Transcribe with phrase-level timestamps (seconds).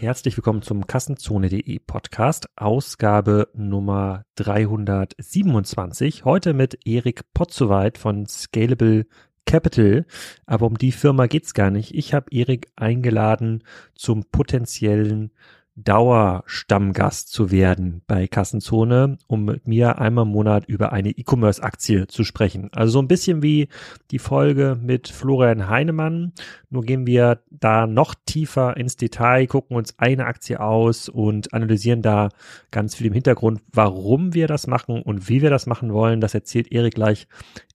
[0.00, 6.24] Herzlich willkommen zum Kassenzone.de Podcast, Ausgabe Nummer 327.
[6.24, 9.06] Heute mit Erik Potzowait von Scalable
[9.46, 10.04] Capital.
[10.46, 11.94] Aber um die Firma geht's gar nicht.
[11.94, 13.62] Ich habe Erik eingeladen
[13.94, 15.30] zum potenziellen
[15.76, 22.22] Dauerstammgast zu werden bei Kassenzone, um mit mir einmal im Monat über eine E-Commerce-Aktie zu
[22.22, 22.70] sprechen.
[22.72, 23.68] Also so ein bisschen wie
[24.12, 26.32] die Folge mit Florian Heinemann.
[26.70, 32.02] Nur gehen wir da noch tiefer ins Detail, gucken uns eine Aktie aus und analysieren
[32.02, 32.28] da
[32.70, 36.20] ganz viel im Hintergrund, warum wir das machen und wie wir das machen wollen.
[36.20, 37.26] Das erzählt Erik gleich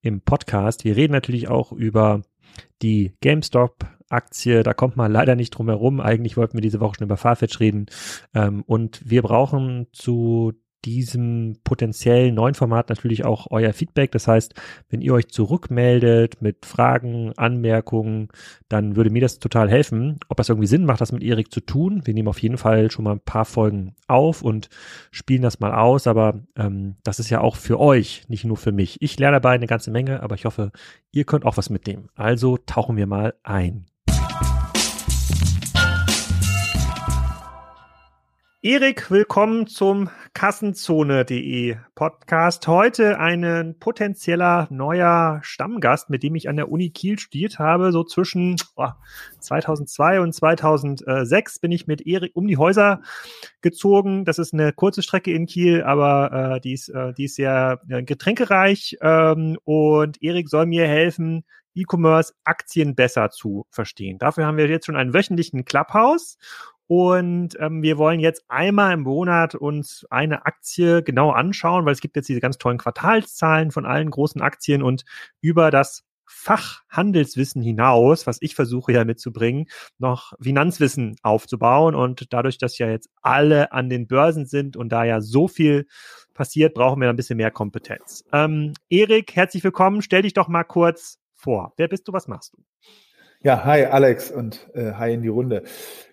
[0.02, 0.86] im Podcast.
[0.86, 2.22] Wir reden natürlich auch über
[2.81, 5.99] die GameStop Aktie, da kommt man leider nicht drum herum.
[6.02, 7.88] Eigentlich wollten wir diese Woche schon über Farfetch reden.
[8.34, 10.54] Ähm, und wir brauchen zu
[10.86, 14.12] diesem potenziellen neuen Format natürlich auch euer Feedback.
[14.12, 14.53] Das heißt,
[14.90, 18.30] wenn ihr euch zurückmeldet mit Fragen, Anmerkungen,
[18.70, 20.20] dann würde mir das total helfen.
[20.30, 22.02] Ob das irgendwie Sinn macht, das mit Erik zu tun.
[22.05, 24.70] Wir nehmen auf jeden Fall schon mal ein paar Folgen auf und
[25.11, 26.08] spielen das mal aus.
[26.08, 28.98] Aber ähm, das ist ja auch für euch, nicht nur für mich.
[29.02, 30.72] Ich lerne dabei eine ganze Menge, aber ich hoffe,
[31.11, 32.08] ihr könnt auch was mitnehmen.
[32.16, 33.86] Also tauchen wir mal ein.
[38.61, 42.67] Erik, willkommen zum Kassenzone.de Podcast.
[42.67, 47.93] Heute ein potenzieller neuer Stammgast, mit dem ich an der Uni Kiel studiert habe.
[47.93, 48.89] So zwischen oh,
[49.39, 53.02] 2002 und 2006 bin ich mit Erik um die Häuser
[53.61, 54.25] gezogen.
[54.25, 57.80] Das ist eine kurze Strecke in Kiel, aber äh, die, ist, äh, die ist sehr
[57.87, 58.97] äh, getränkereich.
[58.99, 64.17] Ähm, und Erik soll mir helfen, E-Commerce-Aktien besser zu verstehen.
[64.17, 66.37] Dafür haben wir jetzt schon einen wöchentlichen Clubhouse
[66.90, 72.02] und ähm, wir wollen jetzt einmal im Monat uns eine Aktie genau anschauen, weil es
[72.02, 75.06] gibt jetzt diese ganz tollen Quartalszahlen von allen großen Aktien und
[75.40, 79.67] über das Fachhandelswissen hinaus, was ich versuche ja mitzubringen,
[80.00, 81.94] noch Finanzwissen aufzubauen.
[81.94, 85.86] Und dadurch, dass ja jetzt alle an den Börsen sind und da ja so viel
[86.33, 88.26] passiert, brauchen wir ein bisschen mehr Kompetenz.
[88.33, 90.02] Ähm, Erik, herzlich willkommen.
[90.02, 91.72] Stell dich doch mal kurz vor.
[91.78, 92.14] Wer bist du?
[92.14, 92.64] Was machst du?
[93.42, 95.64] Ja, hi Alex und äh, hi in die Runde.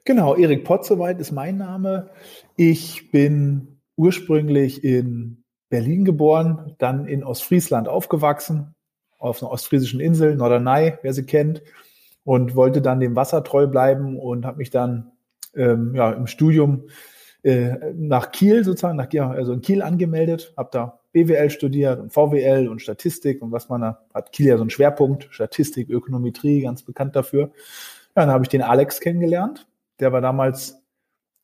[0.05, 2.11] Genau, Erik Potzeweit ist mein Name.
[2.55, 8.77] Ich bin ursprünglich in Berlin geboren, dann in Ostfriesland aufgewachsen,
[9.19, 11.65] auf einer ostfriesischen Insel, Norderney, wer sie kennt,
[12.23, 15.11] und wollte dann dem Wasser treu bleiben und habe mich dann
[15.57, 16.85] ähm, ja, im Studium
[17.43, 22.69] äh, nach Kiel sozusagen, nach, also in Kiel angemeldet, habe da BWL studiert und VWL
[22.69, 24.33] und Statistik und was man da hat.
[24.33, 27.53] Kiel ja so einen Schwerpunkt, Statistik, Ökonometrie, ganz bekannt dafür.
[28.15, 29.67] Ja, dann habe ich den Alex kennengelernt.
[29.99, 30.83] Der war damals,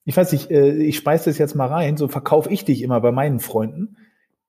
[0.04, 3.00] ich weiß nicht, äh, ich speise das jetzt mal rein, so verkaufe ich dich immer
[3.00, 3.96] bei meinen Freunden.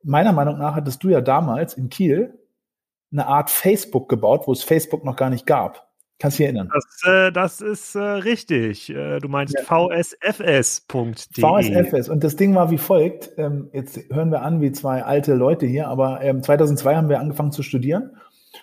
[0.03, 2.37] Meiner Meinung nach hattest du ja damals in Kiel
[3.13, 5.92] eine Art Facebook gebaut, wo es Facebook noch gar nicht gab.
[6.19, 6.69] Kannst du dich erinnern?
[6.73, 8.89] Das, äh, das ist äh, richtig.
[8.89, 9.63] Äh, du meinst ja.
[9.63, 11.15] vsfs.de.
[11.41, 12.09] VSFS.
[12.09, 13.31] Und das Ding war wie folgt.
[13.37, 17.19] Ähm, jetzt hören wir an wie zwei alte Leute hier, aber ähm, 2002 haben wir
[17.19, 18.11] angefangen zu studieren.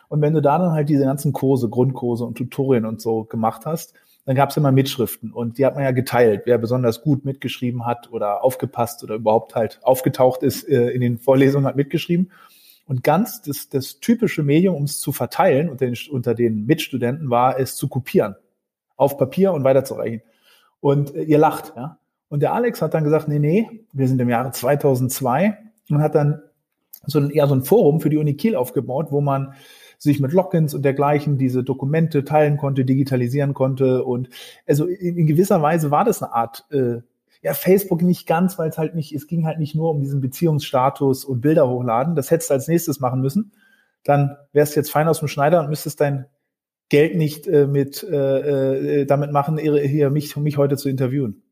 [0.08, 3.66] Und wenn du da dann halt diese ganzen Kurse, Grundkurse und Tutorien und so gemacht
[3.66, 3.94] hast,
[4.24, 7.86] dann gab es immer Mitschriften und die hat man ja geteilt, wer besonders gut mitgeschrieben
[7.86, 12.30] hat oder aufgepasst oder überhaupt halt aufgetaucht ist äh, in den Vorlesungen, hat mitgeschrieben.
[12.90, 17.30] Und ganz das, das typische Medium, um es zu verteilen unter den, unter den Mitstudenten,
[17.30, 18.34] war es zu kopieren.
[18.96, 20.22] Auf Papier und weiterzureichen.
[20.80, 21.98] Und äh, ihr lacht, ja.
[22.28, 25.56] Und der Alex hat dann gesagt, nee, nee, wir sind im Jahre 2002
[25.88, 26.42] und hat dann
[27.06, 29.54] so ein, eher so ein Forum für die Uni Kiel aufgebaut, wo man
[29.96, 34.02] sich mit Logins und dergleichen diese Dokumente teilen konnte, digitalisieren konnte.
[34.02, 34.30] Und
[34.66, 37.02] also in, in gewisser Weise war das eine Art äh,
[37.42, 40.20] ja, Facebook nicht ganz, weil es halt nicht, es ging halt nicht nur um diesen
[40.20, 42.14] Beziehungsstatus und Bilder hochladen.
[42.14, 43.52] Das hättest du als nächstes machen müssen.
[44.04, 46.26] Dann wärst du jetzt fein aus dem Schneider und müsstest dein
[46.90, 51.42] Geld nicht äh, mit äh, äh damit machen, hier mich, mich heute zu interviewen.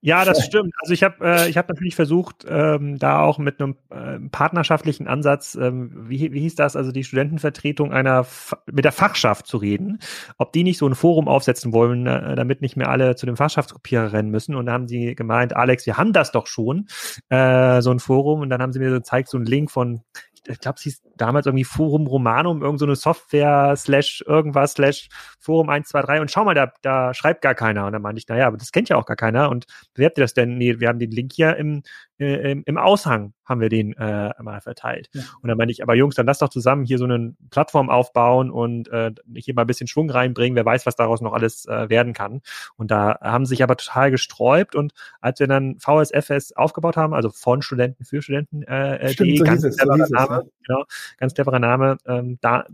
[0.00, 0.72] Ja, das stimmt.
[0.80, 5.08] Also ich habe äh, ich habe natürlich versucht, ähm, da auch mit einem äh, partnerschaftlichen
[5.08, 8.24] Ansatz, ähm, wie, wie hieß das, also die Studentenvertretung einer
[8.70, 9.98] mit der Fachschaft zu reden,
[10.36, 13.36] ob die nicht so ein Forum aufsetzen wollen, äh, damit nicht mehr alle zu dem
[13.36, 14.54] Fachschaftskopierer rennen müssen.
[14.54, 16.86] Und da haben sie gemeint, Alex, wir haben das doch schon,
[17.28, 18.40] äh, so ein Forum.
[18.42, 20.02] Und dann haben sie mir so gezeigt, so einen Link von,
[20.48, 25.08] ich glaube, es hieß damals irgendwie Forum Romanum, irgend so eine Software slash irgendwas slash
[25.38, 27.86] Forum 123 und schau mal, da, da schreibt gar keiner.
[27.86, 29.50] Und dann meinte ich, naja, aber das kennt ja auch gar keiner.
[29.50, 30.56] Und bewerbt ihr das denn?
[30.56, 31.82] Nee, wir haben den Link hier im,
[32.18, 35.08] äh, im, im Aushang haben wir den äh, mal verteilt.
[35.12, 35.22] Ja.
[35.40, 38.50] Und dann meinte ich, aber Jungs, dann lass doch zusammen hier so eine Plattform aufbauen
[38.50, 40.56] und äh, hier mal ein bisschen Schwung reinbringen.
[40.56, 42.42] Wer weiß, was daraus noch alles äh, werden kann.
[42.76, 44.74] Und da haben sich aber total gesträubt.
[44.74, 49.38] Und als wir dann VSFS aufgebaut haben, also von Studenten für Studenten, äh, Stimmt, die,
[49.38, 50.84] so ganz cleverer Name, genau,
[51.18, 52.66] ganz cleverer Name, ähm, da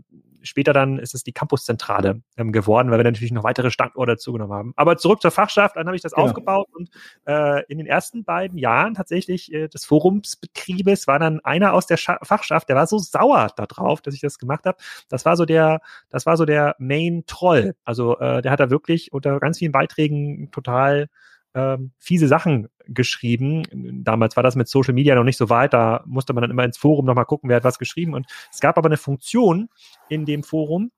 [0.45, 4.53] später dann ist es die Campuszentrale ähm, geworden, weil wir natürlich noch weitere Standorte zugenommen
[4.53, 4.73] haben.
[4.75, 6.27] Aber zurück zur Fachschaft, dann habe ich das genau.
[6.27, 6.89] aufgebaut und
[7.25, 11.97] äh, in den ersten beiden Jahren tatsächlich äh, des Forumsbetriebes war dann einer aus der
[11.97, 14.77] Scha Fachschaft, der war so sauer darauf, dass ich das gemacht habe.
[15.09, 17.75] Das war so der, das war so der Main Troll.
[17.83, 21.07] Also äh, der hat da wirklich unter ganz vielen Beiträgen total
[21.55, 23.63] ähm, fiese Sachen geschrieben.
[24.03, 26.63] Damals war das mit Social Media noch nicht so weit, da musste man dann immer
[26.63, 28.13] ins Forum nochmal gucken, wer hat was geschrieben.
[28.13, 29.69] Und es gab aber eine Funktion
[30.09, 30.91] in dem Forum,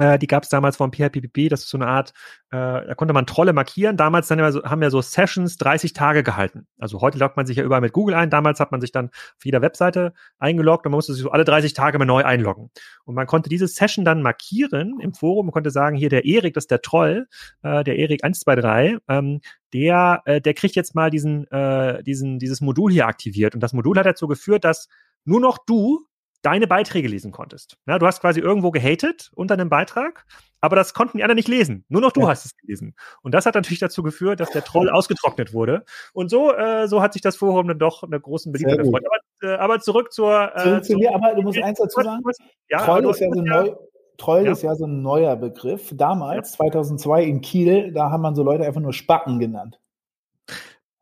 [0.00, 2.14] äh, die gab es damals vom PHPPP, das ist so eine Art,
[2.50, 3.98] äh, da konnte man Trolle markieren.
[3.98, 6.66] Damals dann immer so, haben wir so Sessions 30 Tage gehalten.
[6.78, 8.30] Also heute loggt man sich ja überall mit Google ein.
[8.30, 11.44] Damals hat man sich dann auf jeder Webseite eingeloggt und man musste sich so alle
[11.44, 12.70] 30 Tage mal neu einloggen.
[13.04, 16.54] Und man konnte diese Session dann markieren im Forum und konnte sagen, hier der Erik,
[16.54, 17.28] das ist der Troll,
[17.62, 19.40] äh, der Erik 123, ähm,
[19.74, 23.54] der, äh, der kriegt jetzt mal diesen, äh, diesen, dieses Modul hier aktiviert.
[23.54, 24.88] Und das Modul hat dazu geführt, dass
[25.26, 26.06] nur noch du
[26.42, 27.76] deine Beiträge lesen konntest.
[27.86, 30.26] Ja, du hast quasi irgendwo gehatet unter einem Beitrag,
[30.60, 31.84] aber das konnten die anderen nicht lesen.
[31.88, 32.28] Nur noch du ja.
[32.28, 32.94] hast es gelesen.
[33.22, 35.84] Und das hat natürlich dazu geführt, dass der Troll ausgetrocknet wurde.
[36.12, 39.04] Und so, äh, so hat sich das Forum dann doch einer großen Beliebtheit erfreut.
[39.06, 40.52] Aber, äh, aber zurück zur.
[40.54, 42.22] Äh, zurück zu mir, aber du musst eins dazu sagen.
[42.68, 43.74] Ja, Troll ist ja so neu.
[44.18, 45.92] Troll ist ja so ein neuer Begriff.
[45.94, 49.79] Damals, 2002 in Kiel, da haben man so Leute einfach nur Spacken genannt.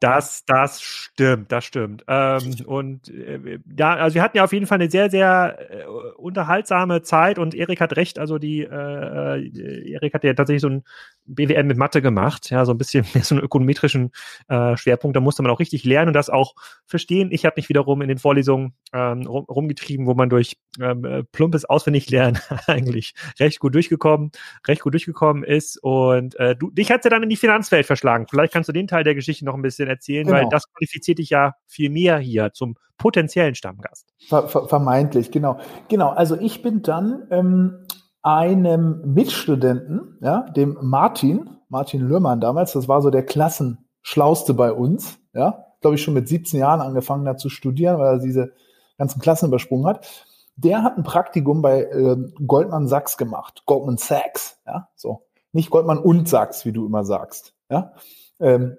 [0.01, 2.05] Das, das stimmt, das stimmt.
[2.07, 5.85] Ähm, und äh, ja, also wir hatten ja auf jeden Fall eine sehr, sehr äh,
[6.17, 10.69] unterhaltsame Zeit und Erik hat recht, also die, äh, äh Erik hat ja tatsächlich so
[10.69, 10.85] ein
[11.29, 14.11] BWM mit Mathe gemacht, ja, so ein bisschen mehr so einen ökonometrischen
[14.49, 16.55] äh, Schwerpunkt, da musste man auch richtig lernen und das auch
[16.87, 17.31] verstehen.
[17.31, 21.25] Ich habe mich wiederum in den Vorlesungen ähm, rum, rumgetrieben, wo man durch ähm, äh,
[21.25, 24.33] plumpes Auswendiglernen eigentlich recht gut durchgekommen,
[24.67, 28.27] recht gut durchgekommen ist und äh, du, dich hat's ja dann in die Finanzwelt verschlagen.
[28.29, 30.39] Vielleicht kannst du den Teil der Geschichte noch ein bisschen erzählen, genau.
[30.39, 34.13] weil das qualifiziert dich ja viel mehr hier zum potenziellen Stammgast.
[34.29, 35.61] Ver, ver, vermeintlich, genau.
[35.89, 37.87] Genau, also ich bin dann ähm,
[38.23, 45.19] einem Mitstudenten, ja, dem Martin, Martin Lührmann damals, das war so der Klassenschlauste bei uns,
[45.33, 48.53] ja, glaube ich schon mit 17 Jahren angefangen hat zu studieren, weil er diese
[48.97, 50.25] ganzen Klassen übersprungen hat.
[50.57, 55.23] Der hat ein Praktikum bei äh, Goldman Sachs gemacht, Goldman Sachs, ja, so.
[55.53, 57.93] Nicht Goldman und Sachs, wie du immer sagst, ja.
[58.41, 58.77] Ähm,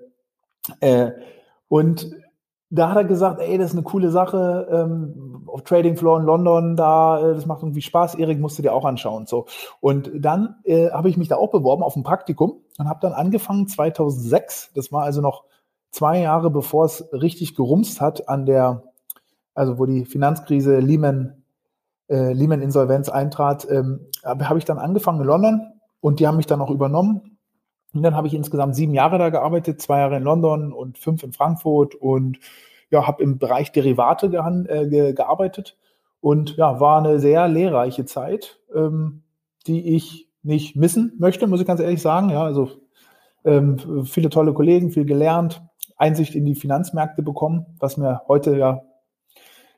[0.82, 1.12] äh,
[1.68, 2.12] und
[2.70, 6.26] da hat er gesagt, ey, das ist eine coole Sache, ähm, auf Trading Floor in
[6.26, 9.26] London, da, äh, das macht irgendwie Spaß, Erik musst du dir auch anschauen.
[9.26, 9.48] So.
[9.80, 13.14] Und dann äh, habe ich mich da auch beworben auf ein Praktikum und habe dann
[13.14, 15.46] angefangen 2006, das war also noch
[15.92, 18.84] zwei Jahre bevor es richtig gerumst hat an der,
[19.56, 21.44] also wo die Finanzkrise Lehman,
[22.08, 26.46] äh, Lehman Insolvenz eintrat, ähm, habe ich dann angefangen in London und die haben mich
[26.46, 27.29] dann auch übernommen
[27.94, 31.24] und dann habe ich insgesamt sieben Jahre da gearbeitet, zwei Jahre in London und fünf
[31.24, 32.40] in Frankfurt und
[32.92, 35.78] ja, habe im Bereich Derivate äh, ge gearbeitet
[36.22, 39.24] und ja, war eine sehr lehrreiche Zeit, ähm,
[39.68, 42.30] die ich nicht missen möchte, muss ich ganz ehrlich sagen.
[42.30, 42.70] Ja, also
[43.44, 45.62] ähm, viele tolle Kollegen, viel gelernt,
[45.98, 48.82] Einsicht in die Finanzmärkte bekommen, was mir heute ja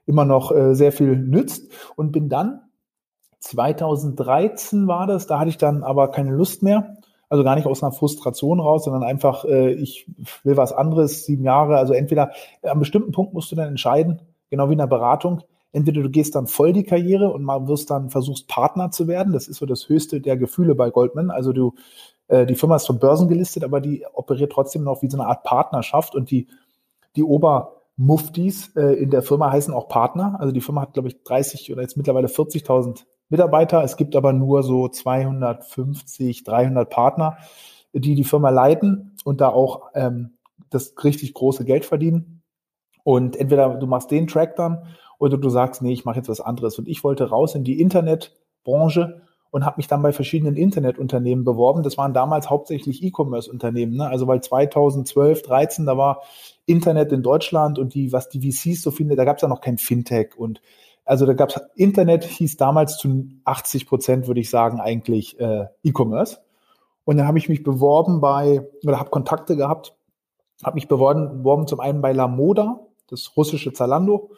[0.06, 2.62] immer noch äh, sehr viel nützt und bin dann
[3.40, 6.98] 2013 war das, da hatte ich dann aber keine Lust mehr
[7.32, 10.06] also gar nicht aus einer Frustration raus, sondern einfach, äh, ich
[10.44, 11.78] will was anderes, sieben Jahre.
[11.78, 12.32] Also entweder
[12.62, 14.20] äh, am bestimmten Punkt musst du dann entscheiden,
[14.50, 15.42] genau wie in der Beratung,
[15.72, 19.32] entweder du gehst dann voll die Karriere und mal wirst dann versuchst Partner zu werden.
[19.32, 21.32] Das ist so das höchste der Gefühle bei Goldman.
[21.32, 21.74] Also du,
[22.28, 25.30] äh, die Firma ist von Börsen gelistet, aber die operiert trotzdem noch wie so eine
[25.30, 26.50] Art Partnerschaft und die,
[27.16, 30.36] die Obermuftis äh, in der Firma heißen auch Partner.
[30.38, 33.84] Also die Firma hat, glaube ich, 30 oder jetzt mittlerweile 40.000 Mitarbeiter.
[33.84, 37.38] Es gibt aber nur so 250, 300 Partner,
[37.94, 40.38] die die Firma leiten und da auch ähm,
[40.70, 42.44] das richtig große Geld verdienen.
[43.04, 44.86] Und entweder du machst den Track dann
[45.18, 46.78] oder du sagst, nee, ich mache jetzt was anderes.
[46.78, 49.22] Und ich wollte raus in die Internetbranche
[49.52, 51.84] und habe mich dann bei verschiedenen Internetunternehmen beworben.
[51.84, 54.08] Das waren damals hauptsächlich E-Commerce-Unternehmen, ne?
[54.08, 56.22] also weil 2012, 13, da war
[56.66, 59.62] Internet in Deutschland und die, was die VCs so finden, da gab es ja noch
[59.62, 60.62] kein Fintech und
[61.12, 65.66] also da gab es Internet, hieß damals zu 80 Prozent, würde ich sagen, eigentlich äh,
[65.84, 66.38] E-Commerce.
[67.04, 69.94] Und dann habe ich mich beworben bei, oder habe Kontakte gehabt,
[70.64, 74.32] habe mich beworben, beworben zum einen bei La Moda, das russische Zalando,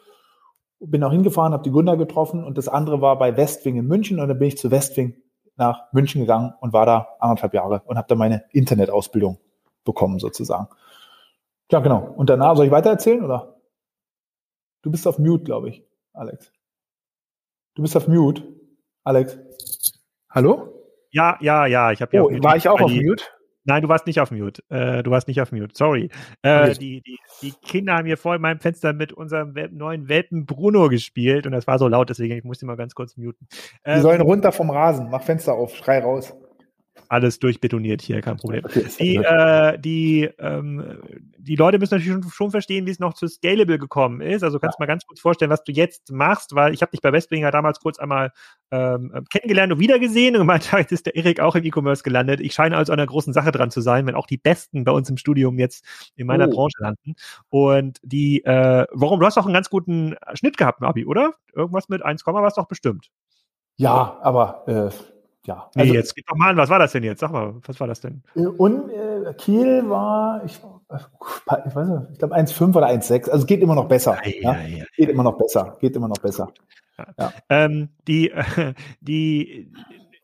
[0.80, 4.18] bin auch hingefahren, habe die Gründer getroffen und das andere war bei Westwing in München
[4.18, 5.14] und dann bin ich zu Westwing
[5.54, 9.38] nach München gegangen und war da anderthalb Jahre und habe da meine Internetausbildung
[9.84, 10.66] bekommen sozusagen.
[11.70, 12.12] Ja, genau.
[12.16, 13.60] Und danach, soll ich weiter erzählen oder?
[14.82, 16.50] Du bist auf Mute, glaube ich, Alex.
[17.74, 18.44] Du bist auf Mute,
[19.02, 19.36] Alex.
[20.30, 20.68] Hallo?
[21.10, 22.22] Ja, ja, ja, ich habe ja.
[22.22, 23.24] Oh, war ich auch auf Mute?
[23.64, 24.62] Nein, du warst nicht auf Mute.
[24.68, 25.70] Äh, du warst nicht auf Mute.
[25.72, 26.08] Sorry.
[26.42, 30.88] Äh, die, die, die Kinder haben hier vor meinem Fenster mit unserem neuen Welpen Bruno
[30.88, 33.48] gespielt und das war so laut, deswegen ich musste mal ganz kurz muten.
[33.84, 35.08] Ähm, die sollen runter vom Rasen.
[35.10, 35.74] Mach Fenster auf.
[35.74, 36.32] Schrei raus
[37.08, 38.64] alles durchbetoniert hier, kein Problem.
[38.98, 41.00] Die, äh, die, ähm,
[41.38, 44.42] die Leute müssen natürlich schon, schon verstehen, wie es noch zu Scalable gekommen ist.
[44.42, 44.86] Also kannst du ja.
[44.86, 47.80] mal ganz kurz vorstellen, was du jetzt machst, weil ich habe dich bei Westbringer damals
[47.80, 48.32] kurz einmal
[48.70, 52.40] ähm, kennengelernt und wiedergesehen und gemeint, jetzt ist der Erik auch im E-Commerce gelandet.
[52.40, 54.92] Ich scheine also an einer großen Sache dran zu sein, wenn auch die Besten bei
[54.92, 55.84] uns im Studium jetzt
[56.16, 56.50] in meiner oh.
[56.50, 57.14] Branche landen.
[57.48, 61.32] Und die, äh, warum, du hast doch einen ganz guten Schnitt gehabt im Abi, oder?
[61.54, 63.10] Irgendwas mit 1, war es doch bestimmt.
[63.76, 65.13] Ja, aber äh,
[65.46, 65.70] ja.
[65.74, 67.20] Nee, also, jetzt gib doch mal an, was war das denn jetzt?
[67.20, 68.22] Sag mal, was war das denn?
[68.34, 73.30] Äh, und äh, Kiel war, ich, ich weiß nicht, ich glaube 1,5 oder 1,6.
[73.30, 74.18] Also geht immer noch besser.
[74.24, 75.76] Ja, ja, ja, geht immer noch besser.
[75.80, 76.52] Geht immer noch besser.
[77.48, 79.72] Ähm, die, äh, die,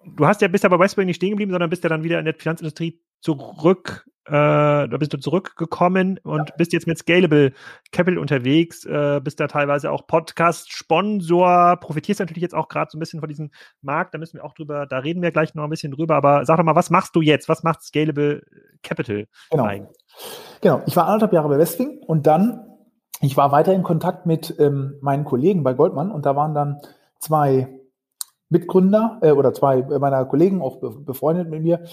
[0.05, 2.19] du hast ja bist aber bei Westbank nicht stehen geblieben, sondern bist ja dann wieder
[2.19, 7.53] in der Finanzindustrie zurück äh, da bist du zurückgekommen und bist jetzt mit Scalable
[7.91, 13.01] Capital unterwegs, äh, bist da teilweise auch Podcast-Sponsor, profitierst natürlich jetzt auch gerade so ein
[13.01, 13.51] bisschen von diesem
[13.83, 16.45] Markt, da müssen wir auch drüber, da reden wir gleich noch ein bisschen drüber, aber
[16.45, 17.49] sag doch mal, was machst du jetzt?
[17.49, 18.43] Was macht Scalable
[18.85, 19.65] Capital genau.
[19.65, 19.99] eigentlich?
[20.61, 22.61] Genau, ich war anderthalb Jahre bei Westwing und dann,
[23.21, 26.81] ich war weiter in Kontakt mit ähm, meinen Kollegen bei Goldman und da waren dann
[27.19, 27.67] zwei
[28.49, 31.85] Mitgründer äh, oder zwei meiner Kollegen, auch befreundet mit mir,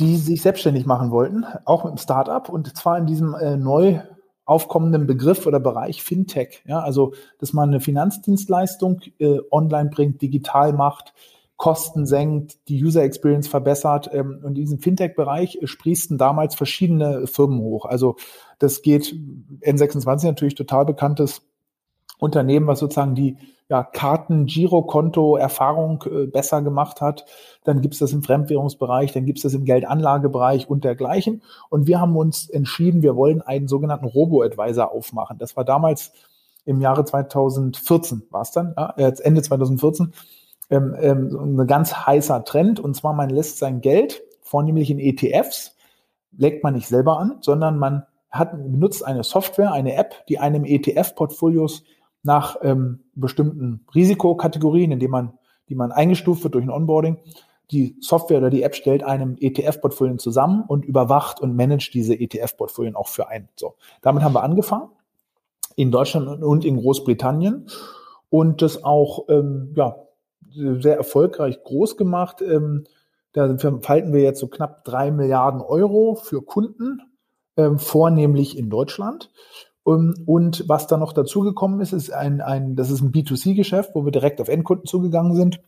[0.00, 4.00] die sich selbstständig machen wollten, auch mit dem Startup und zwar in diesem äh, neu
[4.44, 6.64] aufkommenden Begriff oder Bereich Fintech.
[6.66, 11.12] Ja, also, dass man eine Finanzdienstleistung äh, online bringt, digital macht,
[11.56, 14.10] Kosten senkt, die User Experience verbessert.
[14.12, 17.84] Ähm, und in diesem Fintech-Bereich sprießten damals verschiedene Firmen hoch.
[17.84, 18.16] Also,
[18.58, 19.14] das geht
[19.60, 21.42] N26 natürlich total bekanntes
[22.20, 23.36] Unternehmen, was sozusagen die
[23.70, 27.24] ja, Karten, Girokonto, Erfahrung äh, besser gemacht hat.
[27.62, 31.42] Dann gibt's das im Fremdwährungsbereich, dann gibt's das im Geldanlagebereich und dergleichen.
[31.68, 35.38] Und wir haben uns entschieden, wir wollen einen sogenannten Robo-Advisor aufmachen.
[35.38, 36.12] Das war damals
[36.64, 40.12] im Jahre 2014, war es dann, ja, äh, Ende 2014,
[40.70, 42.80] ähm, ähm, ein ganz heißer Trend.
[42.80, 45.76] Und zwar, man lässt sein Geld, vornehmlich in ETFs,
[46.36, 50.64] legt man nicht selber an, sondern man hat, benutzt eine Software, eine App, die einem
[50.64, 51.84] ETF-Portfolios
[52.22, 55.32] nach ähm, bestimmten Risikokategorien, indem man,
[55.68, 57.18] die man eingestuft wird durch ein Onboarding.
[57.70, 62.96] Die Software oder die App stellt einem ETF-Portfolien zusammen und überwacht und managt diese ETF-Portfolien
[62.96, 63.48] auch für einen.
[63.54, 64.90] So, damit haben wir angefangen
[65.76, 67.68] in Deutschland und in Großbritannien
[68.28, 69.96] und das auch ähm, ja
[70.52, 72.42] sehr erfolgreich groß gemacht.
[72.42, 72.84] Ähm,
[73.32, 77.00] da verhalten wir jetzt so knapp drei Milliarden Euro für Kunden,
[77.56, 79.30] ähm, vornehmlich in Deutschland.
[79.86, 84.04] Ähm, und was da noch dazugekommen ist, ist ein, ein, das ist ein B2C-Geschäft, wo
[84.04, 85.60] wir direkt auf Endkunden zugegangen sind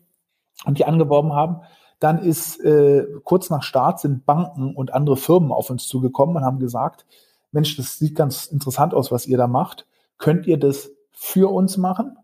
[0.64, 1.62] und die angeworben haben.
[1.98, 6.44] Dann ist äh, kurz nach Start sind Banken und andere Firmen auf uns zugekommen und
[6.44, 7.06] haben gesagt,
[7.52, 9.86] Mensch, das sieht ganz interessant aus, was ihr da macht.
[10.18, 12.16] Könnt ihr das für uns machen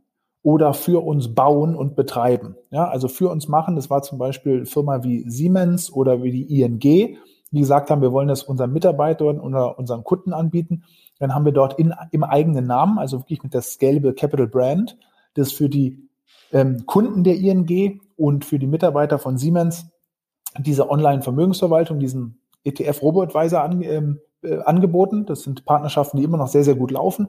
[0.43, 2.57] oder für uns bauen und betreiben?
[2.71, 6.61] Ja, also für uns machen, das war zum Beispiel Firma wie Siemens oder wie die
[6.61, 7.19] ING, die
[7.53, 10.85] gesagt haben, wir wollen das unseren Mitarbeitern oder unseren Kunden anbieten.
[11.19, 14.97] Dann haben wir dort in, im eigenen Namen, also wirklich mit der Scalable Capital Brand,
[15.35, 16.09] das für die
[16.53, 19.87] ähm, Kunden der ING und für die Mitarbeiter von Siemens
[20.59, 25.27] diese Online-Vermögensverwaltung, diesen ETF Robo-Advisor an, ähm, äh, angeboten.
[25.27, 27.29] Das sind Partnerschaften, die immer noch sehr, sehr gut laufen.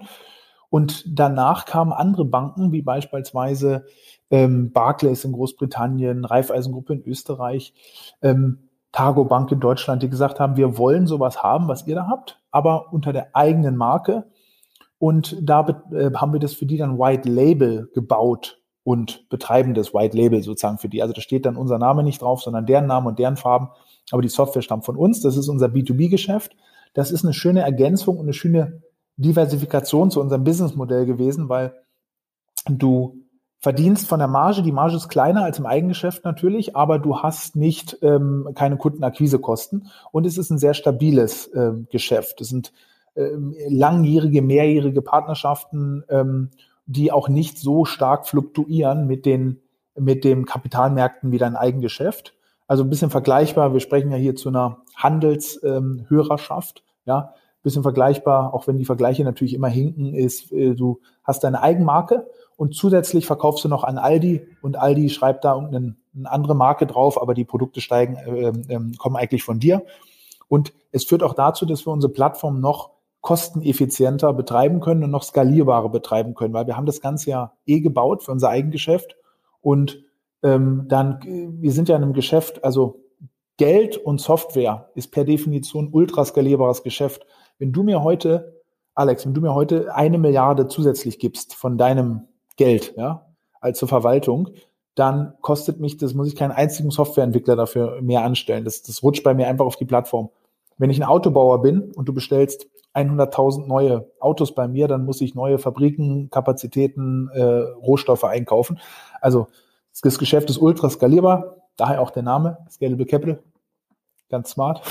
[0.69, 3.85] Und danach kamen andere Banken, wie beispielsweise
[4.29, 7.73] ähm, Barclays in Großbritannien, Raiffeisengruppe in Österreich,
[8.21, 12.07] ähm, Targo Bank in Deutschland, die gesagt haben, wir wollen sowas haben, was ihr da
[12.07, 14.25] habt, aber unter der eigenen Marke.
[14.97, 19.93] Und da äh, haben wir das für die dann White Label gebaut und betreiben das
[19.93, 21.01] White Label sozusagen für die.
[21.01, 23.69] Also da steht dann unser Name nicht drauf, sondern deren Name und deren Farben.
[24.11, 25.21] Aber die Software stammt von uns.
[25.21, 26.55] Das ist unser B2B-Geschäft.
[26.93, 28.81] Das ist eine schöne Ergänzung und eine schöne
[29.17, 31.73] Diversifikation zu unserem Businessmodell gewesen, weil
[32.67, 33.28] du
[33.59, 34.63] verdienst von der Marge.
[34.63, 39.87] Die Marge ist kleiner als im Eigengeschäft natürlich, aber du hast nicht ähm, keine Kundenakquisekosten
[40.11, 42.41] und es ist ein sehr stabiles ähm, Geschäft.
[42.41, 42.71] Es sind
[43.15, 46.51] ähm, langjährige, mehrjährige Partnerschaften, ähm,
[46.85, 49.61] die auch nicht so stark fluktuieren mit den
[49.97, 52.33] mit den Kapitalmärkten wie dein Eigengeschäft.
[52.67, 53.73] Also ein bisschen vergleichbar.
[53.73, 59.53] Wir sprechen ja hier zu einer Handelshörerschaft, ja, bisschen vergleichbar, auch wenn die Vergleiche natürlich
[59.53, 62.27] immer hinken, ist, äh, du hast deine Eigenmarke
[62.59, 66.85] und zusätzlich verkaufst du noch an Aldi und Aldi schreibt da eine, eine andere Marke
[66.85, 69.85] drauf, aber die Produkte steigen, äh, äh, kommen eigentlich von dir.
[70.49, 72.89] Und es führt auch dazu, dass wir unsere Plattform noch
[73.21, 77.79] kosteneffizienter betreiben können und noch skalierbarer betreiben können, weil wir haben das Ganze ja eh
[77.79, 79.15] gebaut für unser Eigengeschäft
[79.61, 80.03] und
[80.43, 83.05] ähm, dann, wir sind ja in einem Geschäft, also
[83.55, 87.25] Geld und Software ist per Definition ultra skalierbares Geschäft.
[87.57, 88.61] Wenn du mir heute,
[88.95, 92.27] Alex, wenn du mir heute eine Milliarde zusätzlich gibst von deinem
[92.59, 93.25] Geld, ja,
[93.61, 94.49] als zur Verwaltung,
[94.93, 98.65] dann kostet mich, das muss ich keinen einzigen Softwareentwickler dafür mehr anstellen.
[98.65, 100.29] Das, das rutscht bei mir einfach auf die Plattform.
[100.77, 105.21] Wenn ich ein Autobauer bin und du bestellst 100.000 neue Autos bei mir, dann muss
[105.21, 108.77] ich neue Fabriken, Kapazitäten, äh, Rohstoffe einkaufen.
[109.21, 109.47] Also
[110.03, 113.41] das Geschäft ist ultra skalierbar, daher auch der Name, Scalable Capital.
[114.29, 114.81] Ganz smart.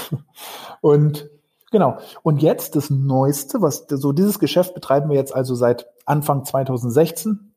[0.80, 1.28] Und
[1.70, 1.98] genau.
[2.22, 7.47] Und jetzt das Neueste, was so dieses Geschäft betreiben wir jetzt also seit Anfang 2016.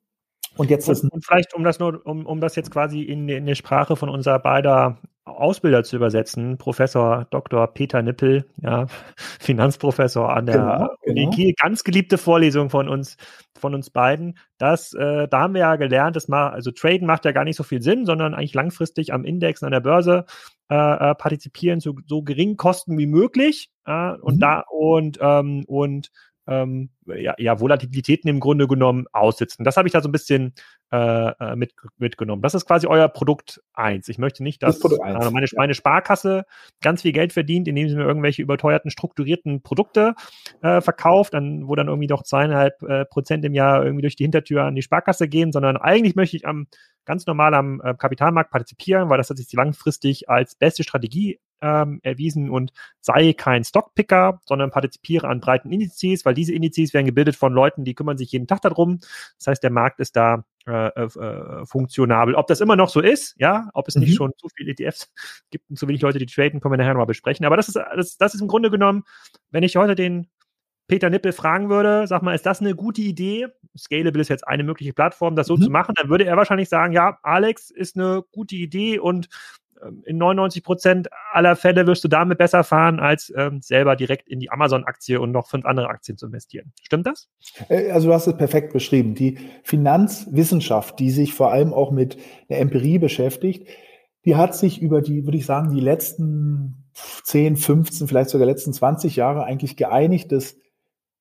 [0.58, 3.46] Und jetzt und, und vielleicht, um das nur, um, um das jetzt quasi in, in
[3.46, 7.68] die Sprache von unserer beider Ausbilder zu übersetzen, Professor Dr.
[7.68, 8.88] Peter Nippel, ja,
[9.40, 11.30] Finanzprofessor an der genau, genau.
[11.30, 13.18] Uni ganz geliebte Vorlesung von uns,
[13.58, 14.38] von uns beiden.
[14.58, 17.56] Das, äh, da haben wir ja gelernt, dass mal, also Traden macht ja gar nicht
[17.56, 20.26] so viel Sinn, sondern eigentlich langfristig am Index an der Börse
[20.70, 23.70] äh, äh, partizipieren zu so geringen Kosten wie möglich.
[23.86, 24.40] Und mhm.
[24.40, 26.12] da und ähm, und
[26.48, 29.64] ähm, ja, ja, Volatilitäten im Grunde genommen aussitzen.
[29.64, 30.54] Das habe ich da so ein bisschen
[30.92, 32.42] äh, äh mit, mitgenommen.
[32.42, 34.08] Das ist quasi euer Produkt eins.
[34.08, 36.46] Ich möchte nicht, dass das äh, meine, meine Sparkasse
[36.82, 40.16] ganz viel Geld verdient, indem sie mir irgendwelche überteuerten, strukturierten Produkte
[40.62, 44.24] äh, verkauft, dann, wo dann irgendwie doch zweieinhalb äh, Prozent im Jahr irgendwie durch die
[44.24, 46.68] Hintertür an die Sparkasse gehen, sondern eigentlich möchte ich am
[47.06, 52.00] ganz normal am äh, Kapitalmarkt partizipieren, weil das hat sich langfristig als beste Strategie ähm,
[52.04, 57.36] erwiesen und sei kein Stockpicker, sondern partizipiere an breiten Indizes, weil diese Indizes werden gebildet
[57.36, 59.00] von Leuten, die kümmern sich jeden Tag darum.
[59.38, 62.36] Das heißt, der Markt ist da äh, äh, funktionabel.
[62.36, 64.04] Ob das immer noch so ist, ja, ob es mhm.
[64.04, 65.12] nicht schon zu viele ETFs
[65.50, 67.46] gibt und zu wenig Leute, die traden, können wir nachher nochmal besprechen.
[67.46, 69.04] Aber das ist, das, das ist im Grunde genommen,
[69.50, 70.28] wenn ich heute den
[70.88, 73.48] Peter Nippel fragen würde, sag mal, ist das eine gute Idee?
[73.78, 75.62] Scalable ist jetzt eine mögliche Plattform, das so mhm.
[75.62, 79.30] zu machen, dann würde er wahrscheinlich sagen, ja, Alex ist eine gute Idee und
[80.06, 84.40] in 99 Prozent aller Fälle wirst du damit besser fahren, als ähm, selber direkt in
[84.40, 86.74] die Amazon-Aktie und noch fünf andere Aktien zu investieren.
[86.84, 87.30] Stimmt das?
[87.70, 89.16] Äh, also du hast es perfekt beschrieben.
[89.16, 92.18] Die Finanzwissenschaft, die sich vor allem auch mit
[92.50, 93.68] der Empirie beschäftigt,
[94.26, 96.90] die hat sich über die, würde ich sagen, die letzten
[97.24, 100.58] 10, 15, vielleicht sogar letzten 20 Jahre eigentlich geeinigt, dass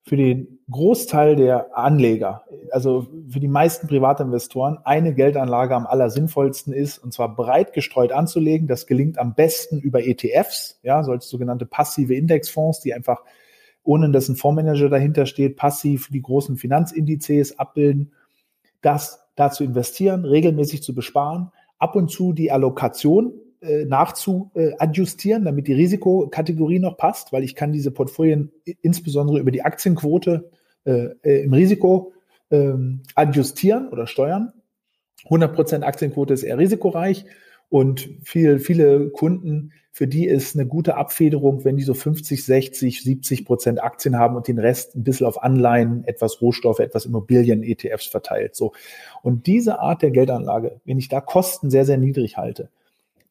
[0.03, 6.99] für den Großteil der Anleger, also für die meisten Privatinvestoren, eine Geldanlage am allersinnvollsten ist,
[6.99, 8.67] und zwar breit gestreut anzulegen.
[8.67, 13.23] Das gelingt am besten über ETFs, ja, solche sogenannte passive Indexfonds, die einfach,
[13.83, 18.13] ohne dass ein Fondsmanager dahinter steht, passiv die großen Finanzindizes abbilden.
[18.81, 25.67] Das da zu investieren, regelmäßig zu besparen, ab und zu die Allokation äh, nachzuadjustieren, damit
[25.67, 30.51] die Risikokategorie noch passt, weil ich kann diese Portfolien insbesondere über die Aktienquote
[30.85, 32.13] äh, äh im Risiko
[32.51, 32.73] äh,
[33.15, 34.53] adjustieren oder steuern.
[35.29, 37.27] 100% Aktienquote ist eher risikoreich
[37.69, 43.03] und viel, viele Kunden, für die ist eine gute Abfederung, wenn die so 50, 60,
[43.03, 47.63] 70 Prozent Aktien haben und den Rest ein bisschen auf Anleihen, etwas Rohstoffe, etwas Immobilien,
[47.63, 48.55] ETFs verteilt.
[48.55, 48.73] So.
[49.23, 52.71] Und diese Art der Geldanlage, wenn ich da Kosten sehr, sehr niedrig halte,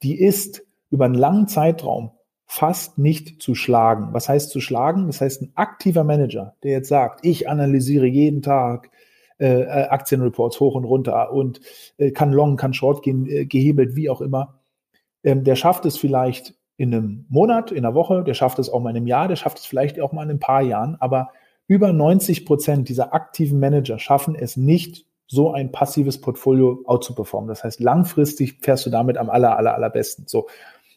[0.03, 2.11] die ist über einen langen Zeitraum
[2.45, 4.09] fast nicht zu schlagen.
[4.11, 5.07] Was heißt zu schlagen?
[5.07, 8.89] Das heißt, ein aktiver Manager, der jetzt sagt, ich analysiere jeden Tag
[9.37, 11.61] äh, äh, Aktienreports hoch und runter und
[11.97, 14.59] äh, kann long, kann short gehen, äh, gehebelt, wie auch immer,
[15.23, 18.81] ähm, der schafft es vielleicht in einem Monat, in einer Woche, der schafft es auch
[18.81, 21.29] mal in einem Jahr, der schafft es vielleicht auch mal in ein paar Jahren, aber
[21.67, 27.13] über 90 Prozent dieser aktiven Manager schaffen es nicht so ein passives Portfolio out zu
[27.13, 27.47] performen.
[27.47, 30.25] Das heißt, langfristig fährst du damit am aller, aller, allerbesten.
[30.27, 30.47] So.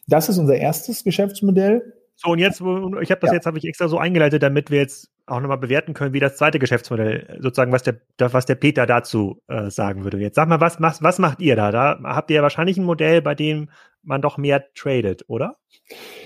[0.07, 1.93] Das ist unser erstes Geschäftsmodell.
[2.15, 3.33] So, und jetzt, ich habe das ja.
[3.33, 6.35] jetzt, habe ich extra so eingeleitet, damit wir jetzt auch nochmal bewerten können, wie das
[6.35, 10.17] zweite Geschäftsmodell, sozusagen, was der, was der Peter dazu äh, sagen würde.
[10.17, 11.71] Jetzt sag mal, was, was, was macht ihr da?
[11.71, 13.69] Da habt ihr ja wahrscheinlich ein Modell, bei dem
[14.01, 15.57] man doch mehr tradet, oder?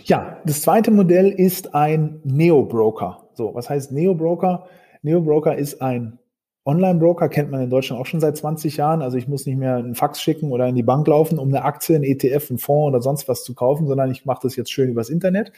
[0.05, 3.29] Ja, das zweite Modell ist ein Neo-Broker.
[3.33, 4.65] So, was heißt Neo-Broker?
[5.03, 6.19] Neo-Broker ist ein
[6.67, 9.01] Online-Broker kennt man in Deutschland auch schon seit 20 Jahren.
[9.01, 11.63] Also ich muss nicht mehr einen Fax schicken oder in die Bank laufen, um eine
[11.63, 14.71] Aktie, einen ETF, einen Fonds oder sonst was zu kaufen, sondern ich mache das jetzt
[14.71, 15.53] schön übers Internet.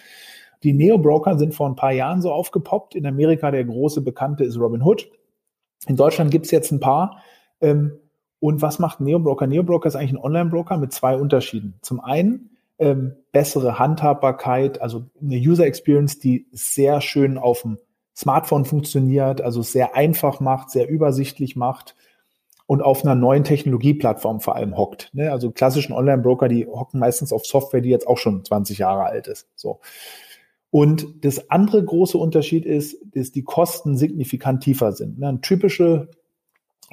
[0.61, 2.93] Die Neo-Broker sind vor ein paar Jahren so aufgepoppt.
[2.93, 5.09] In Amerika der große Bekannte ist Robinhood.
[5.87, 7.23] In Deutschland gibt es jetzt ein paar.
[7.59, 7.97] Ähm,
[8.39, 9.47] und was macht Neo-Broker?
[9.47, 11.73] Neo-Broker ist eigentlich ein Online-Broker mit zwei Unterschieden.
[11.81, 17.79] Zum einen ähm, bessere Handhabbarkeit, also eine User Experience, die sehr schön auf dem
[18.19, 21.95] Smartphone funktioniert, also sehr einfach macht, sehr übersichtlich macht
[22.65, 25.09] und auf einer neuen Technologieplattform vor allem hockt.
[25.13, 25.31] Ne?
[25.31, 29.27] Also klassischen Online-Broker, die hocken meistens auf Software, die jetzt auch schon 20 Jahre alt
[29.27, 29.47] ist.
[29.55, 29.79] So.
[30.69, 35.17] Und das andere große Unterschied ist, dass die Kosten signifikant tiefer sind.
[35.17, 35.29] Ne?
[35.29, 36.09] Ein typische,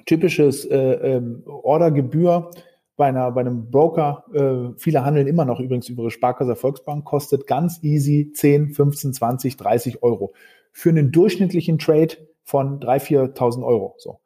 [0.07, 2.53] typisches äh, ähm, Ordergebühr
[2.97, 7.05] bei, einer, bei einem Broker, äh, viele handeln immer noch übrigens über ihre Sparkasse Volksbank,
[7.05, 10.33] kostet ganz easy 10, 15, 20, 30 Euro.
[10.79, 13.95] Für einen durchschnittlichen Trade von 3.000, 4.000 Euro.
[13.97, 14.21] So.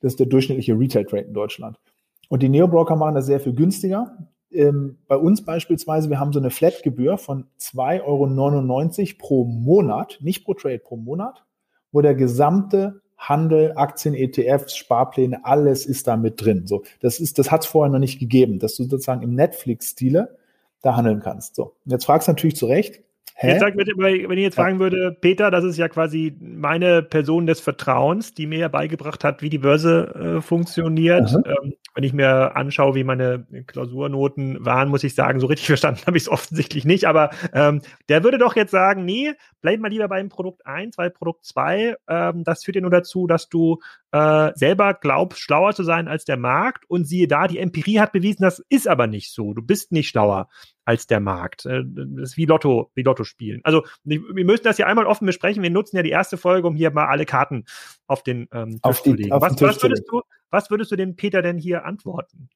[0.00, 1.80] Das ist der durchschnittliche Retail-Trade in Deutschland.
[2.28, 4.16] Und die Neo-Broker machen das sehr viel günstiger.
[4.52, 10.44] Ähm, bei uns beispielsweise, wir haben so eine Flat-Gebühr von 2,99 Euro pro Monat, nicht
[10.44, 11.44] pro Trade, pro Monat,
[11.90, 16.68] wo der gesamte Handel, Aktien, ETFs, Sparpläne, alles ist da mit drin.
[16.68, 20.36] So, das ist, das hat es vorher noch nicht gegeben, dass du sozusagen im Netflix-Stile
[20.82, 21.56] da handeln kannst.
[21.56, 23.02] So, und jetzt fragst du natürlich zu Recht,
[23.38, 23.50] Hä?
[23.50, 27.60] Jetzt sagt, wenn ich jetzt fragen würde, Peter, das ist ja quasi meine Person des
[27.60, 31.30] Vertrauens, die mir ja beigebracht hat, wie die Börse äh, funktioniert.
[31.44, 36.00] Ähm, wenn ich mir anschaue, wie meine Klausurnoten waren, muss ich sagen, so richtig verstanden
[36.06, 37.04] habe ich es offensichtlich nicht.
[37.04, 41.10] Aber ähm, der würde doch jetzt sagen, nee, bleib mal lieber beim Produkt 1, weil
[41.10, 43.80] Produkt 2, ähm, das führt ja nur dazu, dass du
[44.16, 46.84] äh, selber glaubst, schlauer zu sein als der Markt.
[46.88, 49.52] Und siehe da, die Empirie hat bewiesen, das ist aber nicht so.
[49.52, 50.48] Du bist nicht schlauer
[50.84, 51.66] als der Markt.
[51.66, 53.60] Äh, das ist wie Lotto, wie Lotto spielen.
[53.64, 55.62] Also wir müssen das ja einmal offen besprechen.
[55.62, 57.64] Wir nutzen ja die erste Folge, um hier mal alle Karten
[58.06, 59.30] auf den ähm, Tisch auf die, zu legen.
[59.32, 62.48] Was, was, würdest du, was würdest du dem Peter denn hier antworten?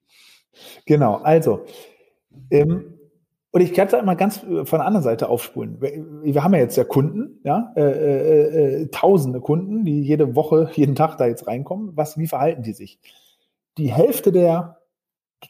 [0.87, 1.65] Genau, also
[2.51, 3.00] ähm,
[3.53, 5.81] und ich kann es mal ganz äh, von der anderen Seite aufspulen.
[5.81, 10.71] Wir haben ja jetzt ja Kunden, ja, äh, äh, äh, tausende Kunden, die jede Woche,
[10.75, 11.97] jeden Tag da jetzt reinkommen.
[11.97, 13.01] Was, wie verhalten die sich?
[13.79, 14.79] Die Hälfte der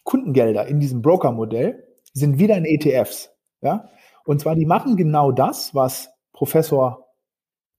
[0.05, 3.33] Kundengelder in diesem Broker-Modell sind wieder in ETFs.
[3.61, 3.89] Ja?
[4.25, 7.00] Und zwar, die machen genau das, was Professor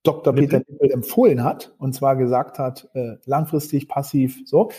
[0.03, 0.33] Dr.
[0.33, 4.69] Peter Nippel empfohlen hat, und zwar gesagt hat, äh, langfristig, passiv, so.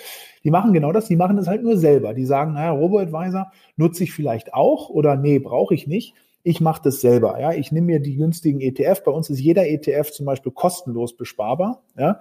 [0.42, 2.12] Die machen genau das, die machen das halt nur selber.
[2.12, 6.14] Die sagen, naja, Robo-Advisor nutze ich vielleicht auch oder nee, brauche ich nicht.
[6.42, 7.40] Ich mache das selber.
[7.40, 9.04] Ja, ich nehme mir die günstigen ETF.
[9.04, 11.84] Bei uns ist jeder ETF zum Beispiel kostenlos besparbar.
[11.96, 12.18] Ja,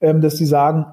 [0.00, 0.86] ähm, dass die sagen,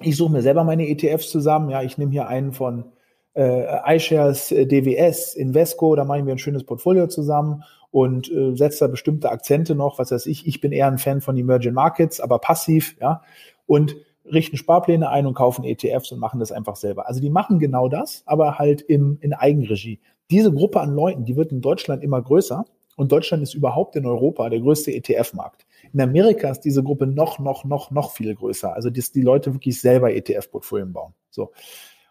[0.00, 1.70] ich suche mir selber meine ETFs zusammen.
[1.70, 2.92] Ja, ich nehme hier einen von
[3.34, 7.64] äh, iShares, äh, DWS, Invesco, da machen wir ein schönes Portfolio zusammen
[7.96, 10.46] und äh, setzt da bestimmte Akzente noch, was weiß ich.
[10.46, 13.22] Ich bin eher ein Fan von Emerging Markets, aber passiv, ja,
[13.64, 17.08] und richten Sparpläne ein und kaufen ETFs und machen das einfach selber.
[17.08, 19.98] Also die machen genau das, aber halt im, in Eigenregie.
[20.30, 24.04] Diese Gruppe an Leuten, die wird in Deutschland immer größer und Deutschland ist überhaupt in
[24.04, 25.64] Europa der größte ETF-Markt.
[25.94, 28.74] In Amerika ist diese Gruppe noch, noch, noch, noch viel größer.
[28.74, 31.14] Also dass die Leute wirklich selber ETF-Portfolien bauen.
[31.30, 31.50] So.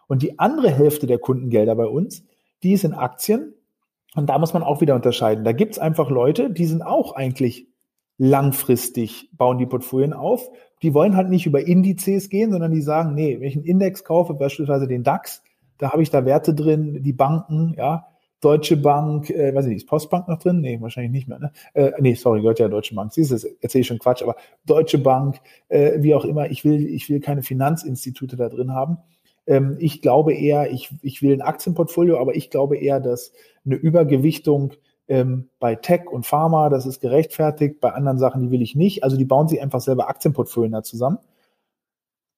[0.08, 2.24] Und die andere Hälfte der Kundengelder bei uns,
[2.64, 3.54] die ist in Aktien.
[4.14, 5.44] Und da muss man auch wieder unterscheiden.
[5.44, 7.68] Da gibt's einfach Leute, die sind auch eigentlich
[8.18, 10.48] langfristig, bauen die Portfolien auf.
[10.82, 14.04] Die wollen halt nicht über Indizes gehen, sondern die sagen, nee, wenn ich einen Index
[14.04, 15.42] kaufe, beispielsweise den DAX,
[15.78, 18.06] da habe ich da Werte drin, die Banken, ja,
[18.40, 20.60] Deutsche Bank, äh, weiß ich nicht, ist Postbank noch drin?
[20.60, 21.38] Nee, wahrscheinlich nicht mehr.
[21.38, 21.52] Ne?
[21.72, 23.12] Äh, nee, sorry, gehört ja Deutsche Bank.
[23.12, 26.86] Siehst du, erzähle ich schon Quatsch, aber Deutsche Bank, äh, wie auch immer, ich will,
[26.86, 28.98] ich will keine Finanzinstitute da drin haben.
[29.46, 33.32] Ähm, ich glaube eher, ich, ich will ein Aktienportfolio, aber ich glaube eher, dass
[33.66, 34.72] eine Übergewichtung
[35.08, 39.04] ähm, bei Tech und Pharma, das ist gerechtfertigt, bei anderen Sachen, die will ich nicht.
[39.04, 41.18] Also die bauen sich einfach selber Aktienportfolien da zusammen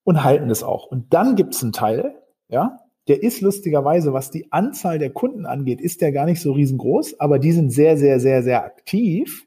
[0.04, 0.86] und halten das auch.
[0.86, 2.14] Und dann gibt es einen Teil,
[2.48, 6.52] ja, der ist lustigerweise, was die Anzahl der Kunden angeht, ist der gar nicht so
[6.52, 9.46] riesengroß, aber die sind sehr, sehr, sehr, sehr aktiv,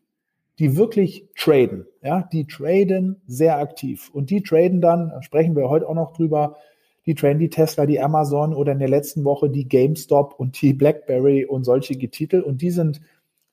[0.57, 1.85] die wirklich traden.
[2.01, 4.09] Ja, die traden sehr aktiv.
[4.13, 6.57] Und die traden dann, da sprechen wir heute auch noch drüber,
[7.05, 11.45] die Trendy Tesla, die Amazon oder in der letzten Woche die GameStop und die BlackBerry
[11.45, 12.41] und solche Titel.
[12.41, 13.01] Und die sind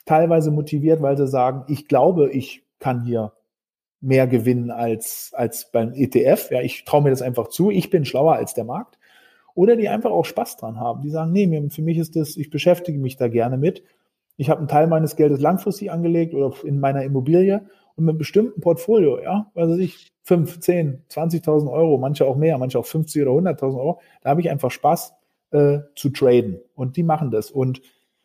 [0.04, 3.32] teilweise motiviert, weil sie sagen, ich glaube, ich kann hier
[4.00, 6.50] mehr gewinnen als, als beim ETF.
[6.50, 7.70] Ja, ich traue mir das einfach zu.
[7.70, 8.98] Ich bin schlauer als der Markt.
[9.54, 11.02] Oder die einfach auch Spaß dran haben.
[11.02, 13.82] Die sagen, nee, für mich ist das, ich beschäftige mich da gerne mit.
[14.37, 17.66] Ich habe einen Teil meines Geldes langfristig angelegt oder in meiner Immobilie
[17.98, 22.58] und mit einem bestimmten Portfolio, ja, also ich 5, 10, 20.000 Euro, manche auch mehr,
[22.58, 25.14] manche auch 50 oder 100.000 Euro, da habe ich einfach Spaß
[25.50, 27.82] äh, zu traden und die machen das und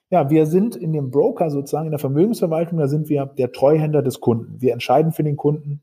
[0.10, 4.04] ja, wir sind in dem Broker sozusagen in der Vermögensverwaltung, da sind wir der Treuhänder
[4.04, 4.62] des Kunden.
[4.62, 5.82] Wir entscheiden für den Kunden,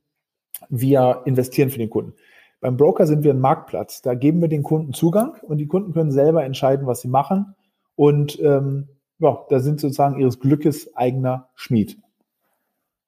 [0.68, 2.14] wir investieren für den Kunden.
[2.61, 4.03] Beim Broker sind wir ein Marktplatz.
[4.03, 7.57] Da geben wir den Kunden Zugang und die Kunden können selber entscheiden, was sie machen.
[7.96, 11.98] Und ähm, ja, da sind sozusagen ihres Glückes eigener Schmied.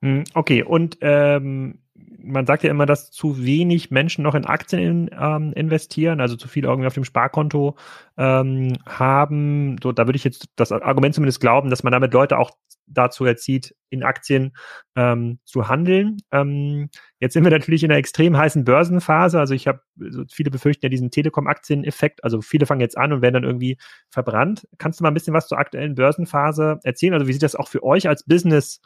[0.02, 1.78] Hm, okay, und ähm,
[2.24, 6.36] man sagt ja immer, dass zu wenig Menschen noch in Aktien in, ähm, investieren, also
[6.36, 7.76] zu viel irgendwie auf dem Sparkonto
[8.16, 9.76] ähm, haben.
[9.82, 12.52] So, da würde ich jetzt das Argument zumindest glauben, dass man damit Leute auch
[12.86, 14.52] dazu erzieht, in Aktien
[14.96, 16.18] ähm, zu handeln.
[16.30, 16.88] Ähm,
[17.20, 19.38] jetzt sind wir natürlich in einer extrem heißen Börsenphase.
[19.38, 22.24] Also ich habe, also viele befürchten ja diesen Telekom-Aktien-Effekt.
[22.24, 24.66] Also viele fangen jetzt an und werden dann irgendwie verbrannt.
[24.78, 27.14] Kannst du mal ein bisschen was zur aktuellen Börsenphase erzählen?
[27.14, 28.80] Also wie sieht das auch für euch als Business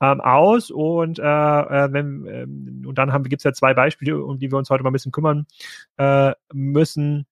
[0.00, 0.70] ähm, aus?
[0.70, 4.50] Und, äh, äh wenn, ähm, und dann haben, gibt es ja zwei Beispiele, um die
[4.50, 5.46] wir uns heute mal ein bisschen kümmern
[5.96, 7.26] äh, müssen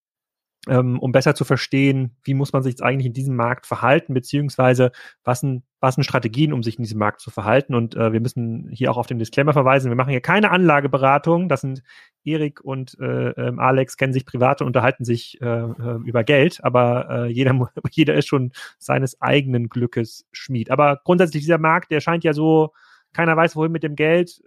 [0.69, 4.13] ähm, um besser zu verstehen, wie muss man sich jetzt eigentlich in diesem Markt verhalten,
[4.13, 4.93] beziehungsweise
[5.25, 7.75] was sind, was sind Strategien, um sich in diesem Markt zu verhalten.
[7.75, 9.91] Und äh, wir müssen hier auch auf den Disclaimer verweisen.
[9.91, 11.49] Wir machen hier keine Anlageberatung.
[11.49, 11.83] Das sind
[12.25, 16.63] Erik und äh, ähm, Alex kennen sich privat und unterhalten sich äh, äh, über Geld,
[16.63, 20.71] aber äh, jeder, jeder ist schon seines eigenen Glückes Schmied.
[20.71, 22.75] Aber grundsätzlich dieser Markt, der scheint ja so,
[23.13, 24.43] keiner weiß, wohin mit dem Geld.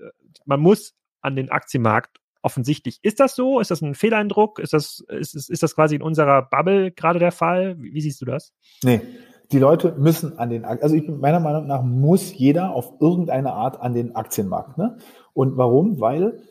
[0.45, 2.99] Man muss an den Aktienmarkt offensichtlich.
[3.01, 3.59] Ist das so?
[3.59, 4.59] Ist das ein Fehleindruck?
[4.59, 7.77] Ist das, ist, ist, ist das quasi in unserer Bubble gerade der Fall?
[7.79, 8.53] Wie, wie siehst du das?
[8.83, 9.01] Nee,
[9.51, 13.79] die Leute müssen an den, also ich, meiner Meinung nach muss jeder auf irgendeine Art
[13.81, 14.77] an den Aktienmarkt.
[14.77, 14.97] Ne?
[15.33, 15.99] Und warum?
[15.99, 16.41] Weil,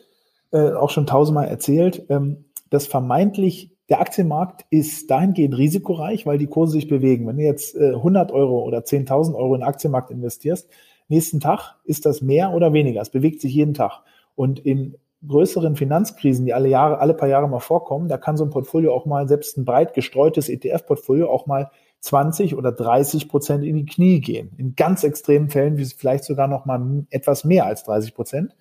[0.51, 6.47] äh, auch schon tausendmal erzählt, ähm, das vermeintlich, der Aktienmarkt ist dahingehend risikoreich, weil die
[6.47, 7.27] Kurse sich bewegen.
[7.27, 10.69] Wenn du jetzt äh, 100 Euro oder 10.000 Euro in den Aktienmarkt investierst,
[11.09, 13.01] nächsten Tag ist das mehr oder weniger.
[13.01, 14.01] Es bewegt sich jeden Tag.
[14.35, 14.95] Und in
[15.27, 18.93] größeren Finanzkrisen, die alle Jahre, alle paar Jahre mal vorkommen, da kann so ein Portfolio
[18.93, 21.69] auch mal, selbst ein breit gestreutes ETF-Portfolio auch mal
[22.01, 24.51] 20 oder 30 Prozent in die Knie gehen.
[24.57, 28.55] In ganz extremen Fällen, vielleicht sogar noch mal etwas mehr als 30 Prozent.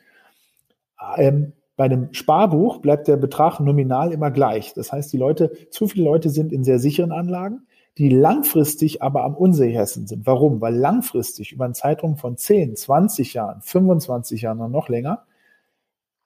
[1.16, 4.74] Ähm, bei einem Sparbuch bleibt der Betrag nominal immer gleich.
[4.74, 7.66] Das heißt, die Leute, zu viele Leute sind in sehr sicheren Anlagen,
[7.98, 10.26] die langfristig aber am unsichersten sind.
[10.26, 10.60] Warum?
[10.60, 15.24] Weil langfristig über einen Zeitraum von 10, 20 Jahren, 25 Jahren und noch länger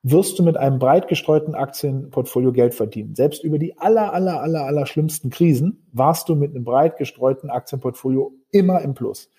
[0.08, 3.16] wirst du mit einem breit gestreuten Aktienportfolio Geld verdienen.
[3.16, 7.50] Selbst über die aller, aller, aller, aller schlimmsten Krisen warst du mit einem breit gestreuten
[7.50, 9.30] Aktienportfolio immer im Plus.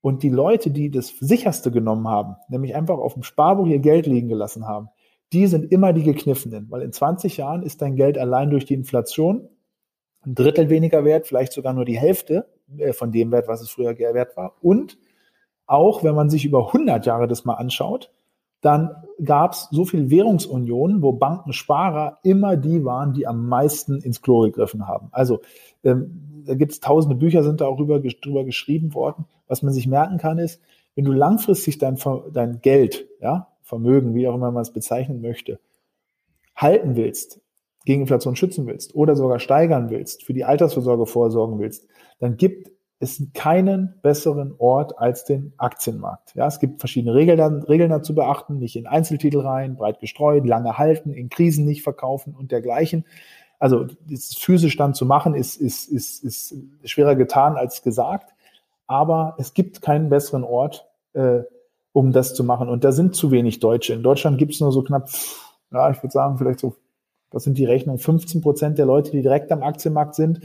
[0.00, 4.06] Und die Leute, die das sicherste genommen haben, nämlich einfach auf dem Sparbuch ihr Geld
[4.06, 4.88] liegen gelassen haben,
[5.32, 8.74] die sind immer die gekniffenen, weil in 20 Jahren ist dein Geld allein durch die
[8.74, 9.48] Inflation
[10.26, 13.70] ein Drittel weniger wert, vielleicht sogar nur die Hälfte äh, von dem Wert, was es
[13.70, 14.56] früher wert war.
[14.60, 14.98] Und
[15.66, 18.12] auch wenn man sich über 100 Jahre das mal anschaut,
[18.60, 18.90] dann
[19.22, 24.40] gab es so viel Währungsunionen, wo Bankensparer immer die waren, die am meisten ins Klo
[24.40, 25.08] gegriffen haben.
[25.12, 25.40] Also
[25.82, 29.26] ähm, da gibt es tausende Bücher, sind da auch drüber, drüber geschrieben worden.
[29.48, 30.62] Was man sich merken kann, ist,
[30.94, 31.98] wenn du langfristig dein,
[32.32, 35.58] dein Geld, ja, Vermögen, wie auch immer man es bezeichnen möchte,
[36.54, 37.40] halten willst,
[37.84, 41.86] gegen Inflation schützen willst oder sogar steigern willst, für die Altersvorsorge vorsorgen willst,
[42.18, 42.70] dann gibt
[43.00, 46.34] es keinen besseren Ort als den Aktienmarkt.
[46.34, 50.78] Ja, es gibt verschiedene Regeln, Regeln dazu beachten, nicht in Einzeltitel rein, breit gestreut, lange
[50.78, 53.04] halten, in Krisen nicht verkaufen und dergleichen.
[53.58, 58.34] Also das physisch dann zu machen, ist, ist, ist, ist schwerer getan als gesagt.
[58.86, 61.40] Aber es gibt keinen besseren Ort, äh,
[61.92, 62.68] um das zu machen.
[62.68, 63.94] Und da sind zu wenig Deutsche.
[63.94, 65.08] In Deutschland gibt es nur so knapp,
[65.72, 66.74] ja, ich würde sagen, vielleicht so,
[67.34, 70.40] das sind die Rechnungen, 15 Prozent der Leute, die direkt am Aktienmarkt sind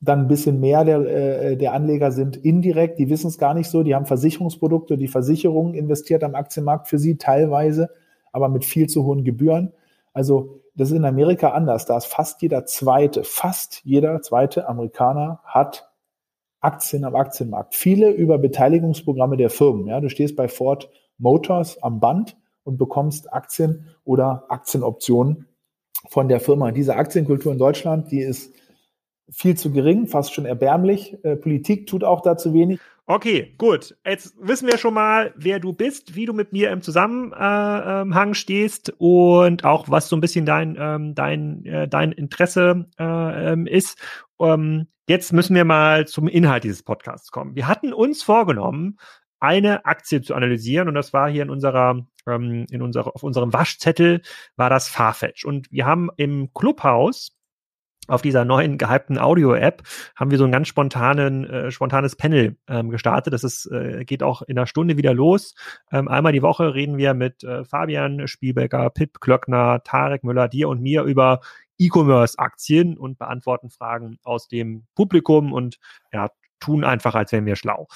[0.00, 3.68] dann ein bisschen mehr der, äh, der Anleger sind indirekt, die wissen es gar nicht
[3.68, 7.90] so, die haben Versicherungsprodukte, die Versicherung investiert am Aktienmarkt für sie teilweise,
[8.32, 9.72] aber mit viel zu hohen Gebühren.
[10.12, 11.84] Also das ist in Amerika anders.
[11.84, 15.90] Da ist fast jeder zweite, fast jeder zweite Amerikaner hat
[16.60, 17.74] Aktien am Aktienmarkt.
[17.74, 19.86] Viele über Beteiligungsprogramme der Firmen.
[19.86, 25.46] Ja, du stehst bei Ford Motors am Band und bekommst Aktien oder Aktienoptionen
[26.08, 26.70] von der Firma.
[26.72, 28.54] Diese Aktienkultur in Deutschland, die ist
[29.30, 31.16] viel zu gering, fast schon erbärmlich.
[31.24, 32.80] Äh, Politik tut auch dazu wenig.
[33.06, 33.96] Okay, gut.
[34.06, 38.22] Jetzt wissen wir schon mal, wer du bist, wie du mit mir im Zusammenhang äh,
[38.22, 43.52] ähm, stehst und auch was so ein bisschen dein ähm, dein äh, dein Interesse äh,
[43.52, 43.98] ähm, ist.
[45.10, 47.56] Jetzt müssen wir mal zum Inhalt dieses Podcasts kommen.
[47.56, 48.96] Wir hatten uns vorgenommen,
[49.40, 53.52] eine Aktie zu analysieren und das war hier in unserer ähm, in unserer auf unserem
[53.52, 54.22] Waschzettel
[54.56, 57.32] war das Farfetch und wir haben im Clubhaus
[58.10, 59.82] auf dieser neuen gehypten Audio-App
[60.16, 63.32] haben wir so ein ganz spontanen, äh, spontanes Panel ähm, gestartet.
[63.32, 65.54] Das ist, äh, geht auch in einer Stunde wieder los.
[65.92, 70.68] Ähm, einmal die Woche reden wir mit äh, Fabian Spielbecker, Pip Klöckner, Tarek Müller, dir
[70.68, 71.40] und mir über
[71.78, 75.78] E-Commerce-Aktien und beantworten Fragen aus dem Publikum und
[76.12, 77.88] ja, tun einfach, als wären wir schlau.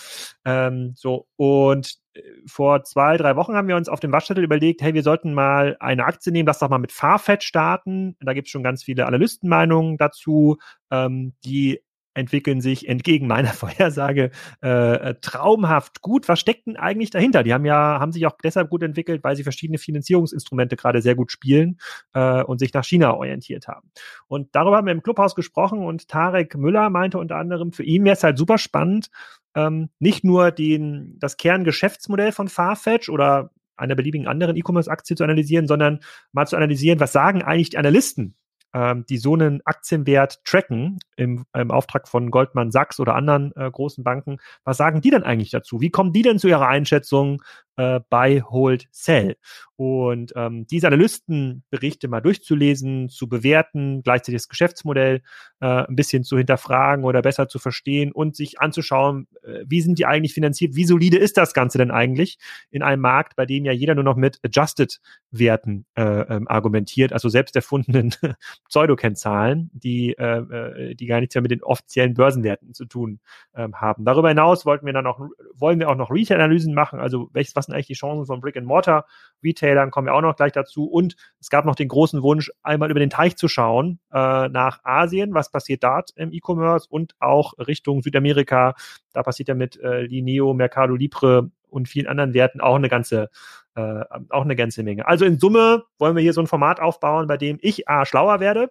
[0.44, 4.82] Ähm, so, und äh, vor zwei, drei Wochen haben wir uns auf dem Waschzettel überlegt,
[4.82, 8.16] hey, wir sollten mal eine Aktie nehmen, lass doch mal mit Farfetch starten.
[8.20, 10.58] Da gibt es schon ganz viele Analystenmeinungen dazu,
[10.90, 11.80] ähm, die
[12.14, 16.28] entwickeln sich entgegen meiner Vorhersage äh, traumhaft gut.
[16.28, 17.42] Was steckt denn eigentlich dahinter?
[17.42, 21.14] Die haben ja, haben sich auch deshalb gut entwickelt, weil sie verschiedene Finanzierungsinstrumente gerade sehr
[21.14, 21.78] gut spielen
[22.14, 23.90] äh, und sich nach China orientiert haben.
[24.26, 28.04] Und darüber haben wir im Clubhaus gesprochen und Tarek Müller meinte unter anderem, für ihn
[28.04, 29.10] wäre es halt super spannend,
[29.54, 35.66] ähm, nicht nur den, das Kerngeschäftsmodell von Farfetch oder einer beliebigen anderen E-Commerce-Aktie zu analysieren,
[35.66, 36.00] sondern
[36.32, 38.36] mal zu analysieren, was sagen eigentlich die Analysten
[38.74, 43.70] ähm, die so einen Aktienwert tracken im, im Auftrag von Goldman Sachs oder anderen äh,
[43.70, 45.80] großen Banken, was sagen die denn eigentlich dazu?
[45.80, 47.42] Wie kommen die denn zu ihrer Einschätzung?
[47.76, 49.36] Äh, Buy, Hold, Sell.
[49.76, 55.22] Und ähm, diese Analystenberichte mal durchzulesen, zu bewerten, gleichzeitig das Geschäftsmodell
[55.60, 59.98] äh, ein bisschen zu hinterfragen oder besser zu verstehen und sich anzuschauen, äh, wie sind
[59.98, 62.38] die eigentlich finanziert, wie solide ist das Ganze denn eigentlich
[62.70, 67.28] in einem Markt, bei dem ja jeder nur noch mit Adjusted-Werten äh, ähm, argumentiert, also
[67.28, 68.14] selbst erfundenen
[68.68, 73.18] Pseudokennzahlen, die, äh, äh, die gar nichts mehr mit den offiziellen Börsenwerten zu tun
[73.56, 74.04] ähm, haben.
[74.04, 75.20] Darüber hinaus wollten wir dann auch,
[75.52, 78.56] wollen wir auch noch Retail-Analysen machen, also welches, was sind eigentlich die Chancen von Brick
[78.56, 79.06] and Mortar
[79.42, 80.86] Retailern, kommen wir auch noch gleich dazu.
[80.86, 84.80] Und es gab noch den großen Wunsch, einmal über den Teich zu schauen äh, nach
[84.84, 88.74] Asien, was passiert dort im E-Commerce und auch Richtung Südamerika.
[89.12, 93.30] Da passiert ja mit äh, Lineo, Mercado Libre und vielen anderen Werten auch eine ganze
[93.74, 95.06] äh, auch eine ganze Menge.
[95.06, 98.40] Also in Summe wollen wir hier so ein Format aufbauen, bei dem ich A schlauer
[98.40, 98.70] werde,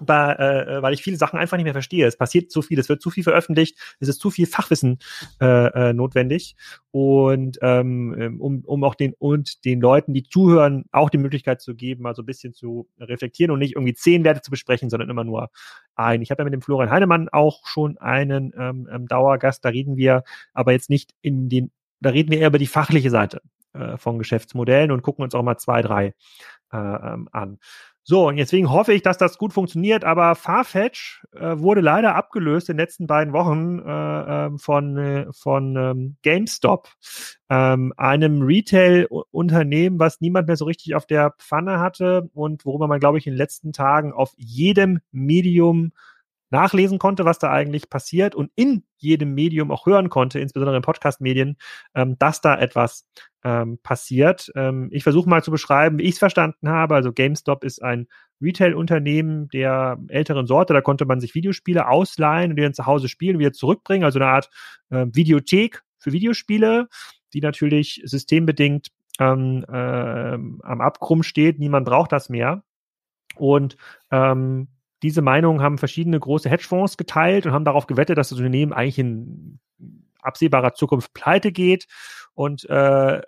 [0.00, 2.06] bei, äh, weil ich viele Sachen einfach nicht mehr verstehe.
[2.06, 4.98] Es passiert zu viel, es wird zu viel veröffentlicht, es ist zu viel Fachwissen
[5.40, 6.56] äh, äh, notwendig
[6.90, 11.60] und ähm, ähm, um, um auch den und den Leuten, die zuhören, auch die Möglichkeit
[11.60, 14.90] zu geben, mal so ein bisschen zu reflektieren und nicht irgendwie zehn Werte zu besprechen,
[14.90, 15.50] sondern immer nur
[15.94, 16.22] ein.
[16.22, 19.96] Ich habe ja mit dem Florian Heinemann auch schon einen ähm, ähm, Dauergast, da reden
[19.96, 23.40] wir aber jetzt nicht in den, da reden wir eher über die fachliche Seite
[23.72, 26.14] äh, von Geschäftsmodellen und gucken uns auch mal zwei, drei
[26.72, 27.58] äh, ähm, an.
[28.08, 32.68] So, und deswegen hoffe ich, dass das gut funktioniert, aber Farfetch äh, wurde leider abgelöst
[32.68, 36.88] in den letzten beiden Wochen äh, ähm, von, äh, von ähm, GameStop,
[37.50, 43.00] ähm, einem Retail-Unternehmen, was niemand mehr so richtig auf der Pfanne hatte und worüber man,
[43.00, 45.90] glaube ich, in den letzten Tagen auf jedem Medium
[46.50, 50.82] nachlesen konnte, was da eigentlich passiert und in jedem Medium auch hören konnte, insbesondere in
[50.82, 51.56] Podcast-Medien,
[51.94, 53.08] ähm, dass da etwas
[53.44, 54.50] ähm, passiert.
[54.54, 56.94] Ähm, ich versuche mal zu beschreiben, wie ich es verstanden habe.
[56.94, 58.06] Also GameStop ist ein
[58.40, 60.74] Retail-Unternehmen der älteren Sorte.
[60.74, 64.04] Da konnte man sich Videospiele ausleihen und die dann zu Hause spielen und wieder zurückbringen.
[64.04, 64.50] Also eine Art
[64.90, 66.88] äh, Videothek für Videospiele,
[67.32, 71.58] die natürlich systembedingt ähm, äh, am Abgrund steht.
[71.58, 72.62] Niemand braucht das mehr.
[73.36, 73.76] Und
[74.10, 74.68] ähm,
[75.06, 78.98] diese Meinung haben verschiedene große Hedgefonds geteilt und haben darauf gewettet, dass das Unternehmen eigentlich
[78.98, 79.60] in
[80.20, 81.86] absehbarer Zukunft pleite geht.
[82.34, 83.22] Und äh,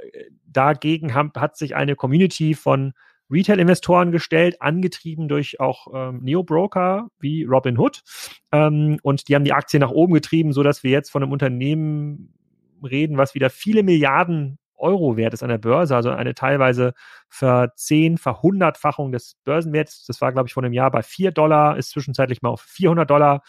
[0.44, 2.94] dagegen haben, hat sich eine Community von
[3.30, 8.02] Retail-Investoren gestellt, angetrieben durch auch ähm, Neo-Broker wie Robinhood.
[8.50, 11.30] Ähm, und die haben die Aktie nach oben getrieben, so dass wir jetzt von einem
[11.30, 12.34] Unternehmen
[12.82, 16.94] reden, was wieder viele Milliarden Euro wert ist an der Börse, also eine teilweise
[17.28, 20.04] verzehn, verhundertfachung des Börsenwerts.
[20.06, 23.08] Das war, glaube ich, vor einem Jahr bei vier Dollar, ist zwischenzeitlich mal auf 400
[23.08, 23.42] Dollar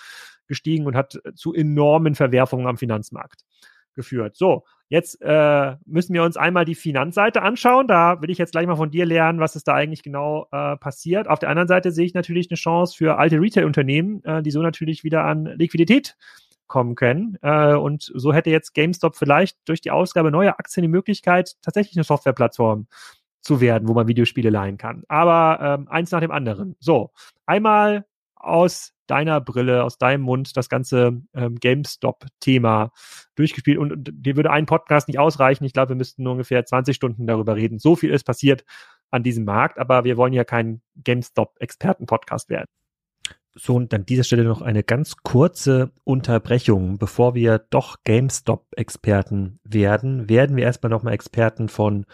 [0.47, 3.45] gestiegen und hat zu enormen Verwerfungen am Finanzmarkt
[3.95, 4.35] geführt.
[4.35, 7.87] So, jetzt äh, müssen wir uns einmal die Finanzseite anschauen.
[7.87, 10.77] Da will ich jetzt gleich mal von dir lernen, was ist da eigentlich genau äh,
[10.77, 11.27] passiert.
[11.27, 14.61] Auf der anderen Seite sehe ich natürlich eine Chance für alte Retail-Unternehmen, äh, die so
[14.61, 16.15] natürlich wieder an Liquidität
[16.69, 17.38] kommen können.
[17.41, 21.97] Äh, und so hätte jetzt GameStop vielleicht durch die Ausgabe neuer Aktien die Möglichkeit, tatsächlich
[21.97, 22.88] eine Softwareplattform
[23.41, 25.03] zu werden, wo man Videospiele leihen kann.
[25.10, 26.75] Aber ähm, eins nach dem anderen.
[26.79, 27.12] So,
[27.45, 28.05] einmal
[28.36, 32.91] aus deiner Brille, aus deinem Mund das ganze ähm, GameStop-Thema
[33.36, 33.77] durchgespielt.
[33.77, 35.65] Und, und dir würde ein Podcast nicht ausreichen.
[35.65, 37.79] Ich glaube, wir müssten nur ungefähr 20 Stunden darüber reden.
[37.79, 38.63] So viel ist passiert
[39.12, 42.67] an diesem Markt, aber wir wollen ja kein GameStop-Experten-Podcast werden.
[43.61, 46.97] So, und an dieser Stelle noch eine ganz kurze Unterbrechung.
[46.97, 52.05] Bevor wir doch GameStop-Experten werden, werden wir erstmal nochmal Experten von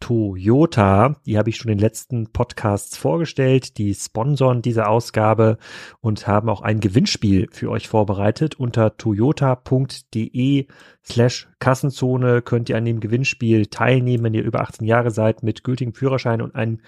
[0.00, 1.16] Toyota.
[1.26, 3.76] Die habe ich schon in den letzten Podcasts vorgestellt.
[3.76, 5.58] Die sponsoren diese Ausgabe
[6.00, 8.58] und haben auch ein Gewinnspiel für euch vorbereitet.
[8.58, 10.66] Unter toyota.de
[11.04, 15.64] slash Kassenzone könnt ihr an dem Gewinnspiel teilnehmen, wenn ihr über 18 Jahre seid, mit
[15.64, 16.80] gültigem Führerschein und einem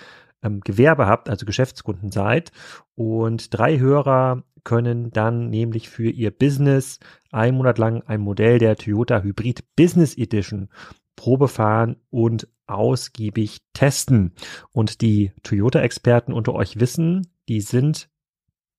[0.46, 2.52] ähm, Gewerbe habt, also Geschäftskunden seid.
[2.94, 6.98] Und drei Hörer können dann nämlich für ihr Business
[7.30, 10.68] einen Monat lang ein Modell der Toyota Hybrid Business Edition
[11.14, 14.32] Probe fahren und ausgiebig testen.
[14.72, 18.10] Und die Toyota-Experten unter euch wissen, die sind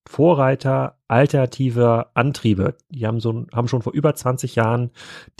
[0.06, 2.76] Vorreiter alternativer Antriebe.
[2.90, 4.90] Die haben, so, haben schon vor über 20 Jahren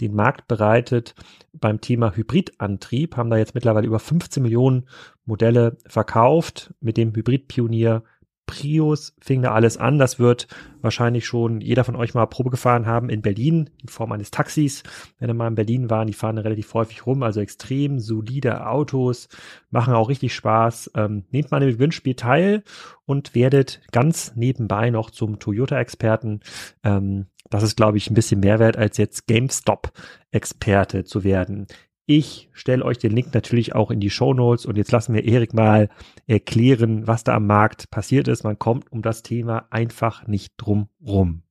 [0.01, 1.15] den Markt bereitet
[1.53, 4.87] beim Thema Hybridantrieb, haben da jetzt mittlerweile über 15 Millionen
[5.25, 8.03] Modelle verkauft mit dem Hybridpionier
[8.49, 9.99] Prius fing da alles an.
[9.99, 10.47] Das wird
[10.81, 14.81] wahrscheinlich schon jeder von euch mal Probe gefahren haben in Berlin in Form eines Taxis.
[15.19, 19.29] Wenn ihr mal in Berlin waren, die fahren relativ häufig rum, also extrem solide Autos,
[19.69, 20.91] machen auch richtig Spaß.
[20.95, 22.63] Ähm, nehmt mal im Gewinnspiel teil
[23.05, 26.39] und werdet ganz nebenbei noch zum Toyota-Experten.
[26.83, 31.67] Ähm, das ist, glaube ich, ein bisschen mehr wert, als jetzt GameStop-Experte zu werden.
[32.11, 35.25] Ich stelle euch den Link natürlich auch in die Show Notes und jetzt lassen wir
[35.25, 35.89] Erik mal
[36.25, 38.43] erklären, was da am Markt passiert ist.
[38.43, 41.43] Man kommt um das Thema einfach nicht drum rum.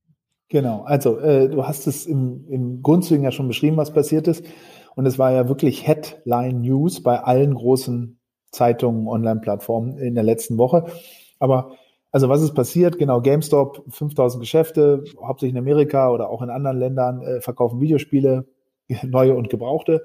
[0.49, 4.43] Genau, also äh, du hast es im, im Grundzügen ja schon beschrieben, was passiert ist.
[4.97, 8.19] Und es war ja wirklich Headline News bei allen großen
[8.51, 10.87] Zeitungen, Online-Plattformen in der letzten Woche.
[11.39, 11.71] Aber
[12.11, 12.97] also was ist passiert?
[12.97, 18.45] Genau, GameStop, 5000 Geschäfte, hauptsächlich in Amerika oder auch in anderen Ländern, äh, verkaufen Videospiele,
[19.03, 20.03] neue und gebrauchte.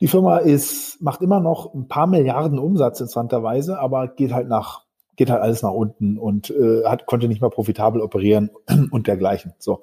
[0.00, 4.84] Die Firma ist, macht immer noch ein paar Milliarden Umsatz interessanterweise, aber geht halt nach,
[5.16, 8.50] geht halt alles nach unten und äh, hat, konnte nicht mehr profitabel operieren
[8.90, 9.54] und dergleichen.
[9.58, 9.82] So.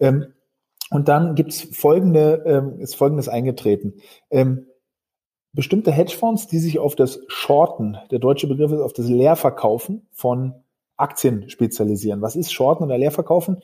[0.00, 0.26] Ähm,
[0.90, 3.94] und dann gibt's folgende, ähm, ist folgendes eingetreten.
[4.30, 4.66] Ähm,
[5.52, 10.54] bestimmte Hedgefonds, die sich auf das Shorten, der deutsche Begriff ist auf das Leerverkaufen von
[10.96, 12.22] Aktien spezialisieren.
[12.22, 13.58] Was ist Shorten oder Leerverkaufen?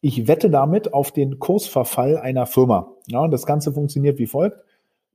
[0.00, 2.92] Ich wette damit auf den Kursverfall einer Firma.
[3.06, 4.58] Ja, und das Ganze funktioniert wie folgt.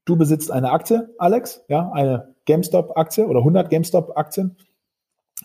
[0.07, 4.55] Du besitzt eine Aktie, Alex, ja, eine GameStop-Aktie oder 100 GameStop-Aktien.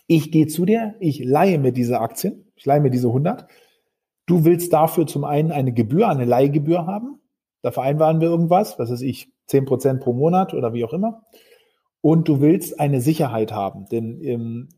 [0.07, 3.49] Ich gehe zu dir, ich leihe mir diese Aktien, ich leihe mir diese 100.
[4.27, 7.19] Du willst dafür zum einen eine Gebühr, eine Leihgebühr haben.
[7.63, 11.25] Da vereinbaren wir irgendwas, was weiß ich, 10 Prozent pro Monat oder wie auch immer.
[12.01, 14.69] Und du willst eine Sicherheit haben, denn ähm,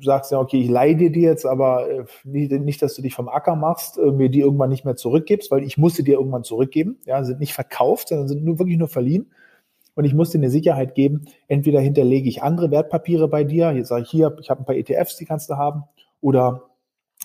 [0.00, 3.14] sagst ja, okay, ich leihe dir die jetzt, aber äh, nicht, nicht, dass du dich
[3.14, 6.44] vom Acker machst, äh, mir die irgendwann nicht mehr zurückgibst, weil ich musste dir irgendwann
[6.44, 6.98] zurückgeben.
[7.04, 9.32] Ja, sind nicht verkauft, sondern sind nur wirklich nur verliehen.
[9.94, 11.26] Und ich muss dir eine Sicherheit geben.
[11.48, 13.72] Entweder hinterlege ich andere Wertpapiere bei dir.
[13.72, 15.84] Jetzt sage ich hier, ich habe ein paar ETFs, die kannst du haben.
[16.20, 16.68] Oder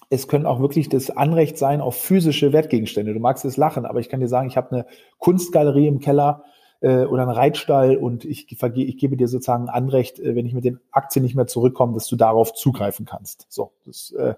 [0.09, 3.13] es können auch wirklich das Anrecht sein auf physische Wertgegenstände.
[3.13, 4.85] Du magst es lachen, aber ich kann dir sagen, ich habe eine
[5.19, 6.43] Kunstgalerie im Keller
[6.83, 10.65] äh, oder einen Reitstall und ich, ich gebe dir sozusagen Anrecht, äh, wenn ich mit
[10.65, 13.47] den Aktien nicht mehr zurückkomme, dass du darauf zugreifen kannst.
[13.49, 14.35] So, das äh,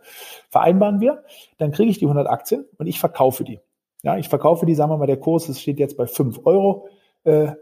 [0.49, 1.23] vereinbaren wir.
[1.57, 3.59] Dann kriege ich die 100 Aktien und ich verkaufe die.
[4.03, 6.87] Ja, ich verkaufe die, sagen wir mal, der Kurs das steht jetzt bei 5 Euro
[7.23, 7.53] äh,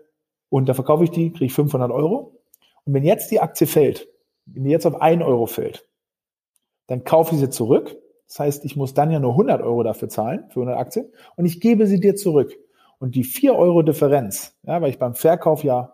[0.49, 2.41] und da verkaufe ich die, kriege ich 500 Euro.
[2.83, 4.09] Und wenn jetzt die Aktie fällt,
[4.45, 5.87] wenn die jetzt auf 1 Euro fällt,
[6.87, 7.95] dann kaufe ich sie zurück.
[8.27, 11.45] Das heißt, ich muss dann ja nur 100 Euro dafür zahlen, für 100 Aktien, und
[11.45, 12.53] ich gebe sie dir zurück.
[13.03, 15.93] Und die 4 Euro Differenz, ja, weil ich beim Verkauf ja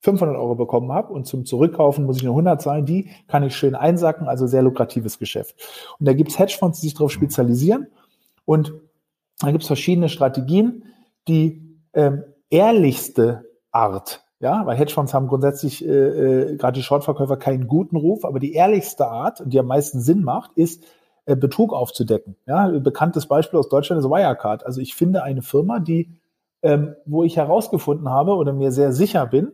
[0.00, 3.54] 500 Euro bekommen habe und zum Zurückkaufen muss ich nur 100 zahlen, die kann ich
[3.54, 5.54] schön einsacken, also sehr lukratives Geschäft.
[6.00, 7.86] Und da gibt es Hedgefonds, die sich darauf spezialisieren
[8.46, 8.74] und
[9.38, 10.86] da gibt es verschiedene Strategien.
[11.28, 17.68] Die ähm, ehrlichste Art, ja, weil Hedgefonds haben grundsätzlich äh, äh, gerade die Shortverkäufer keinen
[17.68, 20.82] guten Ruf, aber die ehrlichste Art, die am meisten Sinn macht, ist
[21.26, 22.34] äh, Betrug aufzudecken.
[22.44, 24.66] Ja, bekanntes Beispiel aus Deutschland ist Wirecard.
[24.66, 26.19] Also ich finde eine Firma, die
[26.62, 29.52] ähm, wo ich herausgefunden habe oder mir sehr sicher bin,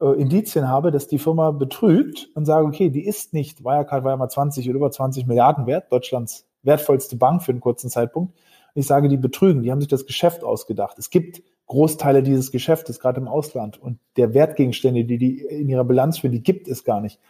[0.00, 4.12] äh, Indizien habe, dass die Firma betrügt und sage, okay, die ist nicht, Wirecard war
[4.12, 8.34] ja mal 20 oder über 20 Milliarden wert, Deutschlands wertvollste Bank für einen kurzen Zeitpunkt.
[8.74, 10.98] Und ich sage, die betrügen, die haben sich das Geschäft ausgedacht.
[10.98, 15.84] Es gibt Großteile dieses Geschäftes, gerade im Ausland, und der Wertgegenstände, die die in ihrer
[15.84, 17.20] Bilanz für die gibt es gar nicht.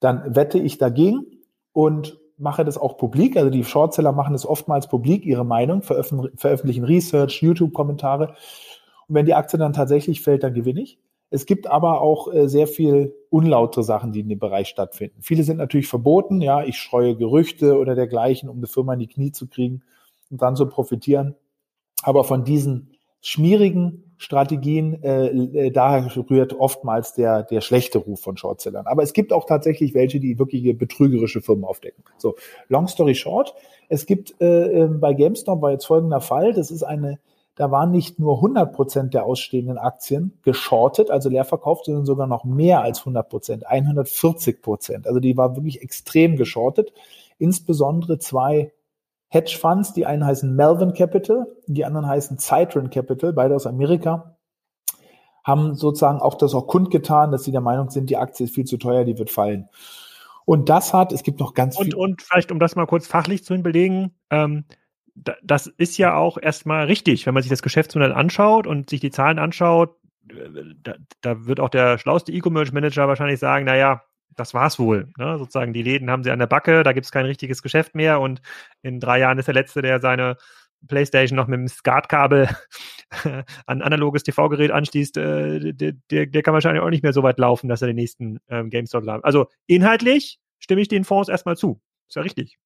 [0.00, 1.26] Dann wette ich dagegen
[1.72, 3.36] und mache das auch publik.
[3.36, 8.34] Also die Shortseller machen es oftmals publik, ihre Meinung, veröffentlichen Research, YouTube-Kommentare.
[9.08, 10.98] Und wenn die Aktie dann tatsächlich fällt, dann gewinne ich.
[11.30, 15.20] Es gibt aber auch äh, sehr viel unlautere Sachen, die in dem Bereich stattfinden.
[15.20, 16.40] Viele sind natürlich verboten.
[16.40, 19.82] Ja, ich streue Gerüchte oder dergleichen, um eine Firma in die Knie zu kriegen
[20.30, 21.34] und dann zu profitieren.
[22.02, 28.36] Aber von diesen schmierigen Strategien, äh, äh, daher rührt oftmals der, der schlechte Ruf von
[28.36, 28.86] Shortsellern.
[28.86, 32.02] Aber es gibt auch tatsächlich welche, die wirkliche betrügerische Firmen aufdecken.
[32.18, 32.34] So,
[32.68, 33.54] long story short,
[33.88, 37.20] es gibt äh, ähm, bei GameStop war jetzt folgender Fall, das ist eine,
[37.54, 42.26] da waren nicht nur 100 Prozent der ausstehenden Aktien geschortet, also leer verkauft, sondern sogar
[42.26, 45.06] noch mehr als 100 Prozent, 140 Prozent.
[45.06, 46.92] Also die war wirklich extrem geschortet.
[47.38, 48.72] Insbesondere zwei
[49.28, 54.36] Hedgefonds, die einen heißen Melvin Capital, die anderen heißen Citron Capital, beide aus Amerika,
[55.44, 58.64] haben sozusagen auch das auch kundgetan, dass sie der Meinung sind, die Aktie ist viel
[58.64, 59.68] zu teuer, die wird fallen.
[60.44, 61.94] Und das hat, es gibt noch ganz und, viel.
[61.94, 64.64] Und vielleicht, um das mal kurz fachlich zu belegen, ähm,
[65.42, 69.10] das ist ja auch erstmal richtig, wenn man sich das Geschäftsmodell anschaut und sich die
[69.10, 69.96] Zahlen anschaut,
[70.30, 74.02] äh, da, da wird auch der schlauste E-Commerce-Manager wahrscheinlich sagen, naja,
[74.38, 75.08] das war's wohl.
[75.18, 75.38] Ne?
[75.38, 78.20] Sozusagen die Läden haben sie an der Backe, da gibt es kein richtiges Geschäft mehr
[78.20, 78.40] und
[78.82, 80.36] in drei Jahren ist der Letzte, der seine
[80.86, 82.48] Playstation noch mit dem SCART-Kabel
[83.66, 87.38] an analoges TV-Gerät anschließt, äh, der, der, der, kann wahrscheinlich auch nicht mehr so weit
[87.38, 89.24] laufen, dass er den nächsten ähm, GameStop haben.
[89.24, 91.80] Also inhaltlich stimme ich den Fonds erstmal zu.
[92.08, 92.58] Ist ja richtig.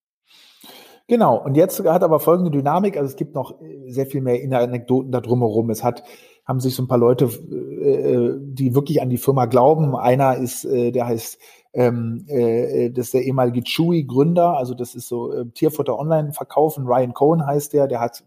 [1.08, 4.40] Genau, und jetzt hat aber folgende Dynamik, also es gibt noch äh, sehr viel mehr
[4.60, 5.70] Anekdoten da drumherum.
[5.70, 6.04] Es hat,
[6.44, 9.96] haben sich so ein paar Leute, äh, die wirklich an die Firma glauben.
[9.96, 11.38] Einer ist, äh, der heißt
[11.72, 16.86] ähm, äh, das ist der ehemalige Chewy-Gründer, also das ist so äh, Tierfutter online verkaufen.
[16.86, 18.24] Ryan Cohen heißt der, der hat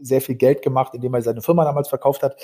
[0.00, 2.36] sehr viel Geld gemacht, indem er seine Firma damals verkauft hat.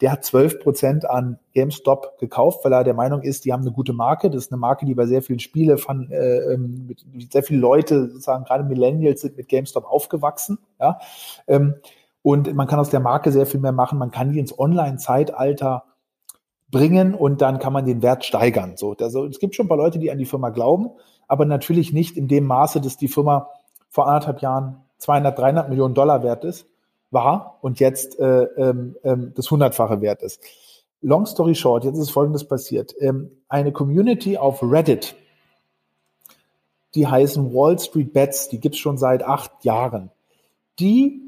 [0.00, 3.72] Der hat 12 Prozent an GameStop gekauft, weil er der Meinung ist, die haben eine
[3.72, 4.28] gute Marke.
[4.28, 7.60] Das ist eine Marke, die bei sehr vielen Spiele von äh, ähm, mit, sehr viele
[7.60, 10.58] Leute, sozusagen gerade Millennials, sind mit GameStop aufgewachsen.
[10.78, 10.98] Ja.
[11.46, 11.76] Ähm,
[12.22, 13.98] Und man kann aus der Marke sehr viel mehr machen.
[13.98, 15.84] Man kann die ins Online-Zeitalter
[16.70, 18.76] bringen und dann kann man den Wert steigern.
[18.76, 20.90] So, also, es gibt schon ein paar Leute, die an die Firma glauben,
[21.28, 23.50] aber natürlich nicht in dem Maße, dass die Firma
[23.88, 26.66] vor anderthalb Jahren 200, 300 Millionen Dollar wert ist,
[27.10, 30.40] war und jetzt äh, ähm, ähm, das hundertfache wert ist.
[31.02, 32.94] Long story short, jetzt ist Folgendes passiert.
[33.00, 35.14] Ähm, eine Community auf Reddit,
[36.94, 40.10] die heißen Wall Street Bets, die gibt's schon seit acht Jahren.
[40.78, 41.22] Die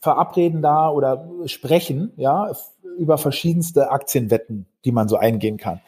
[0.00, 2.52] verabreden da oder sprechen, ja,
[2.96, 5.80] über verschiedenste Aktienwetten, die man so eingehen kann.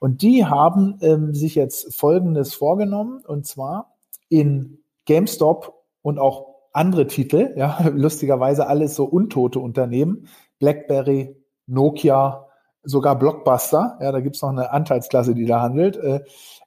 [0.00, 3.94] Und die haben ähm, sich jetzt Folgendes vorgenommen, und zwar
[4.28, 11.36] in GameStop und auch andere Titel, ja, lustigerweise alles so untote Unternehmen, BlackBerry,
[11.66, 12.46] Nokia,
[12.82, 16.20] sogar Blockbuster, ja, da gibt's noch eine Anteilsklasse, die da handelt, äh,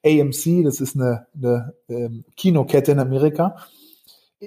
[0.05, 3.57] AMC, das ist eine, eine äh, Kinokette in Amerika,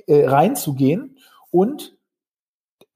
[0.07, 1.19] äh, reinzugehen
[1.51, 1.98] und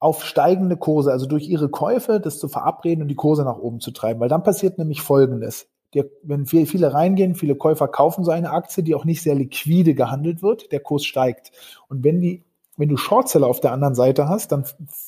[0.03, 3.79] auf steigende Kurse, also durch ihre Käufe, das zu verabreden und die Kurse nach oben
[3.79, 4.19] zu treiben.
[4.19, 5.67] Weil dann passiert nämlich Folgendes.
[5.93, 9.93] Der, wenn viele reingehen, viele Käufer kaufen so eine Aktie, die auch nicht sehr liquide
[9.93, 11.51] gehandelt wird, der Kurs steigt.
[11.87, 12.43] Und wenn die,
[12.75, 14.65] wenn du Shortseller auf der anderen Seite hast, dann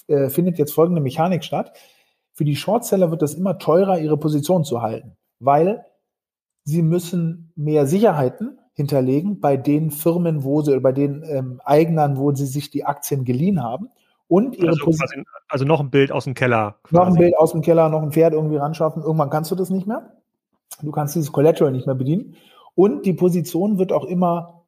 [0.08, 1.74] äh, findet jetzt folgende Mechanik statt.
[2.32, 5.84] Für die Shortseller wird es immer teurer, ihre Position zu halten, weil
[6.64, 12.18] sie müssen mehr Sicherheiten hinterlegen bei den Firmen, wo sie, oder bei den ähm, Eignern,
[12.18, 13.90] wo sie sich die Aktien geliehen haben.
[14.28, 15.24] Und ihre also, Position.
[15.48, 16.80] Also noch ein Bild aus dem Keller.
[16.84, 16.96] Quasi.
[16.96, 19.04] Noch ein Bild aus dem Keller, noch ein Pferd irgendwie ran schaffen.
[19.04, 20.14] Irgendwann kannst du das nicht mehr.
[20.82, 22.36] Du kannst dieses Collateral nicht mehr bedienen.
[22.74, 24.66] Und die Position wird auch immer,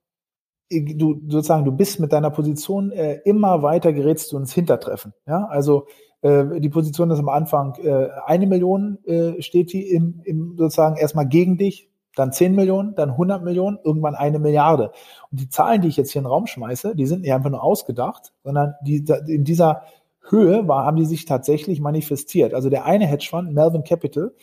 [0.70, 5.14] du sozusagen, du bist mit deiner Position äh, immer weiter gerätst du ins Hintertreffen.
[5.26, 5.88] Ja, also
[6.22, 10.96] äh, die Position ist am Anfang äh, eine Million äh, steht die im, im sozusagen
[10.96, 14.92] erstmal gegen dich, dann 10 Millionen, dann 100 Millionen, irgendwann eine Milliarde.
[15.32, 17.50] Und die Zahlen, die ich jetzt hier in den Raum schmeiße, die sind nicht einfach
[17.50, 19.84] nur ausgedacht, sondern die, in dieser
[20.30, 22.54] Höhe war, haben die sich tatsächlich manifestiert.
[22.54, 24.34] Also der eine Hedgefonds, Melvin Capital,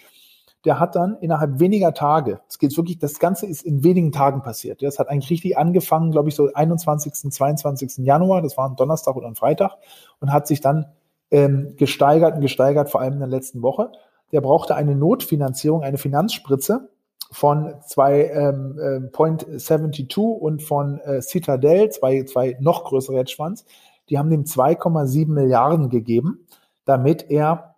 [0.65, 4.43] der hat dann innerhalb weniger Tage, es geht wirklich, das Ganze ist in wenigen Tagen
[4.43, 4.83] passiert.
[4.83, 7.99] Das hat eigentlich richtig angefangen, glaube ich, so 21., 22.
[7.99, 9.73] Januar, das war ein Donnerstag oder ein Freitag,
[10.21, 10.87] und hat sich dann
[11.31, 13.91] ähm, gesteigert und gesteigert, vor allem in der letzten Woche.
[14.33, 16.89] Der brauchte eine Notfinanzierung, eine Finanzspritze
[17.31, 23.65] von zwei ähm, äh, Point 72 und von äh, Citadel, zwei, zwei noch größere Hedgefonds,
[24.09, 26.47] die haben dem 2,7 Milliarden gegeben,
[26.85, 27.77] damit er,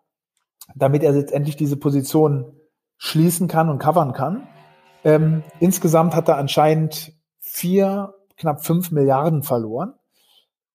[0.74, 2.52] damit er letztendlich diese Position
[2.98, 4.48] schließen kann und covern kann.
[5.04, 9.94] Ähm, insgesamt hat er anscheinend vier, knapp fünf Milliarden verloren.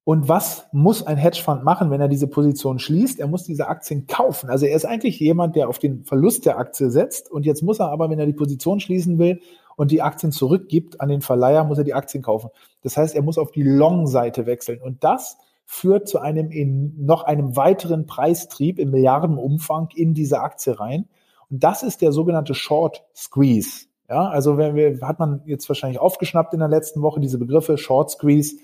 [0.04, 3.20] Und was muss ein Hedgefonds machen, wenn er diese Position schließt?
[3.20, 4.50] Er muss diese Aktien kaufen.
[4.50, 7.32] Also er ist eigentlich jemand, der auf den Verlust der Aktie setzt.
[7.32, 9.42] Und jetzt muss er aber, wenn er die Position schließen will
[9.76, 12.50] und die Aktien zurückgibt an den Verleiher, muss er die Aktien kaufen.
[12.82, 14.82] Das heißt, er muss auf die Long-Seite wechseln.
[14.82, 20.80] Und das führt zu einem in noch einem weiteren Preistrieb im Milliardenumfang in diese Aktie
[20.80, 21.08] rein.
[21.52, 23.86] Und das ist der sogenannte Short Squeeze.
[24.10, 27.78] Ja, also wenn wir, hat man jetzt wahrscheinlich aufgeschnappt in der letzten Woche diese Begriffe
[27.78, 28.58] Short Squeeze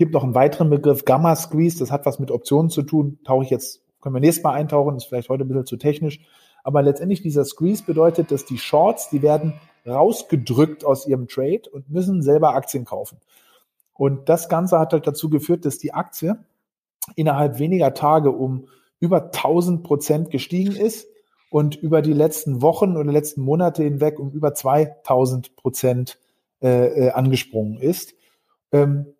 [0.00, 3.44] gibt noch einen weiteren Begriff, Gamma Squeeze, das hat was mit Optionen zu tun, tauche
[3.44, 6.20] ich jetzt, können wir nächstes Mal eintauchen, ist vielleicht heute ein bisschen zu technisch.
[6.64, 11.90] Aber letztendlich dieser Squeeze bedeutet, dass die Shorts, die werden rausgedrückt aus ihrem Trade und
[11.90, 13.18] müssen selber Aktien kaufen.
[13.92, 16.42] Und das Ganze hat halt dazu geführt, dass die Aktie
[17.14, 18.68] innerhalb weniger Tage um
[19.00, 21.08] über 1000 Prozent gestiegen ist
[21.50, 26.18] und über die letzten Wochen oder letzten Monate hinweg um über 2000 Prozent
[26.62, 28.14] äh, äh, angesprungen ist.
[28.72, 29.12] Ähm,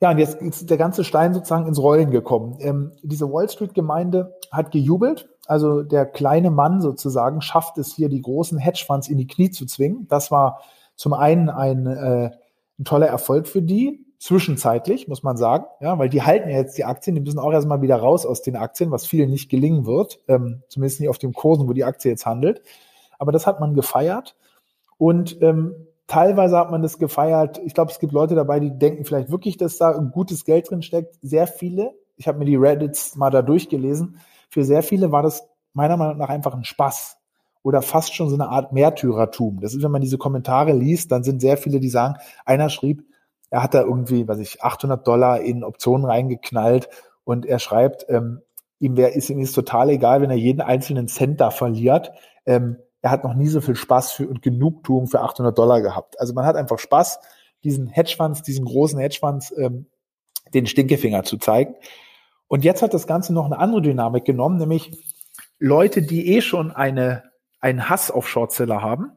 [0.00, 2.58] ja, und jetzt ist der ganze Stein sozusagen ins Rollen gekommen.
[2.60, 5.28] Ähm, diese Wall Street-Gemeinde hat gejubelt.
[5.46, 9.64] Also der kleine Mann sozusagen schafft es hier, die großen Hedgefonds in die Knie zu
[9.64, 10.06] zwingen.
[10.08, 10.60] Das war
[10.96, 12.30] zum einen ein, äh,
[12.78, 16.76] ein toller Erfolg für die, zwischenzeitlich, muss man sagen, ja, weil die halten ja jetzt
[16.78, 19.86] die Aktien, die müssen auch erstmal wieder raus aus den Aktien, was vielen nicht gelingen
[19.86, 22.62] wird, ähm, zumindest nicht auf den Kursen, wo die Aktie jetzt handelt.
[23.18, 24.36] Aber das hat man gefeiert.
[24.98, 25.74] Und ähm,
[26.06, 27.60] Teilweise hat man das gefeiert.
[27.64, 30.70] Ich glaube, es gibt Leute dabei, die denken vielleicht wirklich, dass da ein gutes Geld
[30.70, 31.16] drin steckt.
[31.20, 35.48] Sehr viele, ich habe mir die Reddits mal da durchgelesen, für sehr viele war das
[35.72, 37.18] meiner Meinung nach einfach ein Spaß
[37.62, 39.60] oder fast schon so eine Art Märtyrertum.
[39.60, 43.04] Das ist, wenn man diese Kommentare liest, dann sind sehr viele, die sagen, einer schrieb,
[43.50, 46.88] er hat da irgendwie, was ich, 800 Dollar in Optionen reingeknallt
[47.24, 48.40] und er schreibt, ähm,
[48.78, 52.12] ihm wäre ist ihm ist total egal, wenn er jeden einzelnen Cent da verliert.
[52.44, 52.76] Ähm,
[53.06, 56.18] er hat noch nie so viel Spaß für, und Genugtuung für 800 Dollar gehabt.
[56.18, 57.20] Also man hat einfach Spaß,
[57.62, 59.86] diesen Hedgefonds, diesen großen Hedgefonds, ähm,
[60.52, 61.76] den Stinkefinger zu zeigen.
[62.48, 64.90] Und jetzt hat das Ganze noch eine andere Dynamik genommen, nämlich
[65.60, 67.22] Leute, die eh schon eine,
[67.60, 69.12] einen Hass auf Shortseller haben.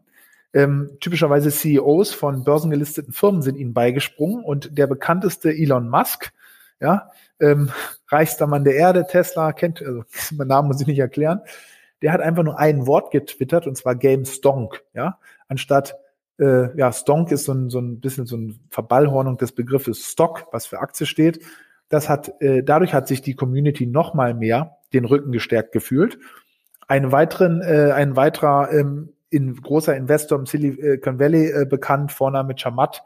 [0.54, 6.32] Ähm, typischerweise CEOs von börsengelisteten Firmen sind ihnen beigesprungen und der bekannteste Elon Musk
[6.80, 7.10] ja,
[7.40, 7.72] ähm,
[8.08, 10.04] reichster Mann der Erde, Tesla, kennt, also
[10.36, 11.42] mein Namen muss ich nicht erklären,
[12.02, 15.96] der hat einfach nur ein Wort getwittert und zwar Game Stonk, ja, anstatt
[16.40, 20.48] äh, ja, Stonk ist so ein, so ein bisschen so ein Verballhornung des Begriffes Stock,
[20.52, 21.42] was für Aktie steht.
[21.90, 26.18] Das hat, äh, dadurch hat sich die Community noch mal mehr den Rücken gestärkt gefühlt.
[26.88, 32.56] Einen weiteren, äh, ein weiterer ähm, in, großer Investor im Silicon Valley äh, bekannt, Vorname
[32.56, 33.04] Chamat,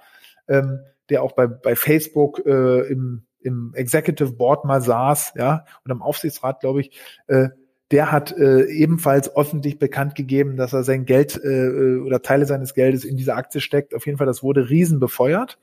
[0.47, 0.79] ähm,
[1.09, 6.01] der auch bei, bei Facebook äh, im, im Executive Board mal saß, ja, und am
[6.01, 7.49] Aufsichtsrat, glaube ich, äh,
[7.93, 12.73] der hat äh, ebenfalls öffentlich bekannt gegeben, dass er sein Geld äh, oder Teile seines
[12.73, 13.93] Geldes in diese Aktie steckt.
[13.93, 15.59] Auf jeden Fall, das wurde riesen befeuert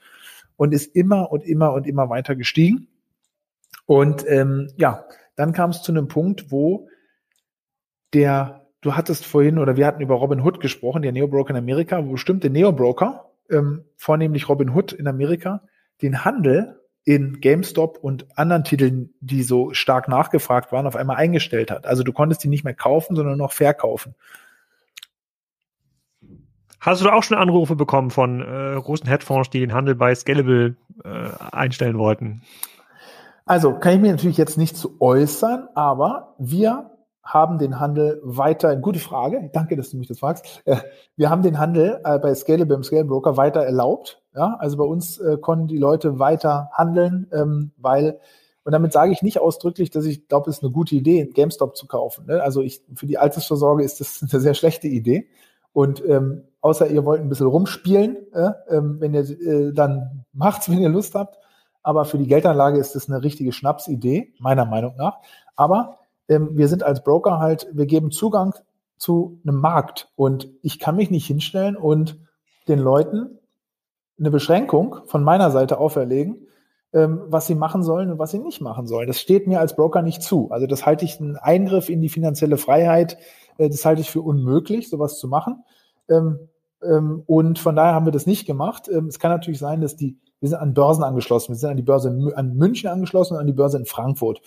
[0.57, 2.87] und ist immer und immer und immer weiter gestiegen.
[3.85, 6.89] Und ähm, ja, dann kam es zu einem Punkt, wo
[8.13, 12.07] der, du hattest vorhin oder wir hatten über Robin Hood gesprochen, der Neobroker in Amerika,
[12.07, 15.65] wo bestimmte Neobroker, ähm, vornehmlich Robin Hood in Amerika,
[16.01, 16.80] den Handel
[17.11, 21.85] in GameStop und anderen Titeln, die so stark nachgefragt waren, auf einmal eingestellt hat.
[21.85, 24.15] Also du konntest die nicht mehr kaufen, sondern noch verkaufen.
[26.79, 30.77] Hast du auch schon Anrufe bekommen von äh, großen Hedgefonds, die den Handel bei Scalable
[31.03, 31.09] äh,
[31.51, 32.43] einstellen wollten?
[33.45, 36.93] Also kann ich mir natürlich jetzt nicht zu äußern, aber wir
[37.33, 40.63] haben den Handel weiter, gute Frage, danke, dass du mich das fragst.
[40.65, 40.77] Äh,
[41.17, 44.21] wir haben den Handel äh, bei Scalable, beim Scale Broker weiter erlaubt.
[44.35, 48.19] Ja, also bei uns äh, konnten die Leute weiter handeln, ähm, weil,
[48.65, 51.77] und damit sage ich nicht ausdrücklich, dass ich glaube, es ist eine gute Idee, GameStop
[51.77, 52.27] zu kaufen.
[52.27, 52.43] Ne?
[52.43, 55.29] Also ich, für die Altersvorsorge ist das eine sehr schlechte Idee.
[55.73, 60.81] Und ähm, außer ihr wollt ein bisschen rumspielen, äh, ähm, wenn ihr dann macht's, wenn
[60.81, 61.39] ihr Lust habt.
[61.83, 65.19] Aber für die Geldanlage ist das eine richtige Schnapsidee, meiner Meinung nach.
[65.55, 66.00] Aber
[66.31, 68.55] ähm, wir sind als Broker halt, wir geben Zugang
[68.97, 72.19] zu einem Markt und ich kann mich nicht hinstellen und
[72.69, 73.39] den Leuten
[74.19, 76.47] eine Beschränkung von meiner Seite auferlegen,
[76.93, 79.09] ähm, was sie machen sollen und was sie nicht machen sollen.
[79.09, 80.51] Das steht mir als Broker nicht zu.
[80.51, 83.19] Also das halte ich einen Eingriff in die finanzielle Freiheit,
[83.59, 85.65] äh, das halte ich für unmöglich, sowas zu machen.
[86.09, 86.49] Ähm,
[86.83, 88.89] ähm, und von daher haben wir das nicht gemacht.
[88.89, 91.77] Ähm, es kann natürlich sein, dass die, wir sind an Börsen angeschlossen, wir sind an
[91.77, 94.41] die Börse in, an München angeschlossen und an die Börse in Frankfurt.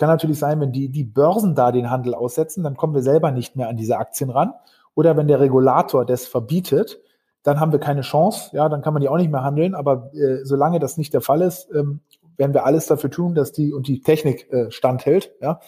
[0.00, 3.32] Kann natürlich sein, wenn die, die Börsen da den Handel aussetzen, dann kommen wir selber
[3.32, 4.54] nicht mehr an diese Aktien ran.
[4.94, 7.02] Oder wenn der Regulator das verbietet,
[7.42, 8.56] dann haben wir keine Chance.
[8.56, 9.74] Ja, dann kann man die auch nicht mehr handeln.
[9.74, 12.00] Aber äh, solange das nicht der Fall ist, ähm,
[12.38, 15.34] werden wir alles dafür tun, dass die und die Technik äh, standhält.
[15.42, 15.60] Ja,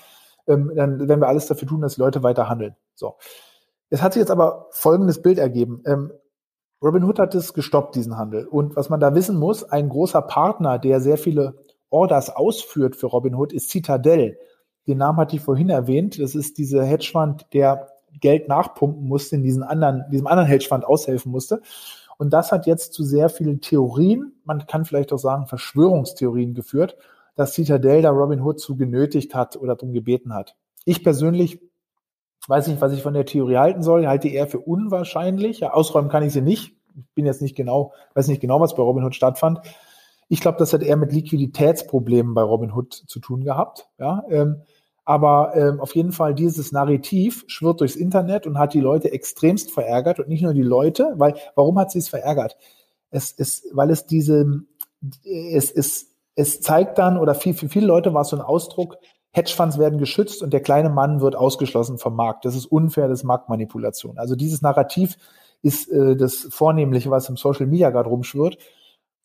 [0.47, 2.75] ähm, dann werden wir alles dafür tun, dass die Leute weiter handeln.
[2.95, 3.17] So.
[3.91, 5.83] Es hat sich jetzt aber folgendes Bild ergeben.
[5.85, 6.11] Ähm,
[6.83, 8.47] Robinhood hat es gestoppt, diesen Handel.
[8.47, 11.59] Und was man da wissen muss, ein großer Partner, der sehr viele
[11.93, 14.39] Orders ausführt für Robinhood, ist Citadel.
[14.87, 16.21] Den Namen hatte ich vorhin erwähnt.
[16.21, 17.89] Das ist dieser Hedgefonds, der
[18.21, 21.63] Geld nachpumpen musste, in diesen anderen, diesem anderen Hedgefonds aushelfen musste.
[22.19, 26.97] Und das hat jetzt zu sehr vielen Theorien, man kann vielleicht auch sagen Verschwörungstheorien geführt,
[27.35, 30.55] dass Citadel da Robinhood zu genötigt hat oder darum gebeten hat.
[30.85, 31.61] Ich persönlich
[32.49, 35.65] weiß nicht, was ich von der Theorie halten soll, halte eher für unwahrscheinlich.
[35.65, 36.77] Ausräumen kann ich sie nicht.
[36.97, 39.61] Ich bin jetzt nicht genau, weiß nicht genau, was bei Robinhood stattfand.
[40.33, 43.91] Ich glaube, das hat eher mit Liquiditätsproblemen bei Robinhood zu tun gehabt.
[43.99, 44.63] Ja, ähm,
[45.05, 49.71] aber ähm, auf jeden Fall dieses Narrativ schwirrt durchs Internet und hat die Leute extremst
[49.71, 52.57] verärgert und nicht nur die Leute, weil warum hat sie es verärgert?
[53.11, 54.63] Es ist, weil es diese,
[55.23, 58.97] es ist, es zeigt dann oder viel, für viele Leute war es so ein Ausdruck,
[59.33, 62.47] Hedgefonds werden geschützt und der kleine Mann wird ausgeschlossen vom Markt.
[62.47, 64.17] Das ist unfair, das ist Marktmanipulation.
[64.17, 65.19] Also dieses Narrativ
[65.61, 68.57] ist äh, das Vornehmliche, was im Social Media gerade rumschwirrt.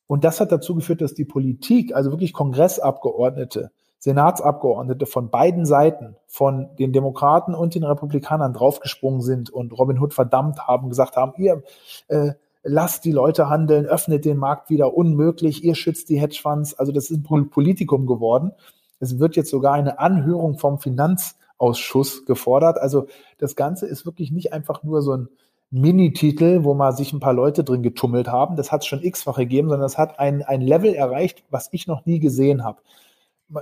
[0.08, 6.16] Und das hat dazu geführt, dass die Politik, also wirklich Kongressabgeordnete, Senatsabgeordnete von beiden Seiten,
[6.28, 11.34] von den Demokraten und den Republikanern draufgesprungen sind und Robin Hood verdammt haben, gesagt haben,
[11.38, 11.64] ihr
[12.08, 12.34] äh,
[12.64, 16.76] lasst die Leute handeln, öffnet den Markt wieder, unmöglich, ihr schützt die Hedgefonds.
[16.76, 18.52] Also das ist ein Politikum geworden.
[19.00, 22.78] Es wird jetzt sogar eine Anhörung vom Finanzausschuss gefordert.
[22.78, 25.30] Also das Ganze ist wirklich nicht einfach nur so ein
[25.70, 28.56] Minititel, wo mal sich ein paar Leute drin getummelt haben.
[28.56, 31.88] Das hat es schon x-fach gegeben, sondern es hat ein, ein Level erreicht, was ich
[31.88, 32.82] noch nie gesehen habe.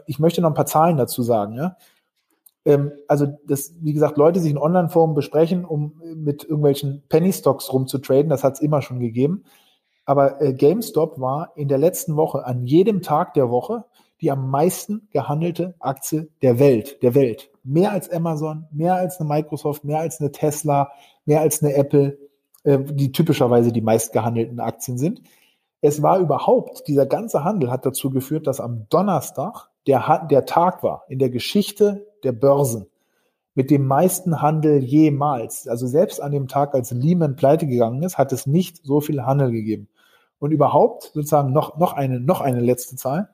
[0.06, 1.56] Ich möchte noch ein paar Zahlen dazu sagen.
[1.56, 1.78] Ja?
[2.66, 8.30] Ähm, also, das, wie gesagt, Leute sich in Online-Foren besprechen, um mit irgendwelchen Penny-Stocks rumzutraden,
[8.30, 9.43] das hat es immer schon gegeben.
[10.06, 13.86] Aber äh, GameStop war in der letzten Woche, an jedem Tag der Woche,
[14.22, 17.49] die am meisten gehandelte Aktie der Welt, der Welt.
[17.66, 20.91] Mehr als Amazon, mehr als eine Microsoft, mehr als eine Tesla,
[21.26, 22.18] mehr als eine Apple,
[22.63, 25.22] äh, die typischerweise die meistgehandelten Aktien sind.
[25.82, 30.84] Es war überhaupt, dieser ganze Handel hat dazu geführt, dass am Donnerstag der, der Tag
[30.84, 32.88] war in der Geschichte der Börsen
[33.55, 35.68] mit dem meisten Handel jemals.
[35.68, 39.24] Also selbst an dem Tag, als Lehman pleite gegangen ist, hat es nicht so viel
[39.26, 39.88] Handel gegeben.
[40.39, 43.30] Und überhaupt, sozusagen noch, noch eine, noch eine letzte Zahl.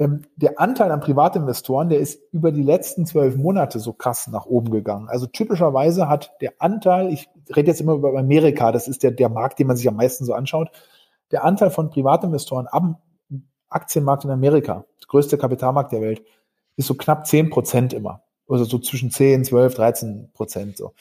[0.00, 4.46] Ähm, der Anteil an Privatinvestoren, der ist über die letzten zwölf Monate so krass nach
[4.46, 5.08] oben gegangen.
[5.08, 9.28] Also typischerweise hat der Anteil, ich rede jetzt immer über Amerika, das ist der, der
[9.28, 10.70] Markt, den man sich am meisten so anschaut,
[11.30, 12.96] der Anteil von Privatinvestoren am
[13.68, 16.22] Aktienmarkt in Amerika, der größte Kapitalmarkt der Welt,
[16.76, 18.22] ist so knapp zehn Prozent immer.
[18.48, 20.92] Also so zwischen 10, 12, 13 Prozent so.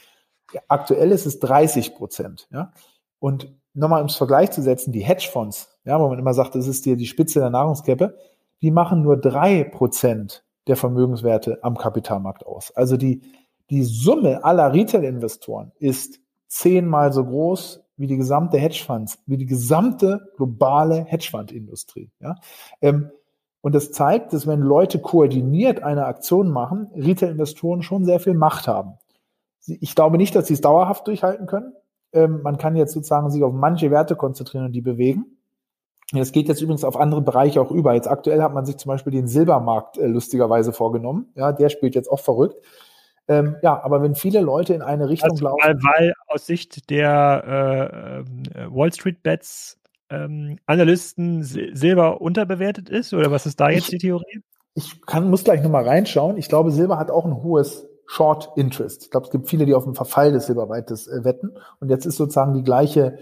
[0.68, 2.47] Aktuell ist es 30 Prozent.
[2.52, 2.74] Ja?
[3.20, 6.86] Und nochmal ins Vergleich zu setzen, die Hedgefonds, ja, wo man immer sagt, das ist
[6.86, 8.18] die, die Spitze der Nahrungskette,
[8.62, 12.72] die machen nur drei Prozent der Vermögenswerte am Kapitalmarkt aus.
[12.76, 13.22] Also die,
[13.70, 20.32] die Summe aller Retail-Investoren ist zehnmal so groß wie die gesamte Hedgefonds, wie die gesamte
[20.38, 22.12] globale Hedgefondsindustrie.
[22.20, 22.36] Ja?
[22.82, 23.12] Ähm,
[23.62, 28.68] und das zeigt, dass wenn Leute koordiniert eine Aktion machen, Retail-Investoren schon sehr viel Macht
[28.68, 28.93] haben.
[29.66, 31.74] Ich glaube nicht, dass sie es dauerhaft durchhalten können.
[32.14, 35.39] Ähm, man kann jetzt sozusagen sich auf manche Werte konzentrieren und die bewegen.
[36.12, 37.93] Das geht jetzt übrigens auf andere Bereiche auch über.
[37.93, 41.32] Jetzt aktuell hat man sich zum Beispiel den Silbermarkt äh, lustigerweise vorgenommen.
[41.36, 42.55] Ja, der spielt jetzt auch verrückt.
[43.28, 45.60] Ähm, ja, aber wenn viele Leute in eine Richtung also, laufen.
[45.64, 49.80] Weil, weil aus Sicht der äh, äh Wall Street Bets
[50.10, 53.14] ähm, Analysten Silber unterbewertet ist?
[53.14, 54.41] Oder was ist da jetzt ich, die Theorie?
[54.74, 56.38] Ich kann, muss gleich nochmal reinschauen.
[56.38, 59.03] Ich glaube, Silber hat auch ein hohes Short Interest.
[59.03, 61.51] Ich glaube, es gibt viele, die auf den Verfall des Silberweites äh, wetten.
[61.80, 63.20] Und jetzt ist sozusagen die gleiche,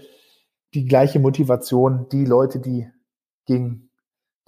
[0.74, 2.88] die gleiche Motivation, die Leute, die
[3.46, 3.90] gegen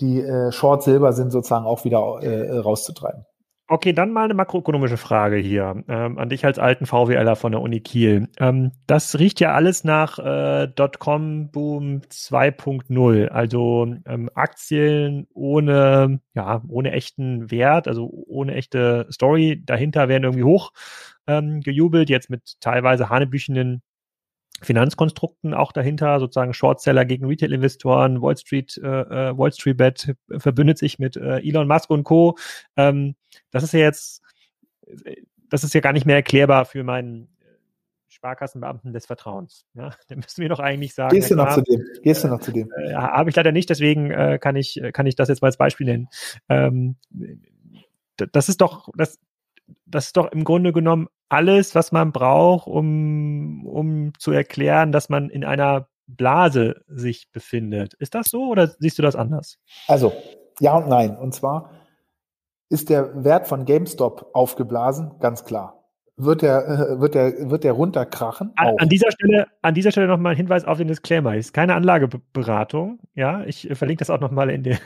[0.01, 3.25] die äh, Short Silber sind, sozusagen auch wieder äh, rauszutreiben.
[3.73, 7.61] Okay, dann mal eine makroökonomische Frage hier ähm, an dich als alten VWLer von der
[7.61, 8.29] Uni Kiel.
[8.41, 16.91] Ähm, das riecht ja alles nach äh, Dotcom-Boom 2.0, also ähm, Aktien ohne, ja, ohne
[16.91, 20.73] echten Wert, also ohne echte Story dahinter werden irgendwie hoch
[21.29, 23.83] ähm, gejubelt, jetzt mit teilweise hanebüchenden
[24.63, 28.87] Finanzkonstrukten auch dahinter, sozusagen Shortseller gegen Retail-Investoren, Wall Street, äh,
[29.31, 32.37] äh, Wall Street Bet verbündet sich mit äh, Elon Musk und Co.
[32.77, 33.15] Ähm,
[33.51, 34.23] das ist ja jetzt,
[35.49, 37.29] das ist ja gar nicht mehr erklärbar für meinen
[38.09, 39.65] Sparkassenbeamten des Vertrauens.
[39.75, 41.15] Ja, da müssen wir doch eigentlich sagen.
[41.15, 41.83] Gehst du noch zu dem?
[42.03, 42.71] Gehst du noch zu dem?
[42.77, 45.57] Äh, Habe ich leider nicht, deswegen äh, kann ich kann ich das jetzt mal als
[45.57, 46.09] Beispiel nennen.
[46.49, 46.97] Ähm,
[48.33, 49.19] das ist doch das
[49.87, 55.09] das ist doch im Grunde genommen alles, was man braucht, um, um zu erklären, dass
[55.09, 57.95] man in einer Blase sich befindet.
[57.95, 59.59] Ist das so oder siehst du das anders?
[59.87, 60.12] Also,
[60.59, 61.16] ja und nein.
[61.16, 61.71] Und zwar
[62.68, 65.80] ist der Wert von GameStop aufgeblasen, ganz klar
[66.23, 68.53] wird der, äh, wird der, wird der runterkrachen.
[68.57, 71.37] An, an, dieser Stelle, an dieser Stelle nochmal ein Hinweis auf den Disclaimer.
[71.37, 72.99] Ist keine Anlageberatung.
[73.14, 74.79] Ja, ich äh, verlinke das auch nochmal in, den,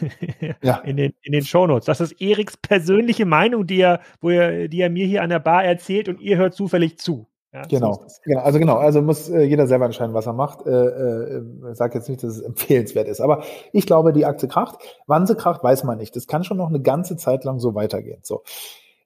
[0.62, 0.78] ja.
[0.84, 1.86] in den, in den Shownotes.
[1.86, 5.40] Das ist Eriks persönliche Meinung, die er, wo er, die er mir hier an der
[5.40, 7.26] Bar erzählt und ihr hört zufällig zu.
[7.54, 7.92] Ja, genau.
[7.92, 10.66] So genau, also genau, also muss äh, jeder selber entscheiden, was er macht.
[10.66, 14.76] Äh, äh, sag jetzt nicht, dass es empfehlenswert ist, aber ich glaube, die Aktie kracht.
[15.06, 16.16] Wann sie kracht, weiß man nicht.
[16.16, 18.18] Das kann schon noch eine ganze Zeit lang so weitergehen.
[18.22, 18.42] So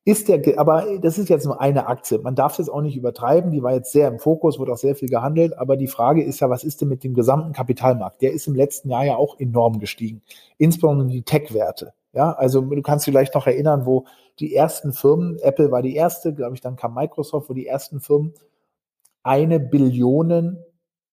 [0.09, 2.19] ist der, aber das ist jetzt nur eine Aktie.
[2.19, 3.51] Man darf das auch nicht übertreiben.
[3.51, 5.59] Die war jetzt sehr im Fokus, wurde auch sehr viel gehandelt.
[5.59, 8.23] Aber die Frage ist ja, was ist denn mit dem gesamten Kapitalmarkt?
[8.23, 10.23] Der ist im letzten Jahr ja auch enorm gestiegen.
[10.57, 11.93] Insbesondere die Tech-Werte.
[12.15, 14.07] Ja, also du kannst dich vielleicht noch erinnern, wo
[14.39, 18.01] die ersten Firmen, Apple war die erste, glaube ich, dann kam Microsoft, wo die ersten
[18.01, 18.33] Firmen
[19.23, 20.57] eine Billion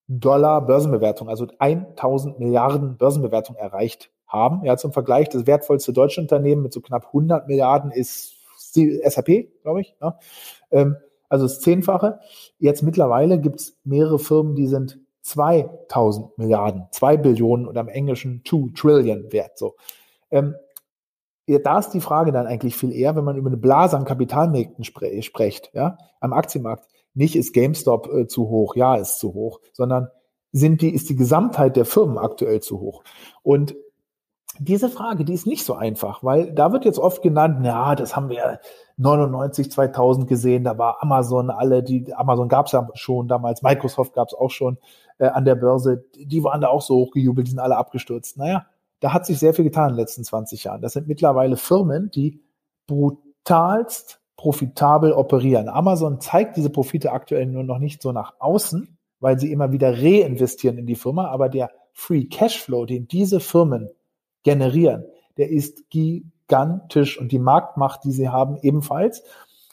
[0.07, 4.63] Dollar Börsenbewertung, also 1000 Milliarden Börsenbewertung erreicht haben.
[4.63, 8.34] Ja, zum Vergleich, das wertvollste deutsche Unternehmen mit so knapp 100 Milliarden ist
[8.75, 9.95] SAP, glaube ich.
[10.01, 10.19] Ja.
[10.71, 10.97] Ähm,
[11.29, 12.19] also das Zehnfache.
[12.59, 18.43] Jetzt mittlerweile gibt es mehrere Firmen, die sind 2000 Milliarden, 2 Billionen oder im Englischen
[18.47, 19.57] 2 Trillion wert.
[19.57, 19.75] So.
[20.29, 20.55] Ähm,
[21.47, 24.05] ja, da ist die Frage dann eigentlich viel eher, wenn man über eine Blase an
[24.05, 26.87] Kapitalmärkten spre spricht, ja, am Aktienmarkt.
[27.13, 30.09] Nicht ist GameStop äh, zu hoch, ja, ist zu hoch, sondern
[30.51, 33.03] sind die, ist die Gesamtheit der Firmen aktuell zu hoch.
[33.43, 33.75] Und
[34.59, 38.15] diese Frage, die ist nicht so einfach, weil da wird jetzt oft genannt, ja, das
[38.15, 38.59] haben wir
[38.97, 44.13] 99, 2000 gesehen, da war Amazon alle, die Amazon gab es ja schon damals, Microsoft
[44.13, 44.77] gab es auch schon
[45.17, 48.37] äh, an der Börse, die waren da auch so hochgejubelt, die sind alle abgestürzt.
[48.37, 48.65] Naja,
[48.99, 50.81] da hat sich sehr viel getan in den letzten 20 Jahren.
[50.81, 52.41] Das sind mittlerweile Firmen, die
[52.87, 55.69] brutalst profitabel operieren.
[55.69, 59.93] Amazon zeigt diese Profite aktuell nur noch nicht so nach außen, weil sie immer wieder
[59.93, 63.89] reinvestieren in die Firma, aber der Free Cashflow, den diese Firmen
[64.45, 65.03] generieren.
[65.37, 69.23] Der ist gigantisch und die Marktmacht, die sie haben, ebenfalls.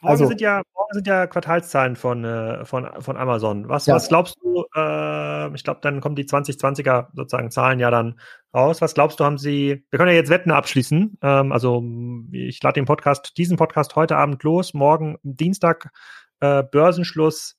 [0.00, 3.68] Morgen also, sind ja, morgen sind ja Quartalszahlen von, äh, von, von Amazon.
[3.68, 3.94] Was, ja.
[3.94, 8.18] was glaubst du, äh, ich glaube, dann kommen die 2020er sozusagen Zahlen ja dann
[8.52, 8.80] raus.
[8.80, 11.18] Was glaubst du, haben sie, wir können ja jetzt Wetten abschließen.
[11.22, 11.84] Ähm, also
[12.32, 15.92] ich lade den Podcast, diesen Podcast heute Abend los, morgen Dienstag
[16.40, 17.56] äh, Börsenschluss.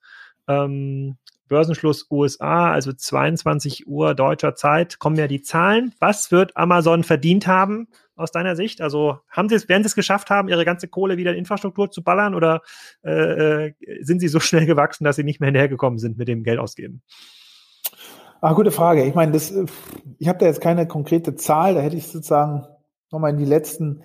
[0.49, 1.17] Ähm,
[1.47, 5.93] Börsenschluss USA, also 22 Uhr deutscher Zeit, kommen ja die Zahlen.
[5.99, 7.87] Was wird Amazon verdient haben?
[8.15, 8.81] aus deiner Sicht?
[8.81, 11.91] Also haben sie es, werden sie es geschafft haben, ihre ganze Kohle wieder in Infrastruktur
[11.91, 12.61] zu ballern oder
[13.03, 16.43] äh, äh sind sie so schnell gewachsen, dass sie nicht mehr hinterhergekommen sind mit dem
[16.43, 17.01] Geld ausgeben?
[18.41, 19.05] Ah, gute Frage.
[19.05, 19.65] Ich meine, das, äh,
[20.19, 22.65] ich habe da jetzt keine konkrete Zahl, da hätte ich sozusagen
[23.11, 24.03] nochmal in die letzten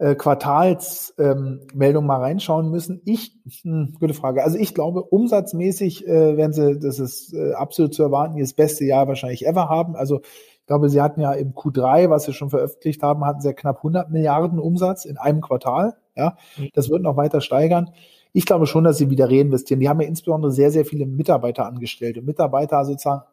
[0.00, 3.02] äh, Quartalsmeldungen ähm, mal reinschauen müssen.
[3.04, 4.42] Ich, hm, gute Frage.
[4.42, 8.54] Also ich glaube, umsatzmäßig äh, werden sie, das ist äh, absolut zu erwarten, ihr das
[8.54, 9.96] beste Jahr wahrscheinlich ever haben.
[9.96, 13.48] Also ich glaube, sie hatten ja im Q3, was sie schon veröffentlicht haben, hatten sie
[13.48, 15.96] ja knapp 100 Milliarden Umsatz in einem Quartal.
[16.16, 16.70] Ja, mhm.
[16.72, 17.90] das wird noch weiter steigern.
[18.32, 19.80] Ich glaube schon, dass sie wieder reinvestieren.
[19.80, 23.24] Die haben ja insbesondere sehr, sehr viele Mitarbeiter angestellt und Mitarbeiter sozusagen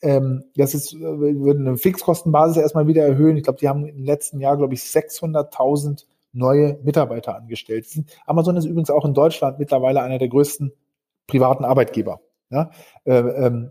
[0.00, 3.36] ähm, das ist, äh, würden eine Fixkostenbasis erstmal wieder erhöhen.
[3.36, 6.04] Ich glaube, die haben im letzten Jahr, glaube ich, 600.000
[6.34, 7.86] neue Mitarbeiter angestellt.
[8.26, 10.72] Amazon ist übrigens auch in Deutschland mittlerweile einer der größten
[11.26, 12.20] privaten Arbeitgeber.
[12.50, 12.70] Ja?
[13.04, 13.70] Äh, ähm,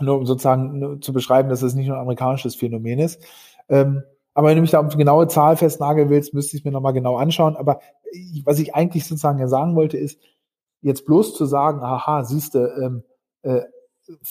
[0.00, 3.22] nur um sozusagen nur zu beschreiben, dass es nicht nur ein amerikanisches Phänomen ist.
[3.68, 4.02] Ähm,
[4.34, 6.94] aber wenn du mich da auf eine genaue Zahl festnageln willst, müsste ich mir nochmal
[6.94, 7.56] genau anschauen.
[7.56, 7.80] Aber
[8.10, 10.18] ich, was ich eigentlich sozusagen ja sagen wollte, ist,
[10.80, 13.04] jetzt bloß zu sagen, aha, siehste, ähm,
[13.42, 13.62] äh,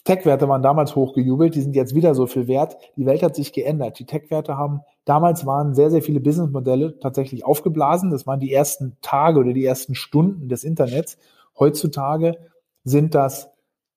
[0.03, 2.77] Tech-Werte waren damals hochgejubelt, die sind jetzt wieder so viel wert.
[2.95, 3.99] Die Welt hat sich geändert.
[3.99, 8.11] Die Tech-Werte haben, damals waren sehr, sehr viele Businessmodelle tatsächlich aufgeblasen.
[8.11, 11.17] Das waren die ersten Tage oder die ersten Stunden des Internets.
[11.57, 12.37] Heutzutage
[12.83, 13.49] sind das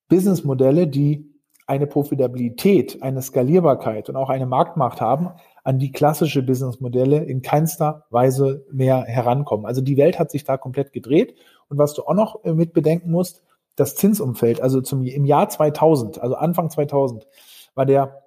[0.09, 1.31] Businessmodelle, die
[1.67, 5.31] eine Profitabilität, eine Skalierbarkeit und auch eine Marktmacht haben,
[5.63, 9.65] an die klassische Businessmodelle in keinster Weise mehr herankommen.
[9.65, 11.37] Also die Welt hat sich da komplett gedreht.
[11.69, 13.43] Und was du auch noch mit bedenken musst,
[13.77, 17.27] das Zinsumfeld, also zum, im Jahr 2000, also Anfang 2000,
[17.75, 18.23] war der,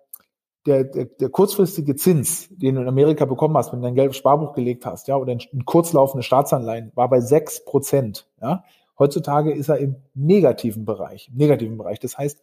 [0.66, 4.10] der, der, der kurzfristige Zins, den du in Amerika bekommen hast, wenn du dein Geld
[4.10, 8.64] auf Sparbuch gelegt hast, ja, oder in kurzlaufende Staatsanleihen, war bei sechs Prozent, ja.
[9.00, 12.00] Heutzutage ist er im negativen Bereich, im negativen Bereich.
[12.00, 12.42] Das heißt,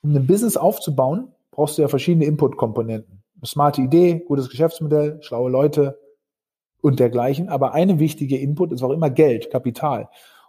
[0.00, 3.22] um ein Business aufzubauen, brauchst du ja verschiedene Input-Komponenten.
[3.44, 5.98] Smarte Idee, gutes Geschäftsmodell, schlaue Leute
[6.80, 7.48] und dergleichen.
[7.48, 10.08] Aber eine wichtige Input ist auch immer Geld, Kapital.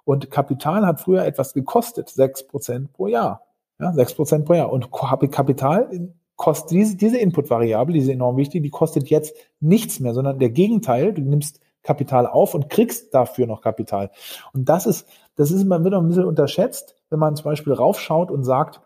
[0.10, 3.43] Und Kapital hat früher etwas gekostet, sechs Prozent pro Jahr.
[3.80, 4.72] Ja, Prozent pro Jahr.
[4.72, 10.16] Und Kapital kostet diese, diese Input-Variable, die ist enorm wichtig, die kostet jetzt nichts mehr,
[10.16, 14.10] sondern der Gegenteil, du nimmst Kapital auf und kriegst dafür noch Kapital.
[14.51, 18.32] Und das ist, das ist immer wieder ein bisschen unterschätzt, wenn man zum Beispiel raufschaut
[18.32, 18.82] und sagt,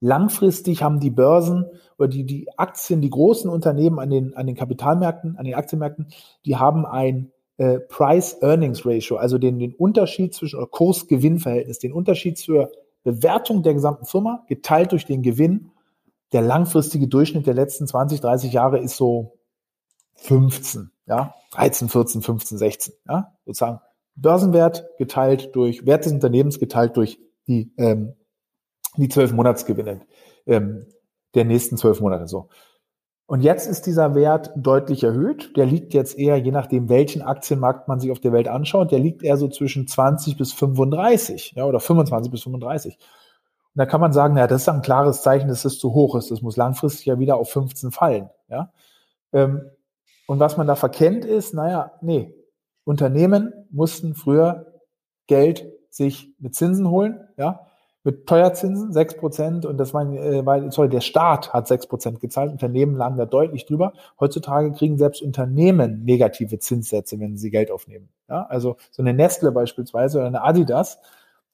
[0.00, 1.66] langfristig haben die Börsen
[1.98, 6.08] oder die, die Aktien, die großen Unternehmen an den, an den Kapitalmärkten, an den Aktienmärkten,
[6.44, 12.70] die haben ein äh, Price-Earnings-Ratio, also den, den Unterschied zwischen oder Kurs-Gewinn-Verhältnis, den Unterschied zur
[13.02, 15.70] Bewertung der gesamten Firma geteilt durch den Gewinn.
[16.32, 19.38] Der langfristige Durchschnitt der letzten 20, 30 Jahre ist so
[20.16, 23.80] 15, ja, 13, 14, 15, 16, ja, sozusagen
[24.16, 28.14] Börsenwert geteilt durch Wert des Unternehmens geteilt durch die ähm,
[28.96, 30.00] die zwölf Monatsgewinne
[30.46, 30.86] ähm,
[31.34, 32.48] der nächsten zwölf Monate so.
[33.26, 35.56] Und jetzt ist dieser Wert deutlich erhöht.
[35.56, 39.00] Der liegt jetzt eher, je nachdem, welchen Aktienmarkt man sich auf der Welt anschaut, der
[39.00, 42.94] liegt eher so zwischen 20 bis 35, ja, oder 25 bis 35.
[42.94, 43.00] Und
[43.74, 46.30] da kann man sagen, ja, das ist ein klares Zeichen, dass es zu hoch ist.
[46.30, 48.72] Das muss langfristig ja wieder auf 15 fallen, ja.
[49.32, 49.62] Ähm,
[50.28, 52.32] und was man da verkennt ist, naja, nee,
[52.84, 54.80] Unternehmen mussten früher
[55.26, 57.66] Geld sich mit Zinsen holen, ja
[58.06, 62.20] mit Teuerzinsen, sechs Prozent, und das war, äh, weil, sorry, der Staat hat sechs Prozent
[62.20, 63.94] gezahlt, Unternehmen lagen da deutlich drüber.
[64.20, 68.08] Heutzutage kriegen selbst Unternehmen negative Zinssätze, wenn sie Geld aufnehmen.
[68.28, 71.00] Ja, also so eine Nestle beispielsweise oder eine Adidas,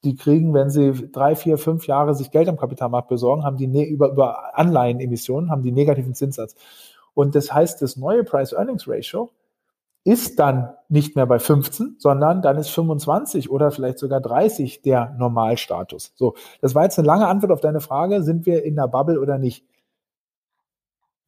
[0.05, 3.67] die kriegen, wenn sie drei, vier, fünf Jahre sich Geld am Kapitalmarkt besorgen, haben die
[3.67, 6.55] ne über, über Anleihenemissionen, haben die negativen Zinssatz.
[7.15, 9.31] Und das heißt, das neue Price-Earnings-Ratio
[10.05, 15.15] ist dann nicht mehr bei 15, sondern dann ist 25 oder vielleicht sogar 30 der
[15.19, 16.13] Normalstatus.
[16.17, 19.21] So, das war jetzt eine lange Antwort auf deine Frage, sind wir in der Bubble
[19.21, 19.65] oder nicht?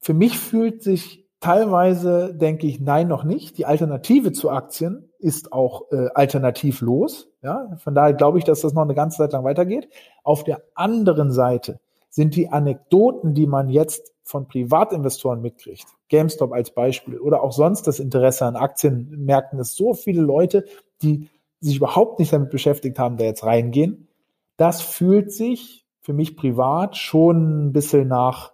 [0.01, 3.59] Für mich fühlt sich teilweise, denke ich, nein, noch nicht.
[3.59, 7.31] Die Alternative zu Aktien ist auch äh, alternativlos.
[7.43, 9.89] Ja, von daher glaube ich, dass das noch eine ganze Zeit lang weitergeht.
[10.22, 16.70] Auf der anderen Seite sind die Anekdoten, die man jetzt von Privatinvestoren mitkriegt, GameStop als
[16.70, 20.64] Beispiel oder auch sonst das Interesse an Aktienmärkten, dass so viele Leute,
[21.03, 21.29] die
[21.61, 24.09] sich überhaupt nicht damit beschäftigt haben, da jetzt reingehen,
[24.57, 28.53] das fühlt sich für mich privat schon ein bisschen nach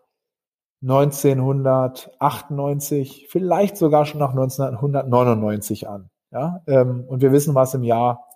[0.83, 6.09] 1998, vielleicht sogar schon nach 1999 an.
[6.33, 8.30] Ja, ähm, und wir wissen, was im Jahr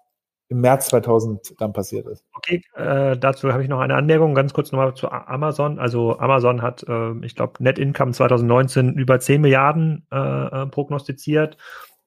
[0.48, 2.24] im März 2000 dann passiert ist.
[2.34, 5.78] Okay, äh, dazu habe ich noch eine Anmerkung, ganz kurz nochmal zu Amazon.
[5.78, 11.56] Also Amazon hat, äh, ich glaube, Net Income 2019 über 10 Milliarden äh, äh, prognostiziert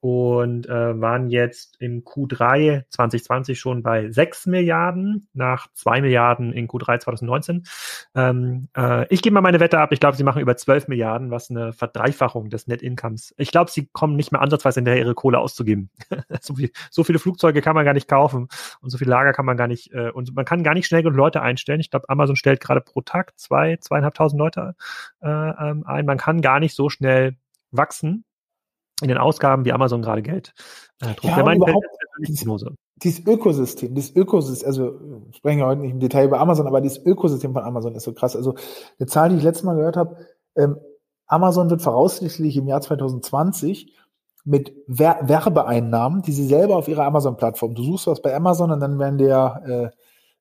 [0.00, 6.68] und äh, waren jetzt im Q3 2020 schon bei 6 Milliarden nach 2 Milliarden in
[6.68, 7.64] Q3 2019.
[8.14, 9.90] Ähm, äh, ich gebe mal meine Wette ab.
[9.92, 13.34] Ich glaube, sie machen über 12 Milliarden, was eine Verdreifachung des Net Incomes.
[13.38, 15.90] Ich glaube, sie kommen nicht mehr ansatzweise hinterher, ihre Kohle auszugeben.
[16.40, 18.48] so, viel, so viele Flugzeuge kann man gar nicht kaufen
[18.80, 21.02] und so viele Lager kann man gar nicht äh, und man kann gar nicht schnell
[21.02, 21.80] genug Leute einstellen.
[21.80, 24.76] Ich glaube, Amazon stellt gerade pro Tag zwei, zweieinhalbtausend Leute
[25.22, 26.06] äh, ähm, ein.
[26.06, 27.36] Man kann gar nicht so schnell
[27.70, 28.24] wachsen
[29.02, 30.52] in den Ausgaben, wie Amazon gerade Geld
[31.00, 31.24] äh, druckt.
[31.24, 31.86] Ja, mein überhaupt
[32.26, 32.46] dieses,
[33.02, 34.98] dieses Ökosystem, dieses Ökosystem, also
[35.32, 38.12] sprechen wir heute nicht im Detail über Amazon, aber dieses Ökosystem von Amazon ist so
[38.12, 38.34] krass.
[38.34, 38.54] Also
[38.98, 40.16] eine Zahl, die ich letztes Mal gehört habe,
[40.56, 40.78] ähm,
[41.26, 43.94] Amazon wird voraussichtlich im Jahr 2020
[44.44, 48.80] mit Wer Werbeeinnahmen, die sie selber auf ihrer Amazon-Plattform, du suchst was bei Amazon und
[48.80, 49.96] dann werden der äh,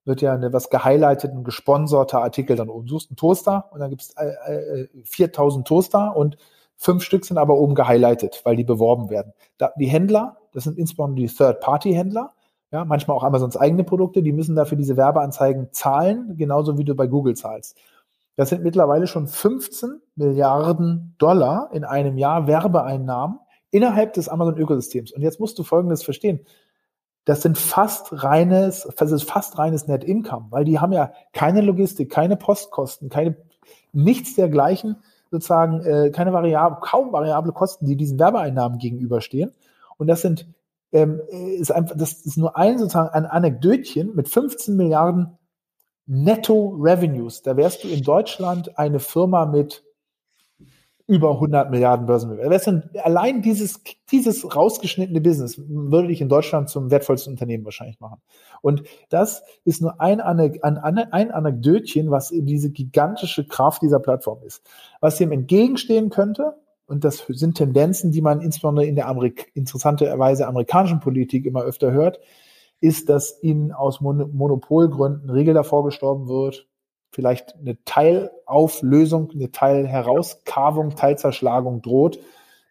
[0.07, 2.85] wird ja eine, was gehighlightet, ein gesponserter Artikel dann oben.
[2.87, 6.37] Du suchst einen Toaster und dann gibt es äh, äh, 4000 Toaster und
[6.77, 9.33] Fünf Stück sind aber oben gehighlightet, weil die beworben werden.
[9.57, 12.33] Da, die Händler, das sind insbesondere die Third-Party-Händler,
[12.71, 16.95] ja, manchmal auch Amazons eigene Produkte, die müssen dafür diese Werbeanzeigen zahlen, genauso wie du
[16.95, 17.77] bei Google zahlst.
[18.35, 23.39] Das sind mittlerweile schon 15 Milliarden Dollar in einem Jahr Werbeeinnahmen
[23.71, 25.11] innerhalb des Amazon-Ökosystems.
[25.11, 26.41] Und jetzt musst du Folgendes verstehen.
[27.25, 31.61] Das sind fast reines, das ist fast reines Net Income, weil die haben ja keine
[31.61, 33.35] Logistik, keine Postkosten, keine,
[33.91, 34.97] nichts dergleichen
[35.31, 39.51] sozusagen äh, keine variable, kaum variable Kosten, die diesen Werbeeinnahmen gegenüberstehen.
[39.97, 40.47] Und das sind
[40.91, 45.37] ähm, ist einfach, das ist nur ein sozusagen ein Anekdötchen mit 15 Milliarden
[46.05, 47.41] Netto Revenues.
[47.41, 49.83] Da wärst du in Deutschland eine Firma mit
[51.07, 52.83] über 100 Milliarden Börsenbewertung.
[53.01, 53.81] Allein dieses,
[54.11, 58.21] dieses rausgeschnittene Business würde dich in Deutschland zum wertvollsten Unternehmen wahrscheinlich machen.
[58.61, 64.61] Und das ist nur ein, ein, ein Anekdötchen, was diese gigantische Kraft dieser Plattform ist.
[64.99, 66.55] Was dem entgegenstehen könnte,
[66.87, 71.91] und das sind Tendenzen, die man insbesondere in der Amerik interessanterweise amerikanischen Politik immer öfter
[71.91, 72.19] hört,
[72.79, 76.67] ist, dass ihnen aus Mon Monopolgründen Regel davor gestorben wird,
[77.17, 82.19] vielleicht eine Teilauflösung, eine Teilherauskarvung, Teilzerschlagung droht.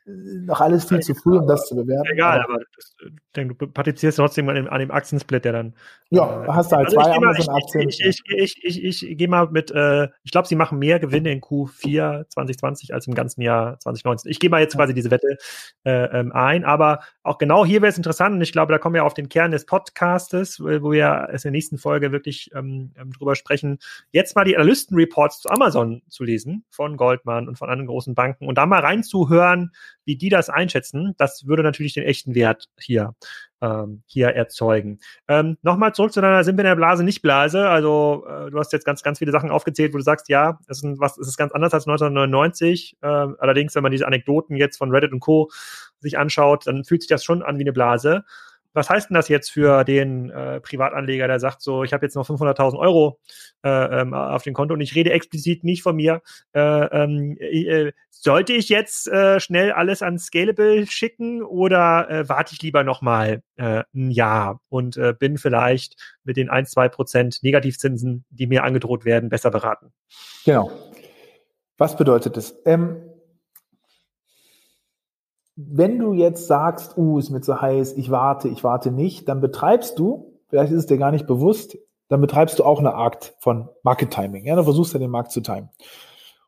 [0.09, 2.13] Noch alles viel zu früh, um das zu bewerten.
[2.13, 2.95] Egal, aber, aber das,
[3.35, 5.75] denke, du partizipierst trotzdem an dem, an dem Aktiensplit, der dann.
[6.11, 7.89] Ja, äh, hast du halt also zwei Amazon-Aktien.
[7.89, 11.01] Ich, ich, ich, ich, ich, ich gehe mal mit, äh, ich glaube, sie machen mehr
[11.01, 14.31] Gewinne in Q4 2020 als im ganzen Jahr 2019.
[14.31, 15.39] Ich gehe mal jetzt quasi diese Wette
[15.85, 18.95] äh, ähm, ein, aber auch genau hier wäre es interessant und ich glaube, da kommen
[18.95, 22.93] wir auf den Kern des Podcastes, wo wir es in der nächsten Folge wirklich ähm,
[22.97, 23.79] ähm, drüber sprechen,
[24.13, 28.47] jetzt mal die Analysten-Reports zu Amazon zu lesen von Goldman und von anderen großen Banken
[28.47, 29.73] und da mal reinzuhören,
[30.07, 31.15] wie die das einschätzen.
[31.19, 33.15] Das würde natürlich den echten Wert hier
[33.61, 35.01] ähm, hier erzeugen.
[35.29, 37.69] Ähm, Nochmal zurück zu deiner Sind wir in der Blase, nicht Blase.
[37.69, 40.83] Also äh, du hast jetzt ganz, ganz viele Sachen aufgezählt, wo du sagst, ja, es
[40.83, 42.97] ist, was, es ist ganz anders als 1999.
[43.03, 45.51] Äh, allerdings, wenn man diese Anekdoten jetzt von Reddit und Co.
[46.01, 48.25] sich anschaut, dann fühlt sich das schon an wie eine Blase
[48.77, 52.15] was heißt denn das jetzt für den äh, Privatanleger, der sagt so, ich habe jetzt
[52.15, 53.19] noch 500.000 Euro
[53.65, 56.21] äh, ähm, auf dem Konto und ich rede explizit nicht von mir.
[56.53, 62.53] Äh, ähm, äh, sollte ich jetzt äh, schnell alles an Scalable schicken oder äh, warte
[62.53, 66.89] ich lieber noch mal äh, ein Jahr und äh, bin vielleicht mit den 1, 2
[66.91, 69.93] Prozent Negativzinsen, die mir angedroht werden, besser beraten?
[70.45, 70.71] Genau.
[71.79, 72.55] Was bedeutet das?
[72.67, 72.97] Ähm,
[75.57, 79.41] wenn du jetzt sagst, uh, ist mir zu heiß, ich warte, ich warte nicht, dann
[79.41, 81.79] betreibst du, vielleicht ist es dir gar nicht bewusst,
[82.09, 84.45] dann betreibst du auch eine Art von Market Timing.
[84.45, 85.71] Ja, du versuchst ja den Markt zu timen.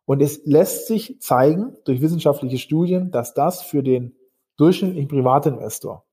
[0.04, 4.14] Und es lässt sich zeigen durch wissenschaftliche Studien, dass das für den
[4.56, 6.04] durchschnittlichen Privatinvestor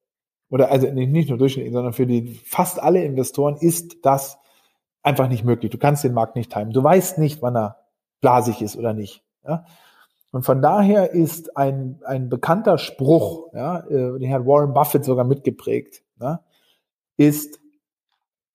[0.50, 4.38] oder also nicht nur durchschnittlich, sondern für die fast alle Investoren ist das
[5.04, 5.72] einfach nicht möglich.
[5.72, 6.72] Du kannst den Markt nicht timen.
[6.72, 7.78] Du weißt nicht, wann er
[8.22, 9.24] blasig ist oder nicht.
[9.44, 9.66] Ja?
[10.36, 15.24] Und von daher ist ein, ein bekannter Spruch, ja, äh, den hat Warren Buffett sogar
[15.24, 16.44] mitgeprägt, ja,
[17.16, 17.62] ist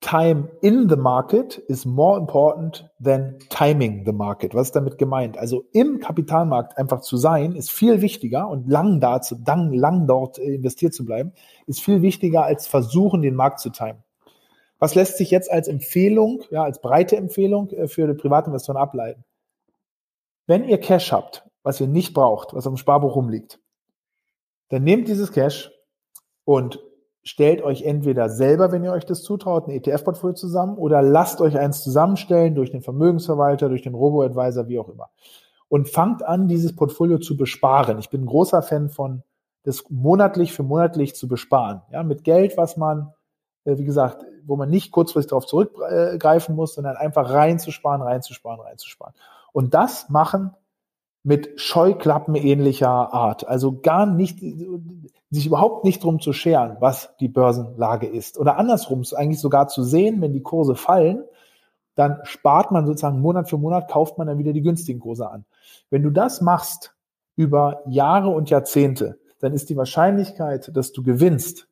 [0.03, 4.55] Time in the market is more important than timing the market.
[4.55, 5.39] Was ist damit gemeint?
[5.39, 10.07] Also im Kapitalmarkt einfach zu sein, ist viel wichtiger und lang da zu, lang, lang
[10.07, 11.33] dort investiert zu bleiben,
[11.67, 14.05] ist viel wichtiger als versuchen, den Markt zu timen.
[14.79, 19.25] Was lässt sich jetzt als Empfehlung, ja, als breite Empfehlung äh, für die Privatinvestoren ableiten?
[20.47, 23.61] Wenn ihr Cash habt, was ihr nicht braucht, was dem Sparbuch rumliegt,
[24.69, 25.71] dann nehmt dieses Cash
[26.45, 26.81] und
[27.23, 31.59] stellt euch entweder selber, wenn ihr euch das zutraut, ein ETF-Portfolio zusammen oder lasst euch
[31.59, 35.11] eins zusammenstellen durch den Vermögensverwalter, durch den Robo-Advisor, wie auch immer.
[35.69, 37.99] Und fangt an, dieses Portfolio zu besparen.
[37.99, 39.23] Ich bin ein großer Fan von,
[39.63, 41.83] das monatlich für monatlich zu besparen.
[41.93, 43.13] Ja, mit Geld, was man,
[43.65, 49.15] äh, wie gesagt, wo man nicht kurzfristig darauf zurückgreifen muss, sondern einfach reinzusparen, reinzusparen, reinzusparen.
[49.53, 50.53] Und das machen
[51.23, 53.47] mit Scheuklappen ähnlicher Art.
[53.47, 54.41] Also gar nicht,
[55.31, 58.39] sich überhaupt nicht drum zu scheren, was die Börsenlage ist.
[58.39, 61.25] Oder andersrum, eigentlich sogar zu sehen, wenn die Kurse fallen,
[61.95, 65.45] dann spart man sozusagen Monat für Monat, kauft man dann wieder die günstigen Kurse an.
[65.91, 66.95] Wenn du das machst
[67.37, 71.69] über Jahre und Jahrzehnte, dann ist die Wahrscheinlichkeit, dass du gewinnst,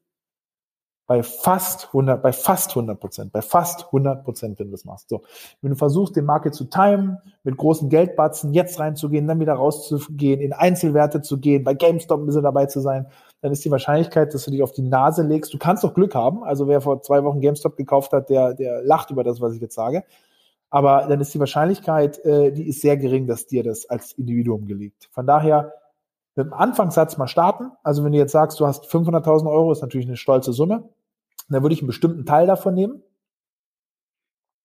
[1.09, 5.09] bei fast 100, bei fast 100 Prozent, bei fast 100 Prozent, wenn du das machst.
[5.09, 5.22] So,
[5.62, 10.38] wenn du versuchst, den Market zu timen, mit großen Geldbatzen jetzt reinzugehen, dann wieder rauszugehen,
[10.38, 13.06] in Einzelwerte zu gehen, bei GameStop ein bisschen dabei zu sein,
[13.40, 15.54] dann ist die Wahrscheinlichkeit, dass du dich auf die Nase legst.
[15.54, 16.44] Du kannst doch Glück haben.
[16.44, 19.62] Also wer vor zwei Wochen GameStop gekauft hat, der, der lacht über das, was ich
[19.62, 20.04] jetzt sage.
[20.68, 24.66] Aber dann ist die Wahrscheinlichkeit, äh, die ist sehr gering, dass dir das als Individuum
[24.66, 25.09] gelingt.
[25.11, 25.72] Von daher
[26.36, 27.72] mit dem Anfangssatz mal starten.
[27.82, 30.84] Also wenn du jetzt sagst, du hast 500.000 Euro, ist natürlich eine stolze Summe.
[31.49, 33.03] Dann würde ich einen bestimmten Teil davon nehmen,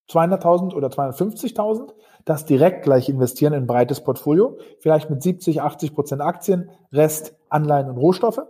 [0.10, 1.94] 200.000 oder 250.000,
[2.26, 7.36] das direkt gleich investieren in ein breites Portfolio, vielleicht mit 70, 80 Prozent Aktien, Rest
[7.50, 8.42] Anleihen und Rohstoffe.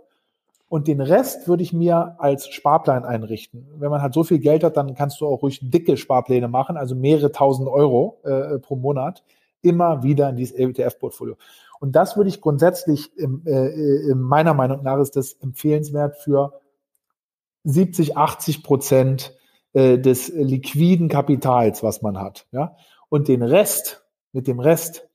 [0.68, 3.68] Und den Rest würde ich mir als Sparplan einrichten.
[3.78, 6.76] Wenn man halt so viel Geld hat, dann kannst du auch ruhig dicke Sparpläne machen,
[6.76, 9.22] also mehrere tausend Euro äh, pro Monat,
[9.62, 11.36] immer wieder in dieses ETF-Portfolio.
[11.78, 16.60] Und das würde ich grundsätzlich, äh, äh, meiner Meinung nach, ist das empfehlenswert für
[17.64, 19.34] 70, 80 Prozent
[19.72, 22.46] äh, des liquiden Kapitals, was man hat.
[22.52, 22.76] Ja?
[23.08, 25.08] Und den Rest, mit dem Rest,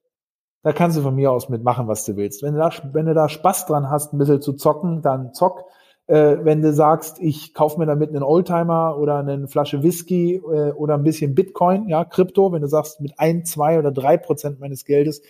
[0.64, 2.43] da kannst du von mir aus mitmachen, was du willst.
[2.43, 5.66] Wenn du da, wenn du da Spaß dran hast, ein bisschen zu zocken, dann zock.
[6.08, 10.72] Äh, wenn du sagst, ich kaufe mir damit einen Oldtimer oder eine Flasche Whisky äh,
[10.72, 14.60] oder ein bisschen Bitcoin, ja, Krypto, wenn du sagst, mit ein, zwei oder drei Prozent
[14.60, 15.22] meines Geldes,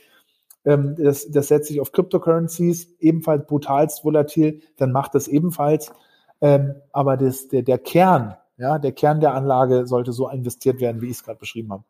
[0.65, 5.91] ähm, das, das setze ich auf Cryptocurrencies, ebenfalls brutalst volatil, dann macht das ebenfalls.
[6.41, 11.01] Ähm, aber das, der, der Kern, ja, der Kern der Anlage sollte so investiert werden,
[11.01, 11.83] wie ich es gerade beschrieben habe.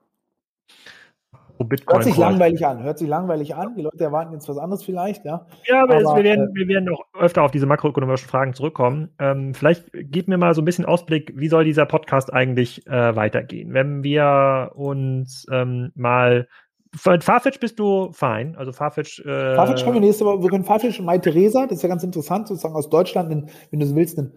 [1.65, 3.75] Bitcoin hört sich langweilig an, hört sich langweilig an.
[3.75, 5.45] Die Leute erwarten jetzt was anderes vielleicht, ja.
[5.65, 9.09] Ja, aber, aber wir, werden, äh, wir werden noch öfter auf diese makroökonomischen Fragen zurückkommen.
[9.19, 13.15] Ähm, vielleicht gib mir mal so ein bisschen Ausblick, wie soll dieser Podcast eigentlich äh,
[13.15, 13.73] weitergehen?
[13.73, 16.47] Wenn wir uns ähm, mal
[16.95, 18.55] für Farfetch bist du fein.
[18.55, 19.19] Also Farfetch.
[19.19, 20.41] Äh Farfetch können wir nächste Woche.
[20.41, 23.49] Wir können Farfetch und Mai Theresa, das ist ja ganz interessant, sozusagen aus Deutschland, wenn,
[23.69, 24.33] wenn du so willst, ein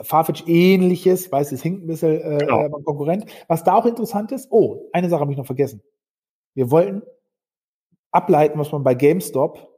[0.00, 2.68] Farfetch ähnliches, weiß, es hinkt ein bisschen äh, genau.
[2.68, 3.26] beim Konkurrent.
[3.48, 5.82] Was da auch interessant ist, oh, eine Sache habe ich noch vergessen.
[6.54, 7.02] Wir wollten
[8.10, 9.68] ableiten, was man bei GameStop,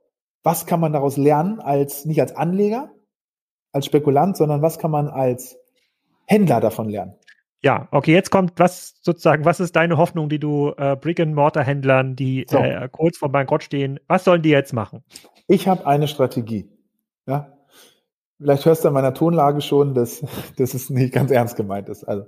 [0.43, 2.91] was kann man daraus lernen, als nicht als Anleger,
[3.73, 5.57] als Spekulant, sondern was kann man als
[6.27, 7.15] Händler davon lernen?
[7.65, 12.45] Ja, okay, jetzt kommt was sozusagen, was ist deine Hoffnung, die du äh, Brick-and-Mortar-Händlern, die
[12.47, 12.59] so.
[12.59, 15.03] äh, kurz vor Bankrott stehen, was sollen die jetzt machen?
[15.49, 16.69] Ich habe eine Strategie.
[17.27, 17.57] Ja,
[18.39, 20.23] vielleicht hörst du an meiner Tonlage schon, dass,
[20.59, 22.05] dass es nicht ganz ernst gemeint ist.
[22.05, 22.27] Also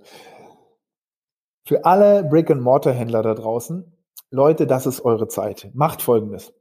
[1.66, 3.84] für alle Brick-and-Mortar-Händler da draußen,
[4.30, 5.70] Leute, das ist eure Zeit.
[5.74, 6.55] Macht Folgendes: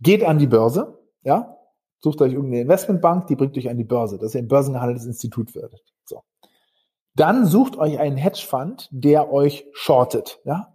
[0.00, 1.58] Geht an die Börse, ja,
[2.00, 5.54] sucht euch irgendeine Investmentbank, die bringt euch an die Börse, dass ihr ein börsengehandeltes Institut
[5.54, 5.80] werdet.
[6.04, 6.24] So.
[7.14, 10.40] Dann sucht euch einen Hedgefund, der euch shortet.
[10.44, 10.74] Ja?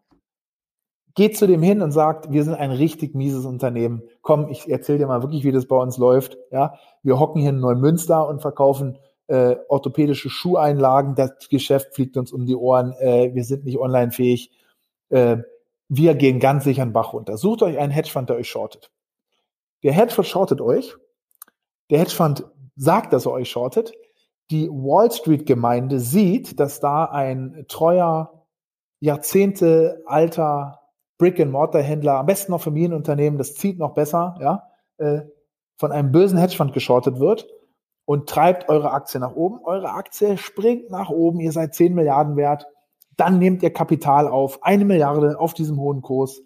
[1.15, 4.03] Geht zu dem hin und sagt, wir sind ein richtig mieses Unternehmen.
[4.21, 6.37] Komm, ich erzähle dir mal wirklich, wie das bei uns läuft.
[6.51, 6.75] Ja?
[7.03, 11.15] Wir hocken hier in Neumünster und verkaufen äh, orthopädische Schuheinlagen.
[11.15, 12.93] Das Geschäft fliegt uns um die Ohren.
[12.99, 14.51] Äh, wir sind nicht online fähig.
[15.09, 15.37] Äh,
[15.87, 17.37] wir gehen ganz sicher einen Bach runter.
[17.37, 18.91] Sucht euch einen Hedgefund, der euch shortet.
[19.83, 20.95] Der Hedgefund shortet euch.
[21.89, 23.93] Der Hedgefund sagt, dass er euch shortet
[24.51, 28.45] die Wall Street Gemeinde sieht, dass da ein treuer,
[28.99, 30.79] Jahrzehnte alter
[31.17, 35.21] Brick-and-Mortar-Händler, am besten noch Familienunternehmen, das zieht noch besser, ja, äh,
[35.77, 37.47] von einem bösen Hedgefonds geschortet wird
[38.05, 39.59] und treibt eure Aktie nach oben.
[39.63, 42.67] Eure Aktie springt nach oben, ihr seid 10 Milliarden wert,
[43.17, 46.41] dann nehmt ihr Kapital auf, eine Milliarde auf diesem hohen Kurs.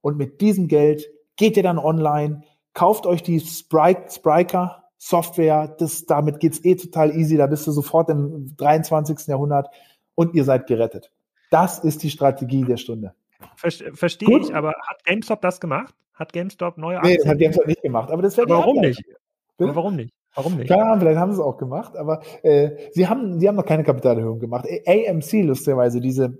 [0.00, 2.42] Und mit diesem Geld geht ihr dann online,
[2.74, 8.08] kauft euch die Spriker, Software, das, damit geht's eh total easy, da bist du sofort
[8.08, 9.26] im 23.
[9.26, 9.68] Jahrhundert
[10.14, 11.10] und ihr seid gerettet.
[11.50, 13.12] Das ist die Strategie der Stunde.
[13.56, 15.92] Verstehe ich, aber hat GameStop das gemacht?
[16.14, 17.14] Hat GameStop neue Aktien?
[17.14, 18.12] Nee, das hat GameStop nicht gemacht.
[18.12, 19.02] Aber das wäre Warum nicht?
[19.58, 20.14] Aber warum nicht?
[20.36, 20.68] Warum nicht?
[20.68, 23.66] Keine Ahnung, vielleicht haben sie es auch gemacht, aber äh, sie, haben, sie haben noch
[23.66, 24.66] keine Kapitalerhöhung gemacht.
[24.86, 26.38] AMC, lustigerweise, diese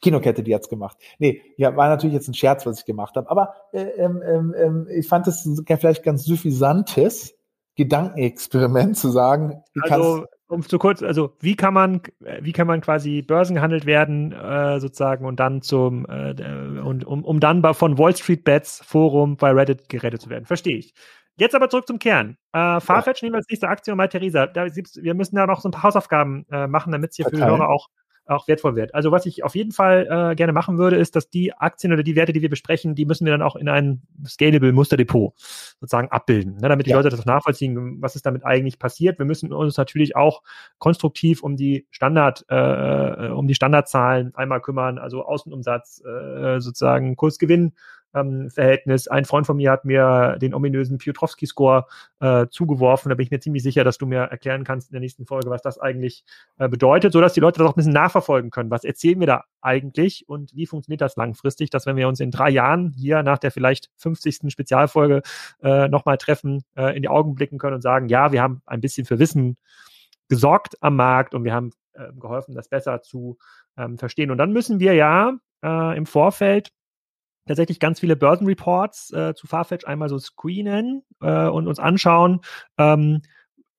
[0.00, 0.98] Kinokette, die hat's gemacht.
[1.18, 3.28] Nee, ja, war natürlich jetzt ein Scherz, was ich gemacht habe.
[3.28, 7.34] Aber äh, ähm, ähm, ähm ich fand es vielleicht ganz suffisantes,
[7.76, 12.02] Gedankenexperiment zu sagen, also, um zu kurz, also wie kann man,
[12.40, 16.34] wie kann man quasi börsengehandelt werden, äh, sozusagen, und dann zum, äh,
[16.80, 20.44] und um, um dann von Wall Street Bets Forum bei Reddit gerettet zu werden.
[20.44, 20.92] Verstehe ich.
[21.36, 22.36] Jetzt aber zurück zum Kern.
[22.52, 24.46] Äh, Farfetch nehmen wir als nächste Aktie und mal Theresa.
[24.46, 27.44] Da, wir müssen ja noch so ein paar Hausaufgaben äh, machen, damit es hier Verteilen.
[27.44, 27.88] für die Hörer auch
[28.34, 28.94] auch wertvoll wird.
[28.94, 32.02] Also was ich auf jeden Fall äh, gerne machen würde, ist, dass die Aktien oder
[32.02, 35.34] die Werte, die wir besprechen, die müssen wir dann auch in ein scalable Musterdepot
[35.80, 36.96] sozusagen abbilden, ne, damit die ja.
[36.96, 39.18] Leute das nachvollziehen, was ist damit eigentlich passiert.
[39.18, 40.42] Wir müssen uns natürlich auch
[40.78, 47.72] konstruktiv um die Standard, äh, um die Standardzahlen einmal kümmern, also Außenumsatz, äh, sozusagen Kursgewinn
[48.14, 49.08] ähm, Verhältnis.
[49.08, 51.86] Ein Freund von mir hat mir den ominösen Piotrowski-Score
[52.20, 53.10] äh, zugeworfen.
[53.10, 55.50] Da bin ich mir ziemlich sicher, dass du mir erklären kannst in der nächsten Folge,
[55.50, 56.24] was das eigentlich
[56.58, 58.70] äh, bedeutet, sodass die Leute das auch ein bisschen nachverfolgen können.
[58.70, 62.30] Was erzählen wir da eigentlich und wie funktioniert das langfristig, dass wenn wir uns in
[62.30, 64.50] drei Jahren hier nach der vielleicht 50.
[64.52, 65.22] Spezialfolge
[65.62, 68.80] äh, nochmal treffen, äh, in die Augen blicken können und sagen, ja, wir haben ein
[68.80, 69.56] bisschen für Wissen
[70.28, 73.38] gesorgt am Markt und wir haben äh, geholfen, das besser zu
[73.76, 74.30] ähm, verstehen.
[74.30, 76.72] Und dann müssen wir ja äh, im Vorfeld
[77.46, 82.40] tatsächlich ganz viele Börsenreports äh, zu Farfetch einmal so screenen äh, und uns anschauen.
[82.78, 83.22] Ähm,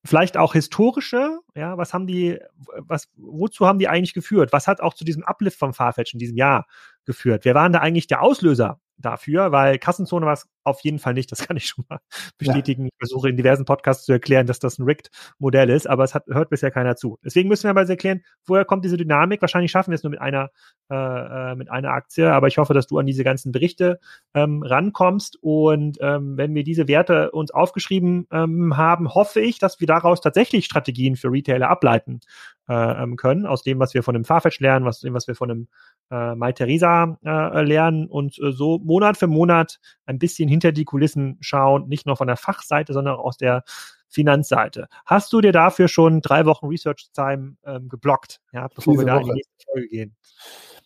[0.06, 2.40] vielleicht auch historische, ja, was haben die,
[2.78, 4.52] was, wozu haben die eigentlich geführt?
[4.52, 6.68] Was hat auch zu diesem Uplift von Farfetch in diesem Jahr
[7.06, 7.46] geführt?
[7.46, 9.52] Wer waren da eigentlich der Auslöser dafür?
[9.52, 12.00] Weil Kassenzone war es auf jeden Fall nicht, das kann ich schon mal
[12.38, 12.84] bestätigen.
[12.84, 12.90] Ja.
[12.92, 16.26] Ich versuche in diversen Podcasts zu erklären, dass das ein Rigged-Modell ist, aber es hat,
[16.28, 17.20] hört bisher keiner zu.
[17.24, 19.42] Deswegen müssen wir aber erklären, woher kommt diese Dynamik?
[19.42, 20.50] Wahrscheinlich schaffen wir es nur mit einer,
[20.90, 24.00] äh, äh, mit einer Aktie, aber ich hoffe, dass du an diese ganzen Berichte
[24.34, 29.80] ähm, rankommst und ähm, wenn wir diese Werte uns aufgeschrieben ähm, haben, hoffe ich, dass
[29.80, 32.22] wir daraus tatsächlich Strategien für Retailer ableiten
[32.70, 35.36] äh, ähm, können, aus dem, was wir von dem Farfetch lernen, aus dem, was wir
[35.36, 35.68] von dem
[36.12, 40.86] äh, Mai Theresa äh, lernen und äh, so Monat für Monat ein bisschen hinter die
[40.86, 43.64] Kulissen schauen, nicht nur von der Fachseite, sondern auch aus der
[44.10, 44.88] Finanzseite.
[45.06, 49.14] Hast du dir dafür schon drei Wochen Research Time ähm, geblockt, ja, bevor Diese wir
[49.14, 49.22] da Woche.
[49.22, 50.16] in die nächste Folge gehen?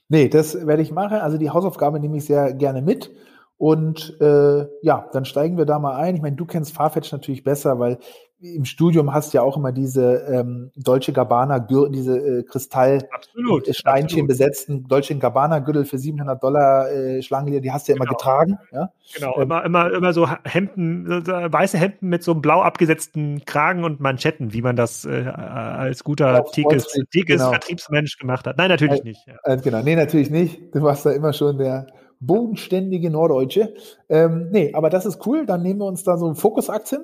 [0.10, 1.18] Nee, das werde ich machen.
[1.18, 3.11] Also die Hausaufgabe nehme ich sehr gerne mit.
[3.57, 6.15] Und äh, ja, dann steigen wir da mal ein.
[6.15, 7.98] Ich meine, du kennst Farfetch natürlich besser, weil
[8.39, 14.27] im Studium hast du ja auch immer diese ähm, Dolce Gabbana, diese äh, Kristallsteinchen äh,
[14.27, 18.18] besetzten Dolce Gabbana Gürtel für 700 Dollar äh, Schlangenleder, die hast du ja immer genau.
[18.18, 18.59] getragen.
[18.72, 18.91] Ja?
[19.15, 23.84] Genau, ähm, immer, immer, immer so Hemden, weiße Hemden mit so einem blau abgesetzten Kragen
[23.84, 27.49] und Manschetten, wie man das äh, als guter Tikes, genau.
[27.49, 28.57] Vertriebsmensch gemacht hat.
[28.57, 29.26] Nein, natürlich nicht.
[29.26, 29.35] Ja.
[29.43, 30.76] Äh, genau, nee, natürlich nicht.
[30.76, 31.88] Du warst da immer schon der
[32.19, 33.73] bodenständige Norddeutsche.
[34.09, 35.47] Ähm, nee, aber das ist cool.
[35.47, 37.03] Dann nehmen wir uns da so Fokusaktien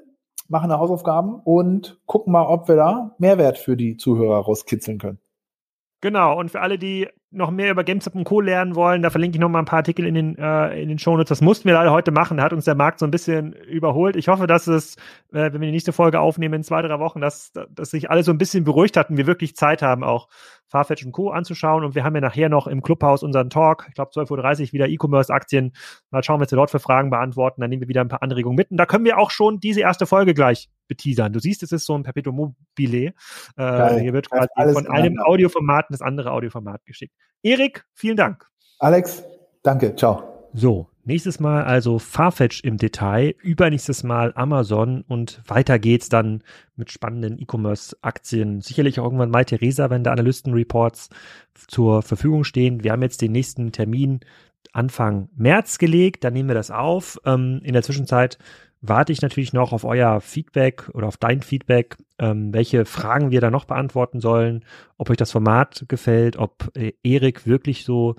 [0.53, 5.19] machen eine Hausaufgaben und gucken mal, ob wir da Mehrwert für die Zuhörer rauskitzeln können.
[5.99, 8.39] Genau, und für alle, die noch mehr über GameStop und Co.
[8.39, 10.99] lernen wollen, da verlinke ich noch mal ein paar Artikel in den, äh, in den
[10.99, 11.29] Shownotes.
[11.29, 12.37] Das mussten wir leider heute machen.
[12.37, 14.15] Da hat uns der Markt so ein bisschen überholt.
[14.15, 14.95] Ich hoffe, dass es,
[15.31, 18.23] äh, wenn wir die nächste Folge aufnehmen in zwei, drei Wochen, dass, dass sich alle
[18.23, 20.27] so ein bisschen beruhigt hatten, wir wirklich Zeit haben, auch
[20.67, 21.31] Farfetch und Co.
[21.31, 21.83] anzuschauen.
[21.83, 24.87] Und wir haben ja nachher noch im Clubhaus unseren Talk, ich glaube 12.30 Uhr wieder
[24.87, 25.73] E-Commerce-Aktien.
[26.11, 27.61] Mal schauen, was wir dort für Fragen beantworten.
[27.61, 28.71] Dann nehmen wir wieder ein paar Anregungen mit.
[28.71, 31.33] Und da können wir auch schon diese erste Folge gleich beteasern.
[31.33, 33.13] Du siehst, es ist so ein Perpetuum mobile.
[33.57, 37.13] Äh, hier wird quasi von einem Audioformat in das andere Audioformat geschickt.
[37.41, 38.47] Erik, vielen Dank.
[38.79, 39.23] Alex,
[39.63, 39.95] danke.
[39.95, 40.23] Ciao.
[40.53, 46.43] So, nächstes Mal also Farfetch im Detail, übernächstes Mal Amazon und weiter geht's dann
[46.75, 48.61] mit spannenden E-Commerce-Aktien.
[48.61, 51.09] Sicherlich auch irgendwann mal Theresa, wenn da Analystenreports
[51.67, 52.83] zur Verfügung stehen.
[52.83, 54.19] Wir haben jetzt den nächsten Termin
[54.73, 57.19] Anfang März gelegt, dann nehmen wir das auf.
[57.25, 58.37] Ähm, in der Zwischenzeit
[58.83, 63.39] warte ich natürlich noch auf euer Feedback oder auf dein Feedback, ähm, welche Fragen wir
[63.41, 64.65] da noch beantworten sollen,
[64.97, 68.15] ob euch das Format gefällt, ob äh, Erik wirklich so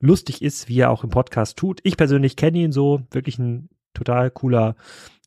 [0.00, 1.80] lustig ist, wie er auch im Podcast tut.
[1.84, 4.74] Ich persönlich kenne ihn so, wirklich ein total cooler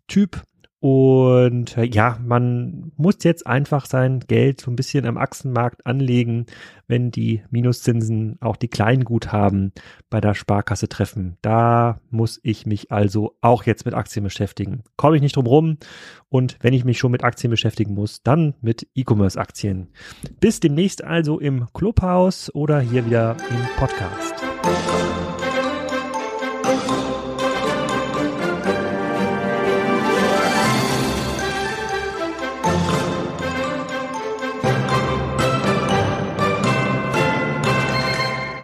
[0.08, 0.44] Typ.
[0.82, 6.48] Und äh, ja, man muss jetzt einfach sein Geld so ein bisschen am Achsenmarkt anlegen,
[6.88, 9.74] wenn die Minuszinsen auch die Kleinguthaben
[10.10, 11.38] bei der Sparkasse treffen.
[11.44, 14.82] Da muss ich mich also auch jetzt mit Aktien beschäftigen.
[14.98, 15.78] Komme ich nicht drum rum.
[16.30, 19.90] Und wenn ich mich schon mit Aktien beschäftigen muss, dann mit E-Commerce-Aktien.
[20.40, 24.34] Bis demnächst also im Clubhaus oder hier wieder im Podcast.